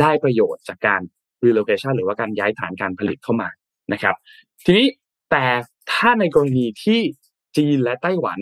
[0.00, 1.00] ได้ประโยชน์จากการ
[1.46, 3.48] relocation หรือว่าการย้ายฐานการผลิตเข้ามา
[3.92, 4.14] นะครับ
[4.64, 4.86] ทีนี้
[5.30, 5.44] แต่
[5.92, 7.00] ถ้าในกรณีที่
[7.56, 8.38] จีนและไต้หวัน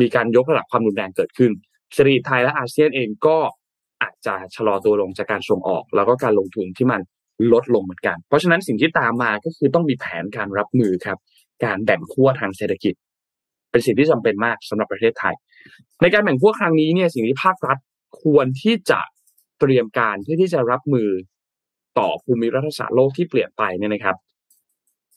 [0.00, 1.52] มีการยกระดับความรุนแรงเกิดขึ้น
[1.94, 3.38] เศรษฐกิจไทยและอาเซียนเองก็
[4.02, 7.00] อาจจะชะลอตัวลงจากการส่งออก แล้วก็การลงทุนที่มัน
[7.52, 11.18] ลดลงเหมือนกัน เพราะฉะนั้นสิ่งที่ตามมาก็คือต้องมีแผนการรับมือครับ
[11.64, 12.94] การแบ่งขั้วทางเศรษฐกิจ
[13.70, 15.34] เป็นสิ่งที่จำเป็นมากสำหรับประเทศไทย
[16.02, 17.78] ในการแบ่งขั้วครั้งนี้เนี่ยสิ่งที่ภาครัฐ
[18.22, 19.00] ควรที่จะ
[19.60, 21.08] เตรียมการเพื่อที่จะรับมือ
[21.98, 24.16] ต่อภูมิรัฐศาสตร์โลกที่เปลี่ยนไปเนี่ยนะครับ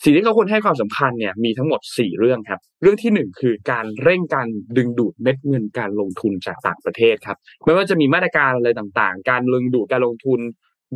[0.04, 4.47] สิ่งที่เขาควรให้ความสำคัญเนี่ยมีทั้งหมด 4 เรื่องครับ เรื่องที่ 1 คือการเร่งการ
[4.78, 10.39] ดึงดูดเม็ดเงินการลงทุนจากต่างประเทศครับ ไม่ว่าจะมีมาตรการอะไรต่างๆ การดึงดูดการลงทุน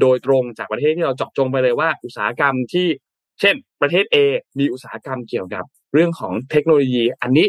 [0.02, 2.88] โดยตรงจากประเทศที่เราเจาะจงไปเลยว่า อุตสาหกรรมที่
[3.40, 4.16] เช่น ประเทศ A
[4.60, 7.48] มีอุตสาหกรรมเกี่ยวกับ เรื่องของเทคโนโลยีอันนี้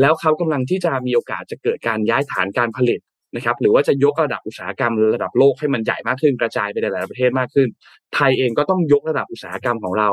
[0.00, 3.00] แล้วเขากำลังที่จะมีโอกาสจะเกิดการย้ายฐานการผลิต
[3.36, 7.68] นะครับหรือว่าจะยกระดับอุตสาหกรรมระดับโลกให้มันใหญ่มากขึ้นกระจายไปในหลายประเทศมากขึ้น
[8.14, 10.10] ไทยเองก็ต้องยกระดับอุตสาหกรรมของเรา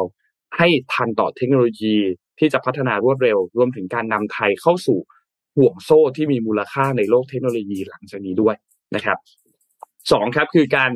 [0.58, 1.96] ให้ทันต่อเทคโนโลยี
[2.40, 5.00] ที่จะพัฒนารวดเร็ว รวมถึงการนำไทยเข้าสู่
[5.58, 8.56] ห่วงโซ่ที่มีมูลค่าในโลกเทคโนโลยีหลังจากนี้ด้วย
[8.96, 9.18] นะครับ
[10.12, 10.92] สองครับคือการ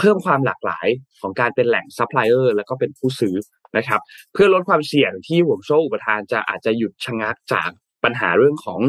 [0.00, 0.86] เพิ่มความหลากหลาย
[1.20, 3.34] ของการเป็นแหล่งซัพพลายเออร์แล้วก็เป็นผู้ซื้อ
[3.76, 4.00] นะครับ
[4.32, 7.70] เพื่อลดความเสี่ยงที่ห่วงโซ่อุปทานจะอาจจะหยุดชะงักจาก
[8.04, 8.80] ปัญหาเรื่องของ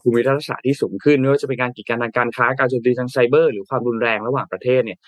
[0.00, 4.98] ภูมิรัฐศาสตร์ที่สูงขึ้นไม่ว่าจะเป็นการกีดกันทางการค้าการโจมตีทางไซเบอร์ หรือความรุนแรงระหว่างประเทศเนี่ย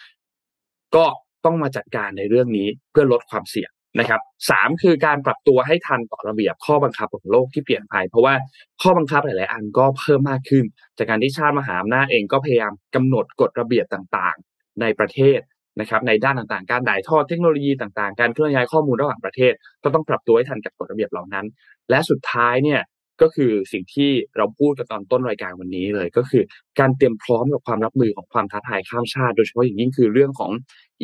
[0.97, 1.05] ก็
[1.45, 8.35] ต้องมาจัดการในเรื่องนี้เพื่อลดความเสี่ยงนะครับสามคือการปรับตัวให้ทันต่อระเบียบข้อบังคับของโลกที่เปลี่ยนไปเพราะว่า
[8.83, 10.65] ข้อบังคับหลาย ๆ อันก็เพิ่มมากขึ้น
[10.99, 15.41] จากการที่ชาติมหาอำนาจเองก็พยายามกำหนดกฎระเบียบต่างๆ ในประเทศ
[15.81, 19.53] นะครับในด้านต่างๆ การด่ายทอดเทคโนโลยีต่างๆ การเคลื่อนย้ายข้อมูลระหว่างประเทศ
[19.85, 21.47] ก็ต้องปรับตัวให้ทันกับกฎระเบียบเหล่านั้น
[21.91, 22.81] และสุดท้ายเนี่ย
[23.23, 26.43] ก็คือสิ่งที่เราพูดกันตอนต้นรายการวันนี้เลย ก็คือ
[26.81, 30.51] การเตรียมพร้อมกับความรับมือของความท้าทายข้ามชาติโดยเฉพาะอย่างยิ่งคือเรื่องของ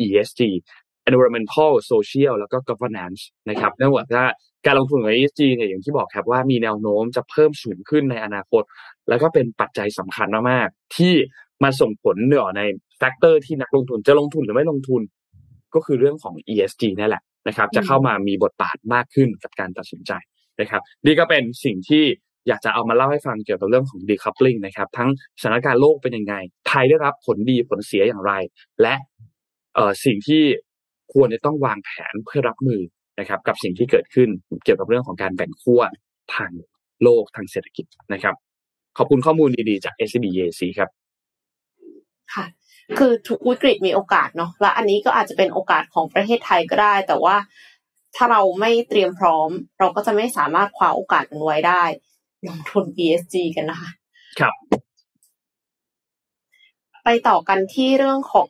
[0.05, 0.41] ESG
[1.09, 4.27] environmental social แล้วก็ governance นะครับเนื่องจากว่า
[4.65, 8.63] การลงทุนของ ESG เนี่ยอย่างที่บอกครับว่ามีแนวโน้มจะเพิ่มสูงขึ้นในอนาคต
[9.09, 11.13] แล้วก็เป็นปัจจัยสำคัญมากๆที่
[11.63, 12.61] มาส่งผลเนี่ยใน
[12.97, 15.01] factor ที่นักลงทุนจะลงทุนหรือไม่ลงทุน
[15.75, 20.11] ก็คือเรื่องของ ESG นั่นแหละนะครับ จะเข้ามามีบทบาทมากขึ้นกับการตัดสินใจ
[20.61, 22.03] นะครับนี่ก็เป็นสิ่งที่
[22.47, 25.09] อยากจะเอามาเล่าให้ฟังเกี่ยวกับเรื่องของ decoupling นะครับ ทั้ง
[25.41, 26.35] สถานการณ์โลกเป็นยังไง
[26.67, 28.33] ไทยได้รับผลดีผลเสียอย่างไร
[28.81, 28.95] และ
[29.75, 30.43] เอ่อสิ่งที่
[31.13, 32.81] ควรจะต้องวางแผนเพื่อรับมือ
[33.19, 34.29] นะครับ กับสิ่งที่เกิดขึ้น
[34.63, 35.81] เกี่ยวกับเรื่องของการแบ่งขั้ว
[36.35, 36.51] ทาง
[37.03, 38.35] โลกทางเศรษฐกิจนะครับ
[38.97, 40.89] ขอบคุณข้อมูลดีๆจาก SCB EAC ครับ
[42.35, 42.45] ค่ะ
[42.97, 47.35] คือทุกวิกฤตมีโอกาสเนาะและอันนี้ก็อาจจะเป็นโอกาสของประเทศไทยก็ได้ แต่ว่า
[48.15, 49.49] ถ้าเราไม่เตรียมพร้อม
[49.79, 51.83] เราก็จะไม่สามารถคว้าโอกาสนั้นไว้ได้
[52.47, 53.89] ลงทุน ESG กันนะคะ
[54.39, 54.53] ครับ
[57.03, 58.49] ไปต่อกันที่เรื่องของ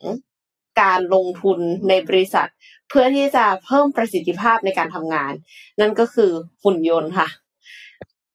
[0.82, 1.60] การลงทุน
[1.90, 2.50] ในบริษัท
[2.90, 5.34] เพื่อที่จะเพิ่มประสิทธิภาพในการทำงาน
[5.80, 6.32] นั่นก็คือ
[6.64, 7.28] หุ่นยนต์ค่ะ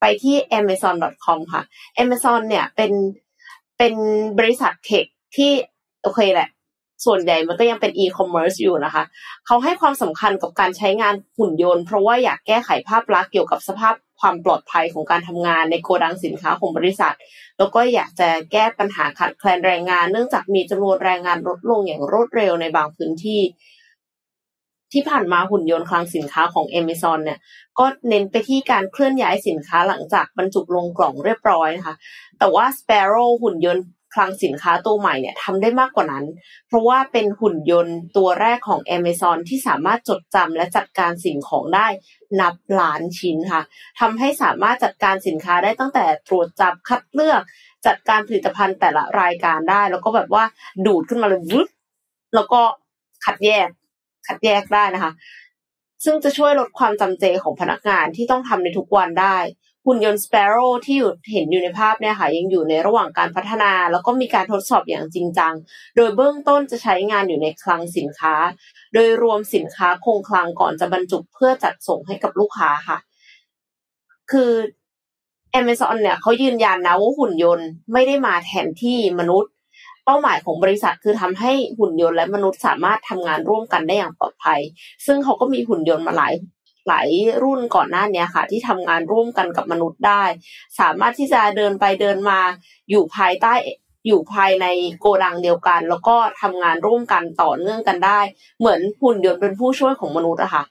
[0.01, 1.63] ไปที่ amazon.com ค่ะ
[2.03, 2.93] Amazon เนี่ยเป็น
[3.79, 3.95] เป็น
[4.39, 5.07] บริษัทเทค
[5.37, 5.53] ที่
[6.03, 6.49] โอเคแหละ
[7.05, 9.05] ส่วนใหญ่มันก็ยังเป็นอีคอมเมิร์ซอยู่นะคะ
[9.47, 17.15] เขาให้ความสำคัญกับการใช้งานหุ่นยนต์ เพราะว่าอยากแก้ไขภาพลักษณ์เกี่ยวกับสภาพความปลอดภัยของการทำงานในโกดังสินค้าของบริษัท
[17.59, 23.43] แล้วก็อยากจะแก้ปัญหาขาดแคลนแรงงาน เนื่องจากมีจำนวนแรงงานลดลงอย่างรวดเร็วในบางพื้นที่
[24.93, 27.39] ที่ผ่านมาหุ่นยนต์คลังสินค้าของ Amazon เนี่ย
[27.79, 31.97] ก็เน้นไปที่การเคลื่อนย้ายสินค้าหลังจากบรรจุลงกล่องเรียบร้อยนะคะ
[32.39, 36.25] แต่ว่า Sparrow หุ่นยนต์ คลังสินค้าตัวใหม่เนี่ยทำได้มากกว่านั้น
[36.69, 41.87] เพราะว่าเป็นหุ่นยนต์ตัวแรกของ Amazon ที่สามารถจดจำและจัดการสิ่งของได้
[42.41, 43.63] นับล้านชิ้นค่ะ
[44.01, 47.43] ทำให้สามารถจัดการสินค้าได้ตั้งแต่ตรวจจับคัดเลือก
[47.87, 50.45] จัดการผลิตภัณฑ์แต่ละรายการได้ แล้วก็แบบว่า
[50.87, 51.69] ดูดขึ้นมาเลยวึบ
[52.35, 52.61] แล้วก็
[53.25, 53.69] คัดแยก
[54.27, 55.13] คัดแยกได้นะคะ
[56.05, 59.37] ซึ่งจะช่วยลดความจำเจของพนักงานที่ต้องทำในทุกวันได้
[59.87, 65.55] หุ่นยนต์ Sparrow ที่อยู่เห็นอยู่ในภาพเนี่ยค่ะยังอยู่ในระหว่างการพัฒนา แล้วก็มีการทดสอบอย่างจริงจัง
[65.97, 68.35] โดยเบื้องต้นจะใช้งานอยู่ในคลังสินค้า
[68.95, 72.99] โดยรวมสินค้าคงคลังก่อนจะบรรจุเพื่อจัดส่งให้กับลูกค้าค่ะ
[74.31, 74.53] คือ
[75.61, 79.53] Amazon เนี่ยเขายืนยันนะว่าหุ่นยนต์ไม่ได้มาแทนที่มนุษย์
[80.05, 84.61] เป้าหมายของบริษัทคือทำให้หุ่นยนต์และมนุษย์สามารถทำงานร่วมกันได้อย่างปลอดภัย
[85.07, 86.33] ซึ่งเขาก็มีหุ่นยนต์มาหลาย
[86.89, 87.09] หลาย
[87.43, 90.23] รุ่นก่อนหน้านี้ค่ะ ที่ทำงานร่วมกันกับมนุษย์ได้
[90.81, 92.41] สามารถที่จะเดินไปเดินมา
[92.91, 93.53] อยู่ภายใต้
[94.07, 94.67] อยู่ภายใน
[95.01, 98.21] โกดังเดียวกัน แล้วก็ทำงานร่วมกันต่อเนื่องกันได้
[98.59, 100.65] เหมือนหุ่นยนต์เป็นผู้ช่วยของมนุษย์อะค่ะ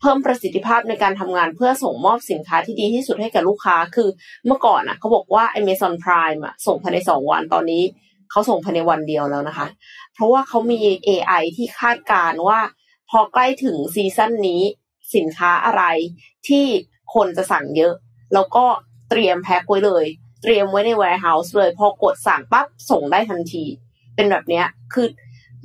[0.00, 4.08] เพิ่มประสิทธิภาพในการทำงานเพื่อส่งมอบสินค้าที่ดีที่สุดให้กับลูกค้า คือ
[4.46, 7.82] เมื่อก่อนอะเขาบอกว่า Amazon Prime อะส่งภายในสองวันตอนนี้
[8.30, 9.66] เขาส่งภายในวันเดียวแล้วนะคะ
[10.14, 12.60] เพราะว่าเขามี AI ที่คาดการว่า
[13.10, 14.62] พอใกล้ถึงซีซั่นนี้
[15.14, 15.82] สินค้าอะไร
[16.48, 16.64] ที่
[17.14, 17.94] คนจะสั่งเยอะ
[18.34, 18.64] แล้วก็
[19.10, 20.04] เตรียมแพ็คไว้เลย
[20.42, 23.64] เตรียมไว้ใน warehouse เลย พอกดสั่งปั๊บส่งได้ทันที
[24.14, 25.06] เป็นแบบนี้คือ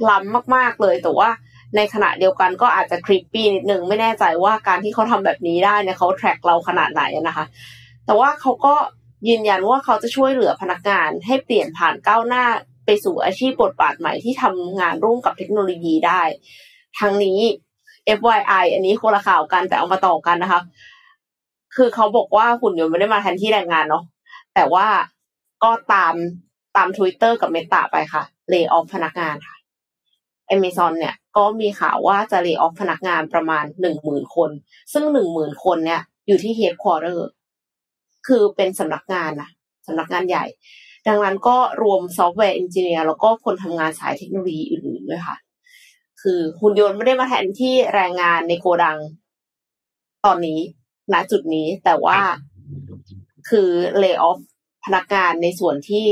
[0.09, 1.29] ล้ำมากๆเลยแต่ว่า
[1.75, 7.45] ในขณะเดียวกันก็อาจจะคลิปปี้นิดนึงไม่แน่ใจว่าการที่เขาทำแบบนี้ได้เนี่ยเขาแทร็กเราขนาดไหนนะคะ
[8.05, 8.75] แต่ว่าเขาก็
[9.29, 12.45] ยืนยันว่าเขาจะช่วยเหลือพนักงานให้เปลี่ยนผ่านก้าวหน้า
[12.85, 16.21] ไปสู่อาชีพบทบาทใหม่ที่ทำงานร่วมกับเทคโนโลยีได้
[16.99, 17.39] ทั้งนี้
[18.17, 20.61] FYI อันนี้คนละข่าวกันแต่เอามาต่อกันนะคะ
[21.75, 24.03] คือเขาบอกว่าหุ่นยนต์ไม่ได้มาแทนที่แรงงานเนาะ
[24.55, 24.87] แต่ว่า
[25.63, 26.13] ก็ตาม
[26.77, 29.55] ตาม Twitter กับเมตาไปค่ะเลิกออฟพนักงานค่ะ
[30.55, 34.49] Amazon เนี่ยก็มีข่าวว่าจะเลิกออฟพนักงานประมาณหนึ่งหมื่นคน
[34.93, 37.29] ซึ่งหนึ่งหมื่นคนเนี่ย อยู่ที่ headquarter
[38.27, 39.49] คือเป็นสำนักงานนะ
[39.87, 40.45] สำนักงานใหญ่
[41.07, 45.37] ดังนั้นก็รวม software engineer แล้วก็คนทำงานสายเทคโนโลยีอื่นๆด้วยค่ะ
[46.23, 48.97] คือหุ่นยนต์ไม่ได้มาแทนที่แรงงานในโกดัง
[50.25, 50.59] ตอนนี้
[51.13, 52.19] ณจุดนี้แต่ว่า
[53.49, 54.39] คือ lay off
[54.85, 56.05] พนักงานในส่วนที่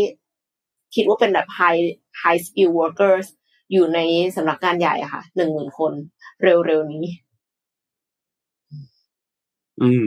[0.95, 1.81] คิดว่าเป็นแบบ high
[2.21, 3.27] high skill workers
[3.71, 3.99] อยู่ใน
[4.35, 5.93] สำนักงานใหญ่อะค่ะหนึ่งหมื่นคน
[6.43, 7.05] เร็วๆนี้
[9.81, 10.05] อืม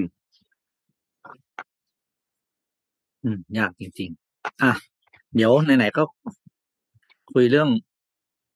[3.22, 4.72] อืม ยากจริงๆ อะ
[5.34, 6.02] เดี๋ยวไหนๆก็
[7.32, 7.68] คุยเรื่อง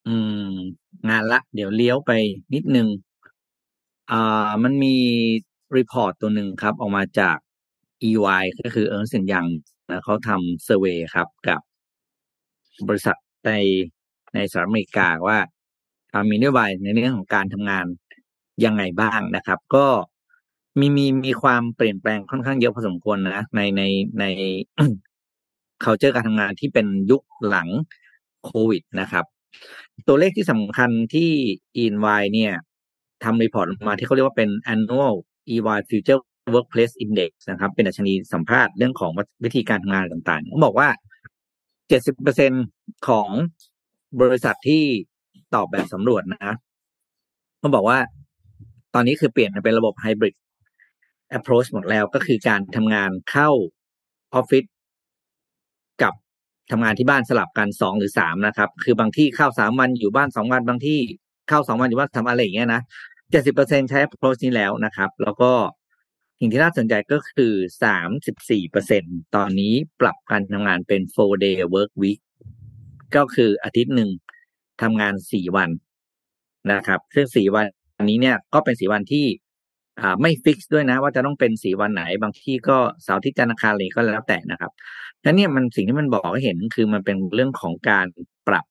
[0.07, 0.15] อื
[0.51, 0.53] ม
[1.09, 2.11] งานละ เดี๋ยวเลี้ยวไป
[2.55, 2.89] นิดนึง
[4.11, 4.97] อ่ามันมี
[5.77, 7.37] report ตัวหนึ่งครับ ออกมาจาก
[8.09, 9.47] EY ก็คือ Ernst & Young
[9.91, 11.61] นะเขาทำ survey ครับกับ
[12.89, 13.53] บริษัทใน
[14.35, 15.39] ในสหรัฐอเมริกาว่า
[16.31, 17.85] มีนโยบายในเรื่องของการทำงาน
[18.65, 19.87] ยังไงบ้างนะครับ ก็
[20.81, 23.83] มีมีมีความเปลี่ยนแปลงค่อนข้างเยอะพอสมควรนะ ในใน
[24.21, 24.25] ใน
[25.83, 27.69] เขาเจอการทำงานที่เป็นยุคหลัง
[28.45, 29.25] โควิดนะครับ
[30.09, 31.31] ตัวเลขที่สำคัญที่
[31.83, 32.53] EY เนี่ย
[33.25, 35.15] ทำรีพอร์ตมาที่เขาเรียกว่าเป็น annual
[35.55, 36.21] EY Future
[36.55, 39.11] Workplace Index นะครับ เป็นดัชนีสัมภาษณ์เรื่องของ
[39.45, 40.89] วิธีการทำงานต่างๆเขาบอกว่า
[41.99, 43.29] 70%ของ
[44.21, 44.85] บริษัทที่
[45.55, 46.55] ตอบแบบสำรวจนะ
[47.61, 47.99] เขาบอกว่า
[48.95, 50.35] ตอนนี้คือเปลี่ยนเป็นระบบไฮบริด
[51.39, 53.51] approach หมดแล้วก็คือการทำงานเข้า
[54.35, 54.65] ออฟฟิศ
[56.71, 61.01] ทำงานที่บ้านสลับกันสองหรือสามนะครับ คือบางที่เข้าสามวันอยู่บ้านสองวันบางที่
[61.49, 62.83] เข้าสองวันอยู่บ้านทำอะไรอย่างเงี้ยนะ
[63.31, 65.53] เจ็ดสิบเปอร์เซ็นใช้ approach นี้แล้วนะครับ แล้วก็
[66.39, 67.53] สิ่งที่น่าสนใจก็คือ
[67.83, 69.03] สามสิบสี่เปอร์เซ็น
[69.37, 72.21] ตอนนี้ปรับการทำงานเป็น four day work week
[73.17, 74.11] ก็คืออาทิตย์หนึ่ง
[74.83, 75.71] ทำงานสี่วัน
[76.73, 77.67] นะครับ ซึ่งสี่วัน
[78.05, 79.27] นี้เนี่ยก็เป็นสี่วันที่
[80.01, 84.73] อ่าไม่ฟิกซ์ด้วยนะ ว่าจะต้องเป็นสีวันไหน บางที่ก็เสาร์ที่จันทร์อังคารเลยก็แล้วแต่นะครับ
[85.29, 88.07] แล้วเนี่ยมันสิ่งที่มันบอกให้เห็นคือมันเป็นเรื่องของการ
[88.49, 88.65] ปรับ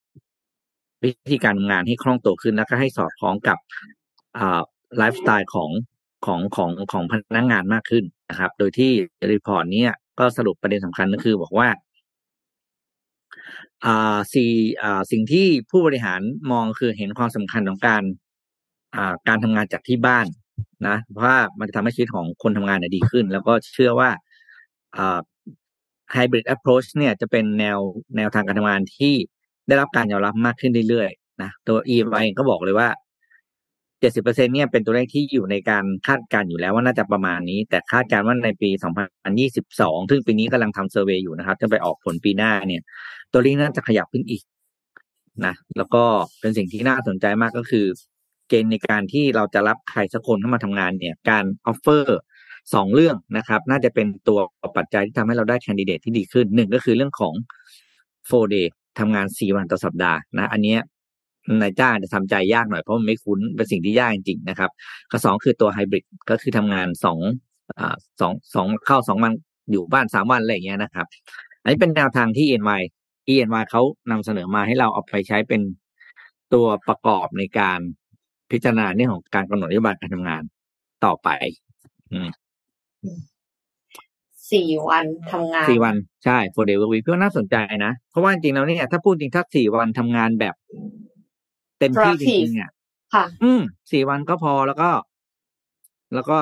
[1.03, 3.57] วิธีการทำงานให้คล่องตัวขึ้นแล้วก็ให้สอดคล้องกับ
[4.97, 5.69] ไลฟ์สไตล์ของ
[6.25, 8.91] ของของของพนักงานมากขึ้นนะครับ โดยที่
[9.31, 9.83] report เนี้ย
[10.19, 11.67] ก็สรุปประเด็นสำคัญก็คือบอกว่า
[14.33, 14.51] สี่
[15.11, 18.03] สิ่งที่ผู้บริหารมองคือเห็นความสำคัญของการ
[19.27, 20.25] การทำงานจากที่บ้าน
[20.87, 24.09] นะ เพราะว่ามันจะทำให้ชีวิตของคนทำงานเนี่ยดีขึ้น แล้วก็เชื่อว่า
[26.15, 27.79] hybrid approach เนี่ยจะเป็นแนว
[28.17, 29.13] แนวทางการทำงานที่
[29.67, 32.89] ได้รับการยอมรับมากขึ้นเรื่อยๆนะตัว EY เองก็บอกเลยว่า
[33.99, 42.81] เจ็ดสิบเปอร์เซ็นต์เนี่ยเป็นตัวเลขที่อยู่ในการคาดการณ์อยู่แล้วว่าน่าจะประมาณนี้ แต่คาดการณ์ว่าในปีสองพันยี่สิบสองซึ่งปีนี้กำลังทำ survey อยู่นะครับ จะไปออกผลปีหน้าเนี่ย
[43.31, 44.43] ตัวเลขน่าจะขยับขึ้นอีก
[45.45, 46.03] นะแล้วก็
[46.39, 47.85] เป็นสิ่งที่น่าสนใจมากก็คือ
[48.49, 52.19] เกณฑ์ในการที่เราจะรับใครสักคนเข้ามาทำงานเนี่ย การ offer
[52.73, 54.39] สองเรื่องนะครับ น่าจะเป็นตัว
[54.77, 57.33] ปัจจัยที่ทำให้เราได้ candidate ที่ดีขึ้นหนึ่งก็คือเรื่องของ
[58.25, 60.75] four day ทำงานสี่วันต่อสัปดาห์นะ อันนี้
[61.61, 64.69] นายจ้างจะทำใจยากหน่อยเพราะมันไม่คุ้นเป็นสิ่งที่ยากจริงๆนะครับ
[65.11, 67.19] ข้อสองคือตัวไฮบริดก็คือทำงานสอง
[67.79, 69.33] อ่าสองสองเข้าสองวัน
[69.71, 71.05] อยู่บ้านสามวันอะไรอย่างเงี้ยนะครับ
[71.61, 72.81] อันนี้เป็นแนวทางที่ E&Y
[73.31, 75.61] E&Y เขานำเสนอมาให้เราเอาไปใช้เป็น
[76.53, 77.79] ตัวประกอบในการ
[78.51, 80.43] พิจารณาเรื่องของการกำหนดนโยบายการทำงาน
[81.05, 81.29] ต่อไป
[82.11, 82.29] อืม
[84.51, 85.95] สี่วันทำงานสี่วัน
[86.25, 90.55] ใช่ four-day work week ก็น่าสนใจนะ เพราะว่าจริงๆแล้วเนี่ยถ้าพูดจริงถ้าสี่วันทำงานแบบ
[91.79, 92.71] เต็มที่จริงๆเนี่ย
[93.13, 94.89] ค่ะ อืมสี่วันก็พอแล้วก็
[96.13, 96.37] แล้วก็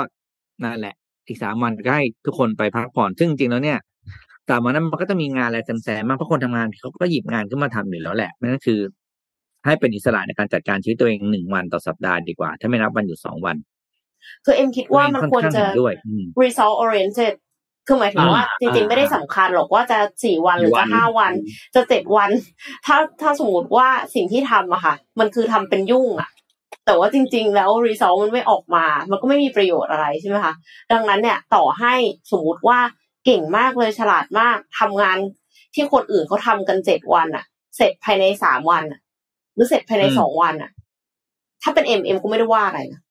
[0.63, 0.95] นั่นแหละ
[1.27, 3.79] อีกสามวันก็ให้ทุกคนไปพักผ่อน ซึ่งจริงๆแล้วเนี่ย
[4.49, 8.79] สามวันนั้นมันก็จะมีงานอะไรแซมๆมากเพราะคนทำงานเขาก็หยิบงานขึ้นมาทำอยู่แล้วแหละนั่นก็คือ
[9.65, 13.55] ให้เป็นอิสระในการจัดการชีวิตตัวเองหนึ่งวันต่อสัปดาห์ดีกว่า ถ้าไม่นับวันหยุดสองวัน
[14.45, 17.33] คือเอ็มคิดว่ามันควรจะเห็ด้วยอืม result oriented
[17.87, 21.33] คือหมายถึงว่าอ่าจริงๆไม่ได้สำคัญหรอกว่าจะสี่วันหรือจะห้าวัน
[21.75, 22.29] จะเจ็ดวัน
[22.85, 26.29] ถ้าถ้าสมมติว่าสิ่งที่ทำอะค่ะ มันคือทำเป็นยุ่งอะ
[26.85, 30.53] แต่ว่าจริง ๆ แล้ว result มันไม่ออกมา มันก็ไม่มีประโยชน์อะไรใช่ไหมคะ
[30.91, 31.93] ดังนั้นเนี่ยต่อให้
[32.31, 32.79] สมมติว่า
[33.25, 35.17] เก่งมากเลยฉลาดมากทำงาน
[35.73, 37.45] ที่คนอื่นเขาทำกันเจ็ดวันอะ
[37.77, 38.99] เสร็จภายในสามวันอะ
[39.55, 40.71] หรือเสร็จภายในอืมสองวันอะ
[41.63, 43.01] ถ้าเป็นเอ็มเอ็มก็ไม่ได้ว่าอะไรนะ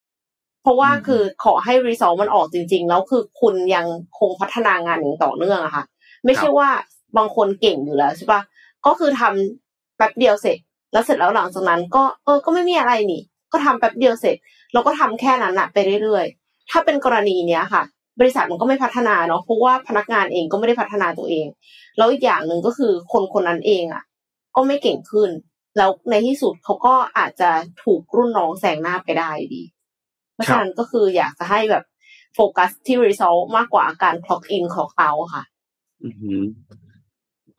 [0.65, 3.87] เพราะว่าอืมคือขอให้รีซอสมันออกจริง ๆ แล้วคือคุณยัง
[4.19, 5.85] คงพัฒนางานอย่างต่อเนื่องอะค่ะ
[6.25, 6.69] ไม่ใช่ว่า
[7.17, 8.41] บางคนเก่งอยู่แล้วใช่ปะ
[8.87, 10.59] ก็คือทำแป๊บเดียวเสร็จ
[10.93, 14.37] แล้วเสร็จแล้วหลังจากนั้น ก็เออก็ไม่มีอะไรนี่ ก็ทำแป๊บเดียวเสร็จ
[14.73, 17.83] แล้วก็ทำแค่นั้นอะไปเรื่อยๆ ถ้าเป็นกรณีเนี้ยค่ะ
[18.21, 21.47] บริษัทมันก็ไม่พัฒนาเนาะเพราะว่าพนักงานเองก็ไม่ได้พัฒนาตัวเอง
[21.99, 24.03] แล้วอีกอย่างหนึ่งก็คือคนคนนั้นเองอะ
[24.57, 25.31] ก็ไม่เก่งขึ้น
[25.77, 27.51] แล้วในที่สุดเขาก็อาจจะ
[27.83, 29.63] ถูกรุ่นน้องแซงหน้าไปได้อยู่ดี
[30.35, 31.85] เพราะฉะนั้นก็คืออยากจะให้แบบ
[32.35, 35.45] โฟกัสที่ result มากกว่าการ clock in clock out ค่ะ
[36.05, 36.43] อือหือ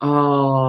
[0.00, 0.12] เอ่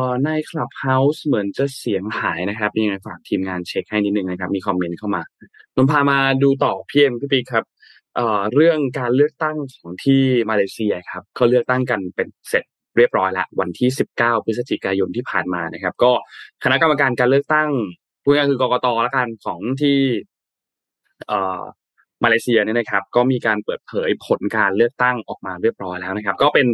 [0.04, 5.22] อใน Clubhouse เหมือนจะเสียงหายนะครับยังไงฝากทีมงานเช็คให้นิดนึงนะครับ มีคอมเมนต์เข้ามา
[5.76, 7.64] นนพามาดูต่อพี่เอ็มพี่ปีครับ
[8.16, 12.64] เอ่อเรื่องการเลือกตั้งของที่มาเลเซียครับเขาเลือกตั้งกันเป็นเสร็จ
[12.98, 13.90] เรียบร้อยแล้ววันที่
[14.20, 16.12] 19 พฤศจิกายนที่ผ่านมานะครับ ก็
[16.64, 17.70] คณะกรรมการการเลือกตั้ง
[18.24, 20.00] พูดง่ายๆคือกกตละกันของที่
[21.28, 21.62] เอ่อ
[22.24, 26.68] มาเลเซียเนี่ยนะครับ ก็มีการเปิดเผยผลการเลือกตั้งออกมาเรียบร้อยแล้วนะครับ ก็เป็น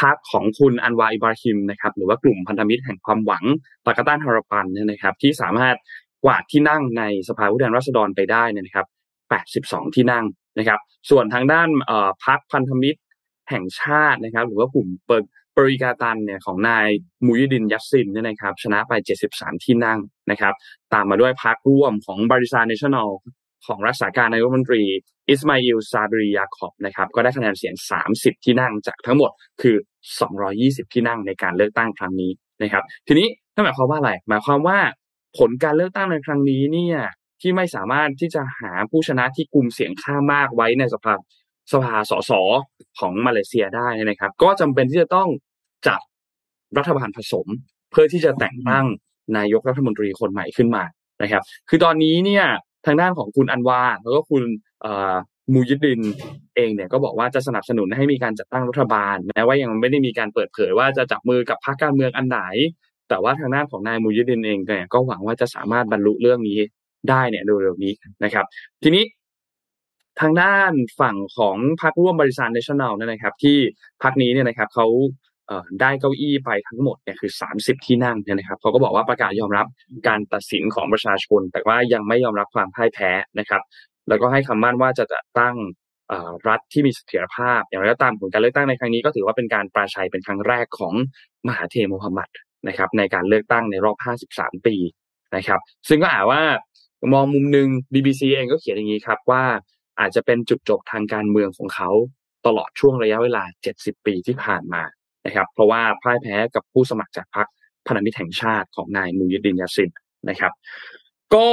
[0.00, 3.44] พรรคของคุณอันวาอิบราฮิมนะครับ หรือว่ากลุ่มพันธมิตรแห่งความหวัง
[3.86, 5.76] ปากาตันฮารปันเนี่ยนะครับ ที่สามารถ
[6.24, 8.86] กวาดที่นั่งในสภาผู้แทนราษฎรไปได้เนี่ยนะครับ
[9.50, 10.24] 82 ที่นั่ง
[10.58, 10.80] นะครับ
[11.10, 11.68] ส่วนทางด้าน
[12.26, 13.00] พรรคพันธมิตร
[13.50, 15.24] แห่งชาตินะครับ หรือว่ากลุ่มเปิด
[15.56, 16.86] ปริกาตันเนี่ยของนาย
[17.26, 18.92] มูยิดินยัสซินเนี่ยนะครับ ชนะไป
[19.30, 19.98] 73 ที่นั่ง
[20.30, 20.54] นะครับ
[20.94, 23.08] ตามมาด้วยพรรคร่วมของบาริซันเนชั่นแนล
[23.66, 24.82] ของรักษาการนายกรัฐมนตรี
[25.28, 27.74] อิสมาอิลซาบรียาคอบนะครับก็ได้คะแนนเสียง
[28.10, 29.30] 30 ที่นั่งจากทั้งหมด
[29.62, 29.76] คือ
[30.34, 32.30] 220 ที่นั่งในการเลือกตั้งครั้งนี้
[32.62, 34.78] นะครับ ทีนี้นั่นหมายความว่าอะไรหมายความว่า
[35.38, 36.98] ผลการเลือกตั้งในครั้งนี้เนี่ย
[37.40, 41.14] ที่ไม่สามารถที่จะหาผู้ชนะที่กลุ่มเสียงข้างมากไว้ในสภา
[41.72, 42.32] สภาสส
[42.98, 45.28] ของมาเลเซียได้นะครับ ก็จำเป็นที่จะต้อง
[45.86, 46.00] จัด
[46.78, 47.46] รัฐบาลผสม
[47.90, 48.86] เพื่อที่จะแต่งตั้ง
[49.36, 50.84] นายกรัฐมนตรีคนใหม่ขึ้นมา
[51.22, 52.44] นะครับ คือตอนนี้เนี่ย
[52.86, 54.42] ทางด้านของคุณอันวาแล้วก็คุณ
[55.52, 56.00] มูยิดดิน
[56.56, 62.40] เองเนี่ยก็บอกว่าจะสนับสนุนให้มีการจัดตั้งรัฐบาลแม้ว่ายังไม่ได้มีการเปิดเผยว่าจะจับมือกับพรรคการเมืองอันไหน
[63.08, 66.58] แต่ว่าทางด้านของนายมูยิดดินเองเนี่ยก็หวังว่าจะสามารถบรรลุเรื่องนี้
[67.10, 67.92] ได้เนี่ยเร็วๆนี้
[68.24, 68.44] นะครับ
[68.82, 69.04] ทีนี้
[70.20, 73.56] ทางด้านฝั่งของพรรคร่วมบาริซันเนชั่นแนลนะครับ ที่
[74.02, 74.86] พรรคนี้เนี่ยนะครับเขา
[75.80, 79.66] ได้เก้าอี้ไปทั้งหมดเนี่ยคือ 30 ที่นั่งเนี่ยนะครับเขาก็บอกว่าประกาศยอมรับ
[80.08, 83.62] การตัดสินของประชาชน แต่ว่ายังไม่ยอมรับความพ่ายแพ้นะครับ
[84.08, 85.54] แล้วก็ให้คำมั่นว่าจะจัดตั้ง
[86.48, 90.94] รัฐที่มีเสถียรภาพ อย่างไรก็ตามผลการเลือกตั้งในครั้งนี้ก็ถือว่าเป็นการปราชัยเป็นครั้งแรกของ
[91.48, 92.28] มหาเทมูฮัมหมัด
[92.68, 93.96] นะครับ ในการเลือกตั้งในรอบ
[94.38, 94.76] 53 ปี
[95.36, 96.42] นะครับ ซึ่งก็อาจว่า
[97.12, 99.44] มองมุมหนึ่ง BBC เองก็เขียนอย่างนี้ครับว่า
[100.00, 101.90] อาจจะเป็นจุดจบทางการเมืองของเขา
[102.46, 103.42] ตลอดช่วงระยะเวลา
[103.74, 104.82] 70 ปีที่ผ่านมา
[105.26, 107.48] นะครับ เพราะว่าพ่ายแพ้กับผู้สมัครจากพรรค
[107.86, 109.90] พันธมิตรแห่งชาติของนายมูยิดดินยาซิน
[110.28, 110.52] นะครับ
[111.34, 111.50] ก็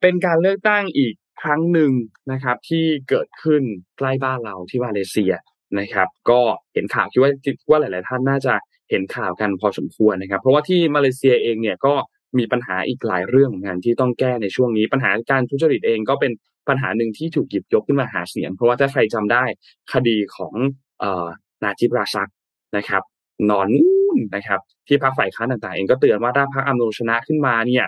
[0.00, 1.92] เป็นการเลือกตั้งอีกครั้งหนึ่ง
[2.32, 3.62] นะครับ ที่เกิดขึ้น
[3.98, 5.32] ใกล้บ้านเราที่มาเลเซีย
[5.80, 6.40] นะครับ ก็
[6.74, 8.54] เห็นข่าวคิดว่าคิดว่าหลาย ๆ ท่านน่าจะ
[8.90, 11.94] เห็นข่าวกันพอสมควรนะครับ เพราะว่าที่มาเลเซียเองเนี่ยก็
[12.38, 16.32] มีปัญหาอีกหลายเรื่องเหมือนกันที่ต้องแก้ในช่วงนี้ปัญหาการทุจริตเองก็เป็น
[16.68, 19.44] ปัญหาหนึ่งที่ถูกหยิบยกขึ้นมาหาเสียง เพราะว่าถ้าใครจำได้
[19.92, 20.54] คดีของ
[21.02, 21.26] ออ
[21.62, 22.30] นาจิบราซัก
[22.76, 23.02] นะครับ
[23.50, 27.86] นอนนู่นนะครับ ที่พรรคฝ่ายค้านต่างๆ เองก็เตือนว่าถ้าพรรคอัมโนชนะขึ้นมาเนี่ย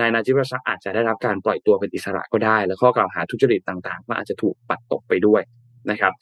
[0.00, 5.42] นายนาจิบราซักอาจจะได้รับการปล่อยตัวเป็นอิสระก็ได้ และข้อกล่าวหาทุจริตต่างๆ ก็อาจจะถูกปัดตกไปด้วย
[5.90, 6.12] นะครับ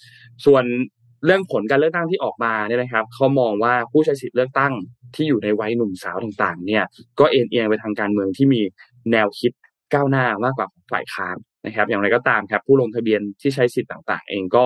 [0.45, 0.65] ส่วน
[1.25, 4.73] เรื่องผลการเลือกตั้งที่ออกมาเนี่ยนะครับเขามองว่าผู้ใช้สิทธิ์เลือกตั้ง
[5.15, 6.85] ที่อยู่ในวัยหนุ่มสาวต่างๆ เนี่ย
[7.19, 8.61] ก็เอ็นเอียงไปทางการเมืองที่มี
[9.13, 9.53] แนวคิด
[9.95, 11.37] ก้าวหน้ามากกว่าฝ่ายค้าน
[11.67, 14.65] นะครับ อย่างไรก็ตามครับ ผู้ลงทะเบียนที่ใช้สิทธิ์ต่าง ๆ เองก็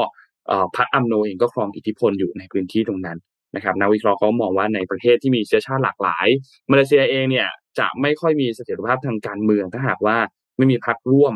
[0.77, 3.19] พรรคอัมโนเองก็ครองอิทธิพลอยู่ในพื้นที่ตรงนั้น
[3.57, 6.27] นะครับนักวิเคราะห์เขามองว่าในประเทศที่มีเชื้อชาติหลากหลาย
[6.71, 10.17] มาเลเซียเองเนี่ยจะไม่ค่อยมีเสถียรภาพทางการเมืองถ้าหากว่า
[10.57, 11.35] ไม่มีพรรคร่วม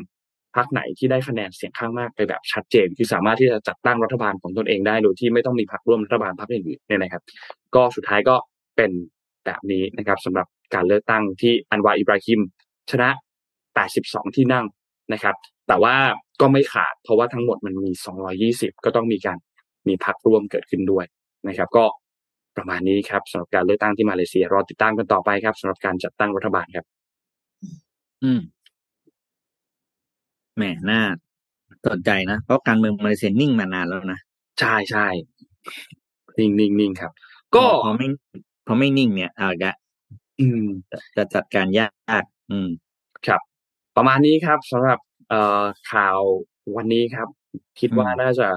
[0.56, 7.22] พรรคไหนที่ได้คะแนนเสียงข้างมากไปแบบชัดเจน คือสามารถที่จะจัดตั้งรัฐบาลของตนเองได้โดยที่ไม่ต้องมีพรรคร่วมรัฐบาลพรรคอื่นๆเนี่ยนะครับ
[7.74, 8.36] ก็สุดท้ายก็
[8.76, 8.90] เป็น
[9.46, 12.40] แบบนี้นะครับสำหรับการเลือกตั้งที่อันวาอิบราฮิม
[12.90, 13.08] ชนะ
[13.72, 14.66] 82 ที่นั่ง
[15.12, 15.34] นะครับ
[15.68, 15.94] แต่ว่า
[16.40, 17.90] ก็ไม่ขาดเพราะว่าทั้งหมดมันมี
[18.38, 19.38] 220 ก็ต้องมีการ
[19.88, 21.04] มีพรรคร่วมเกิดขึ้นด้วย
[21.48, 21.84] นะครับ ก็
[22.56, 26.86] ประมาณนี้ครับสำหรับการเลือกตั้งที่มาเลเซียรอติดตามกันต่อไปครับสำหรับการจัดตั้งรัฐบาลครับ
[28.24, 28.40] อืม
[30.56, 31.00] แหมน่า
[31.86, 34.20] สนใจนะ เพราะการเมืองมาเลเซียนิ่งมานานแล้วนะ
[34.60, 35.06] ใช่ใช่
[36.38, 37.12] นิ่งนิ่งนิ่งครับ
[37.56, 38.06] ก็พอไม่
[38.66, 39.74] พอไม่นิ่งเนี่ยเอาอีกละ
[40.40, 40.66] อืม
[41.16, 42.68] จะจัดการยากอืม
[43.26, 43.40] ครับ
[43.96, 44.98] ประมาณนี้ครับสำหรับ
[45.28, 46.18] เอ่อข่าว
[46.76, 47.28] วันนี้ครับ
[47.80, 48.48] คิดว่าอืมน่าจะ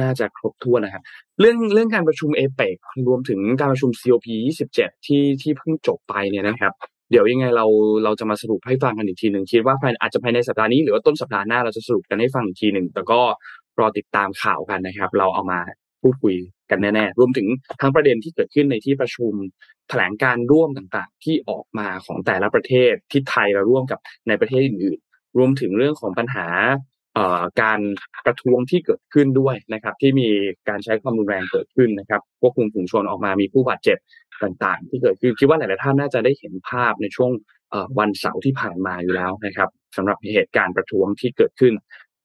[0.00, 1.02] น่าจะครบถ้วนนะครับ
[1.40, 2.76] เรื่องเรื่องการประชุมเอเปก
[3.08, 4.26] รวมถึงการประชุม COP
[4.66, 6.72] 27 ที่ที่เพิ่งจบไปเนี่ยนะครับ
[7.10, 7.66] เดี๋ยวยังไงเรา
[8.04, 13.20] เราจะมาสรุปให้ฟังกันอีกทีหนึ่งคิดว่าภายอาจจะภายในสัปดาห์นี้หรือว่าต้นสัปดาห์หน้าเราจะสรุปกันให้ฟังอีกทีหนึ่งแต่ก็
[13.78, 15.60] รอติดตามข่าวกันนะครับ เราเอามา
[16.02, 16.36] พูดคุย
[16.70, 17.46] กันแน่ๆรวมถึง
[17.80, 19.32] ทั้งประเด็นที่เกิดขึ้นในที่ประชุม
[19.88, 26.46] แถลงการร่วมต่างๆ ที่ออกมาของแต่ละประเทศที่ไทยเราร่วมกับในประเทศอื่นๆ รวมถึงเรื่องของปัญหา
[27.62, 27.80] การ
[28.26, 30.28] ประท้วงที่เกิดขึ้นด้วยนะครับ ที่มี
[30.68, 33.98] การใช้ความรุนแรงเกิดขึ้นนะครับควบคุมฝูงชนออกมามีผู้บาดเจ็บ
[34.42, 37.30] ต่างๆ ที่เกิดขึ้นคิดว่าหลายๆท่านน่าจะได้เห็นภาพในช่วง
[37.98, 41.72] วันเสาร์ที่ผ่านมาอยู่แล้วนะครับสำหรับเหตุการณ์ประท้วงที่เกิดขึ้น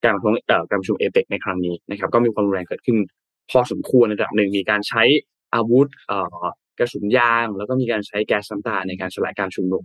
[0.03, 0.33] การประท้วง
[0.69, 2.97] การประชุมเอเปกในครั้งนี้นะครับ ก็มีความรุนแรงเกิดขึ้น
[3.51, 5.03] พอสมควรในระดับหนึ่งมีการใช้
[5.55, 5.87] อาวุธ
[6.79, 9.83] กระสุนยาง แล้วก็มีการใช้แก๊สน้ำตาในการสลายการชุมนุม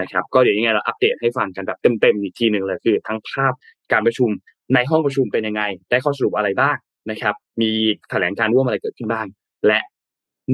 [0.00, 3.52] นะครับ ก็เดี๋ยวยังไงเราอัปเดตให้ฟังกันแบบเต็มๆอีกทีหนึ่งเลยคือ ทั้งภาพ
[3.92, 4.30] การประชุม
[4.74, 6.76] ในห้องประชุมเป็นยังไง ได้ข้อสรุปอะไรบ้าง
[7.10, 7.70] นะครับ มี
[8.10, 9.26] แถลงการร่วมอะไรเกิดขึ้นบ้าง
[9.66, 9.78] และ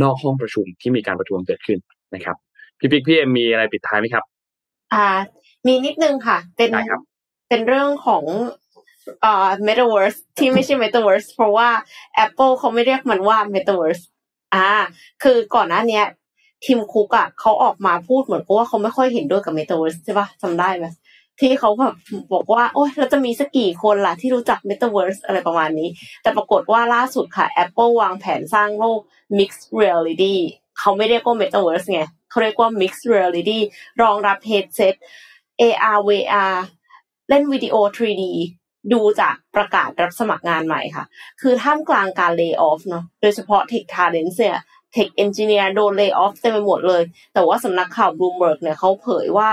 [0.02, 1.78] นอกห้องประชุมที่มีการประท้วงเกิดขึ้น
[2.14, 2.36] นะครับ
[2.78, 4.24] พี่ปิ๊กพี่เอ็มมีอะไรปิดท้ายไหมครับ
[4.92, 5.06] อ่า
[5.66, 7.00] มีนิดนึงค่ะ เป็นได้ครับ
[7.48, 8.24] เป็นเรื่องของ
[9.24, 11.68] อ่า metaverse ที่ไม่ใช่ metaverse เพราะว่า
[12.24, 14.02] Apple เขาไม่เรียกมันว่า metaverse
[14.54, 14.68] อ่า
[15.22, 16.04] คือก่อนหน้าเนี้ย
[16.64, 20.86] ทีมคุกอะเขาออกมาพูดเหมือนกับว่าเขาไม่ค่อยเห็นด้วยกับ metaverse ใช่ปะจำได้ไหม
[21.40, 21.94] ที่เขาแบบ
[22.32, 25.88] บอกว่า โอ้ยเราจะมีสักกี่คนล่ะที่รู้จัก metaverse อะไรประมาณนี้
[26.22, 29.00] แต่ปรากฏว่าล่าสุดค่ะ Apple วางแผนสร้างโลก
[29.38, 30.34] mixed reality
[30.78, 33.58] เขาไม่เรียกว่า metaverse ไงเขาเรียกว่า mixed reality
[34.02, 34.94] รองรับ headset
[35.60, 36.54] AR VR
[37.28, 38.24] เล่นวิดีโอ 3D
[38.92, 41.04] ดูจากประกาศรับสมัครงานใหม่ค่ะ
[41.40, 44.58] คือท่ามกลางการ lay off เนาะ โดยเฉพาะ tech talent เนี่ย
[44.94, 47.02] tech engineer โดน lay off เต็มไปหมดเลย
[47.34, 49.48] แต่ว่าสำนักข่าว Bloomberg เนี่ยเขาเผยว่า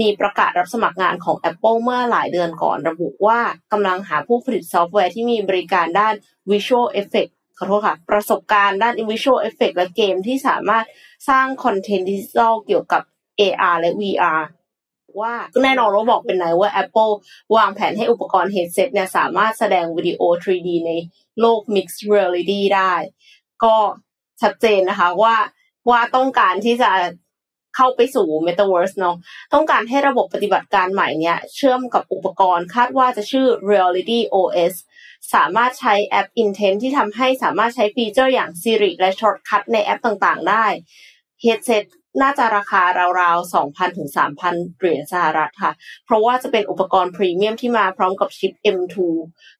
[0.00, 3.40] มีประกาศรับสมัครงานของ Apple เมื่อหลายเดือนก่อนระบุว่า
[3.72, 6.14] กำลังหาผู้ผลิตซอฟต์แวร์ที่มีบริการด้าน
[6.50, 10.84] Visual Effect ขอโทษค่ะ ประสบการณ์ด้าน Visual Effect และเกมที่สามารถ
[11.28, 13.02] สร้างคอนเทนต์ดิจิทัลเกี่ยวกับ
[13.40, 14.42] AR และ VR
[15.20, 17.12] ว่าแน่นอนเราบอกเป็นนัยว่า Apple
[17.56, 20.92] วางแผนให้อุปกรณ์ headset เนี่ยสามารถแสดงวิดีโอ 3D ใน
[21.40, 22.94] โลก mixed reality ได้
[23.64, 23.76] ก็
[24.42, 25.34] ชัดเจนนะคะว่า
[25.90, 26.90] ว่าต้องการที่จะ
[27.76, 29.16] เข้าไปสู่ Metaverse เนาะ
[29.54, 34.74] ต้องการให้ระบบปฏิบัติการใหม่เนี่ยเชื่อมกับอุปกรณ์คาดว่าจะชื่อ Reality OS
[35.34, 40.66] สามารถใช้ App Intent ที่ทำให้สามารถใช้ฟีเจอร์อย่าง Siri และ Shortcut ในแอปต่างๆ ได้
[41.44, 41.84] Headset
[42.22, 42.82] น่าจะราคา
[43.20, 44.08] ราวๆ 2,000 ถึง
[44.44, 45.72] 3,000 เหรียญสหรัฐค่ะ
[46.06, 48.96] เพราะว่าจะเป็นอุปกรณ์พรีเมียมที่มาพร้อมกับชิป M2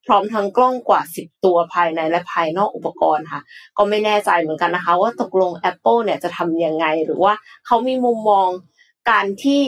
[0.05, 3.41] พร้อมทั้งกล้องกว่า 10 ตัวภายในและภายนอกอุปกรณ์ค่ะ
[3.77, 7.33] ก็ไม่แน่ใจเหมือนกันนะคะ ว่าตกลง Apple เนี่ยจะทำยังไง หรือว่า
[7.65, 8.49] เขามีมุมมอง
[9.09, 9.61] การที่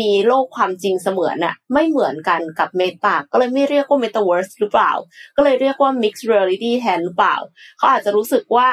[0.00, 4.92] มีโลกความจริงเสมือนน่ะไม่เหมือนกันกับ Meta ก็เลยไม่เรียกว่า Metaverse หรือเปล่า
[5.36, 7.36] ก็เลยเรียกว่า Mixed Reality แทนหรือเปล่า
[7.78, 8.68] เขาอาจจะรู้สึกว่า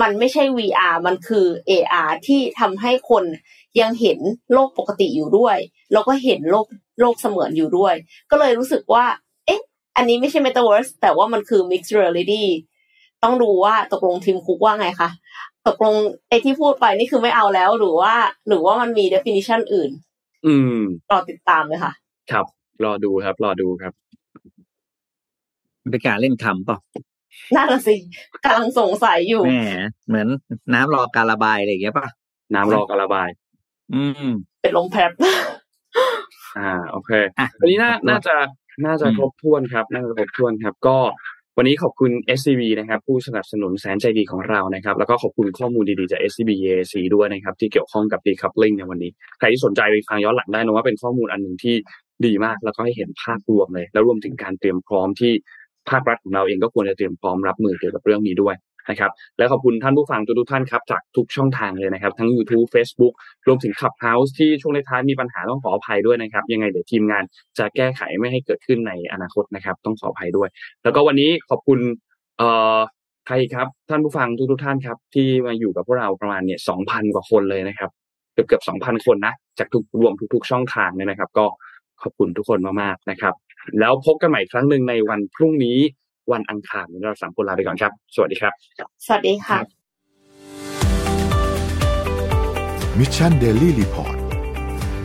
[0.00, 3.24] มันไม่ใช่ VR มันคือ AR ที่ทำให้คน
[3.80, 4.18] ยังเห็น
[4.52, 5.56] โลกปกติอยู่ด้วย
[5.92, 6.66] แล้วก็เห็นโลก
[7.00, 7.94] โลกเสมือนอยู่ด้วย
[8.30, 9.04] ก็เลยรู้สึกว่า
[9.46, 9.60] เอ๊ะ
[9.96, 12.44] อันนี้ไม่ใช่ Metaverse แต่ว่ามันคือ Mixed Reality
[13.22, 15.10] ต้องดูว่าตกลงทีมคุกว่าไงคะ
[15.68, 15.94] ตกลง
[16.28, 18.14] ไอ้ที่พูดไปนี่คือไม่เอาแล้วหรือว่า
[18.48, 19.90] หรือว่ามันมี definition อื่น
[20.46, 20.80] อืม
[21.10, 21.92] รอติดตามเลยค่ะ
[22.30, 22.46] ครับ
[22.84, 23.92] รอดูครับ รอดูครับ
[25.90, 26.78] เป็นการเล่นคำเปล่า
[27.56, 27.94] น่าจะสิ
[28.44, 30.28] กำลังสงสัยอยู่แหมเหมือน
[30.74, 32.08] น้ำรอการระบายอะไรอย่างเงี้ยป่ะ
[32.54, 33.28] น้ำรอการระบาย
[33.94, 35.10] อืม เป็นลมแพรบ
[36.58, 38.36] อ่า โอเคอะวันนี้น่าขอบคุณน่าจะ
[38.84, 40.98] น่าจะอืมครบถ้วนครับ น่าจะครบถ้วนครับ ก็
[41.56, 51.74] วันนี้ขอบคุณ SCB นะครับ ผู้สนับสนุนแสนใจดีของเรานะครับ แล้วก็ขอบคุณข้อมูลดีๆจาก SCB EAC ด้วยนะครับ ที่เกี่ยวข้องกับ decoupling ในวันนี้ ใครที่สนใจไปฟังย้อนหลังได้นะว่าเป็นข้อมูลอันหนึ่งที่
[52.26, 55.32] ดีมาก แล้วก็ให้เห็นภาพรวมเลย แล้วรวมถึงการเตรียมพร้อมที่
[55.90, 58.56] ภาครัฐของเราเองก็ควรจะเตรียมพร้อมรับมือเกี่ยวกับเรื่องนี้ด้วย
[58.90, 63.14] นะครับและขอบคุณท่านผู้ฟังทุกท่านครับจากทุกช่องทางเลยนะครับทั้ง YouTube Facebook
[63.46, 67.24] รวมถึง Clubhouse ที่ช่วงท้ายมีปัญหาต้องขออภัยด้วยนะครับยังไงเดี๋ยวทีมงาน
[67.58, 70.48] จะแก้ไขไม่ให้เกิดขึ้นในอนาคตนะครับต้องขออภัยด้วย
[70.82, 71.78] แล้วก็วันนี้ขอบคุณ
[72.38, 72.78] เอ่อ
[73.26, 77.90] ใครครับท่านผู้ฟังทุกๆท่านครับที่มาอยู่กับพวกเราประมาณเนี่ยสองพันกว่าคนเลยนะครับ
[78.34, 81.46] เกือบเกือบสองพันคนนะจากทุกรวมทุก ๆ ช่องทางเลยนะครับ ก็
[82.02, 83.34] ขอบคุณทุกคนมากๆนะครับ
[83.78, 85.78] แล้วพบกันใหม่อีกครั้งหนึ่งในวันพรุ่งนี้
[86.32, 88.52] วันอังคารเราสามคนลาไปก่อนครับ สวัสดีครับ
[89.06, 89.58] สวัสดีค่ะ
[92.98, 94.16] Mission Daily Report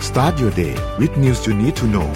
[0.07, 2.09] start your day with news you need to know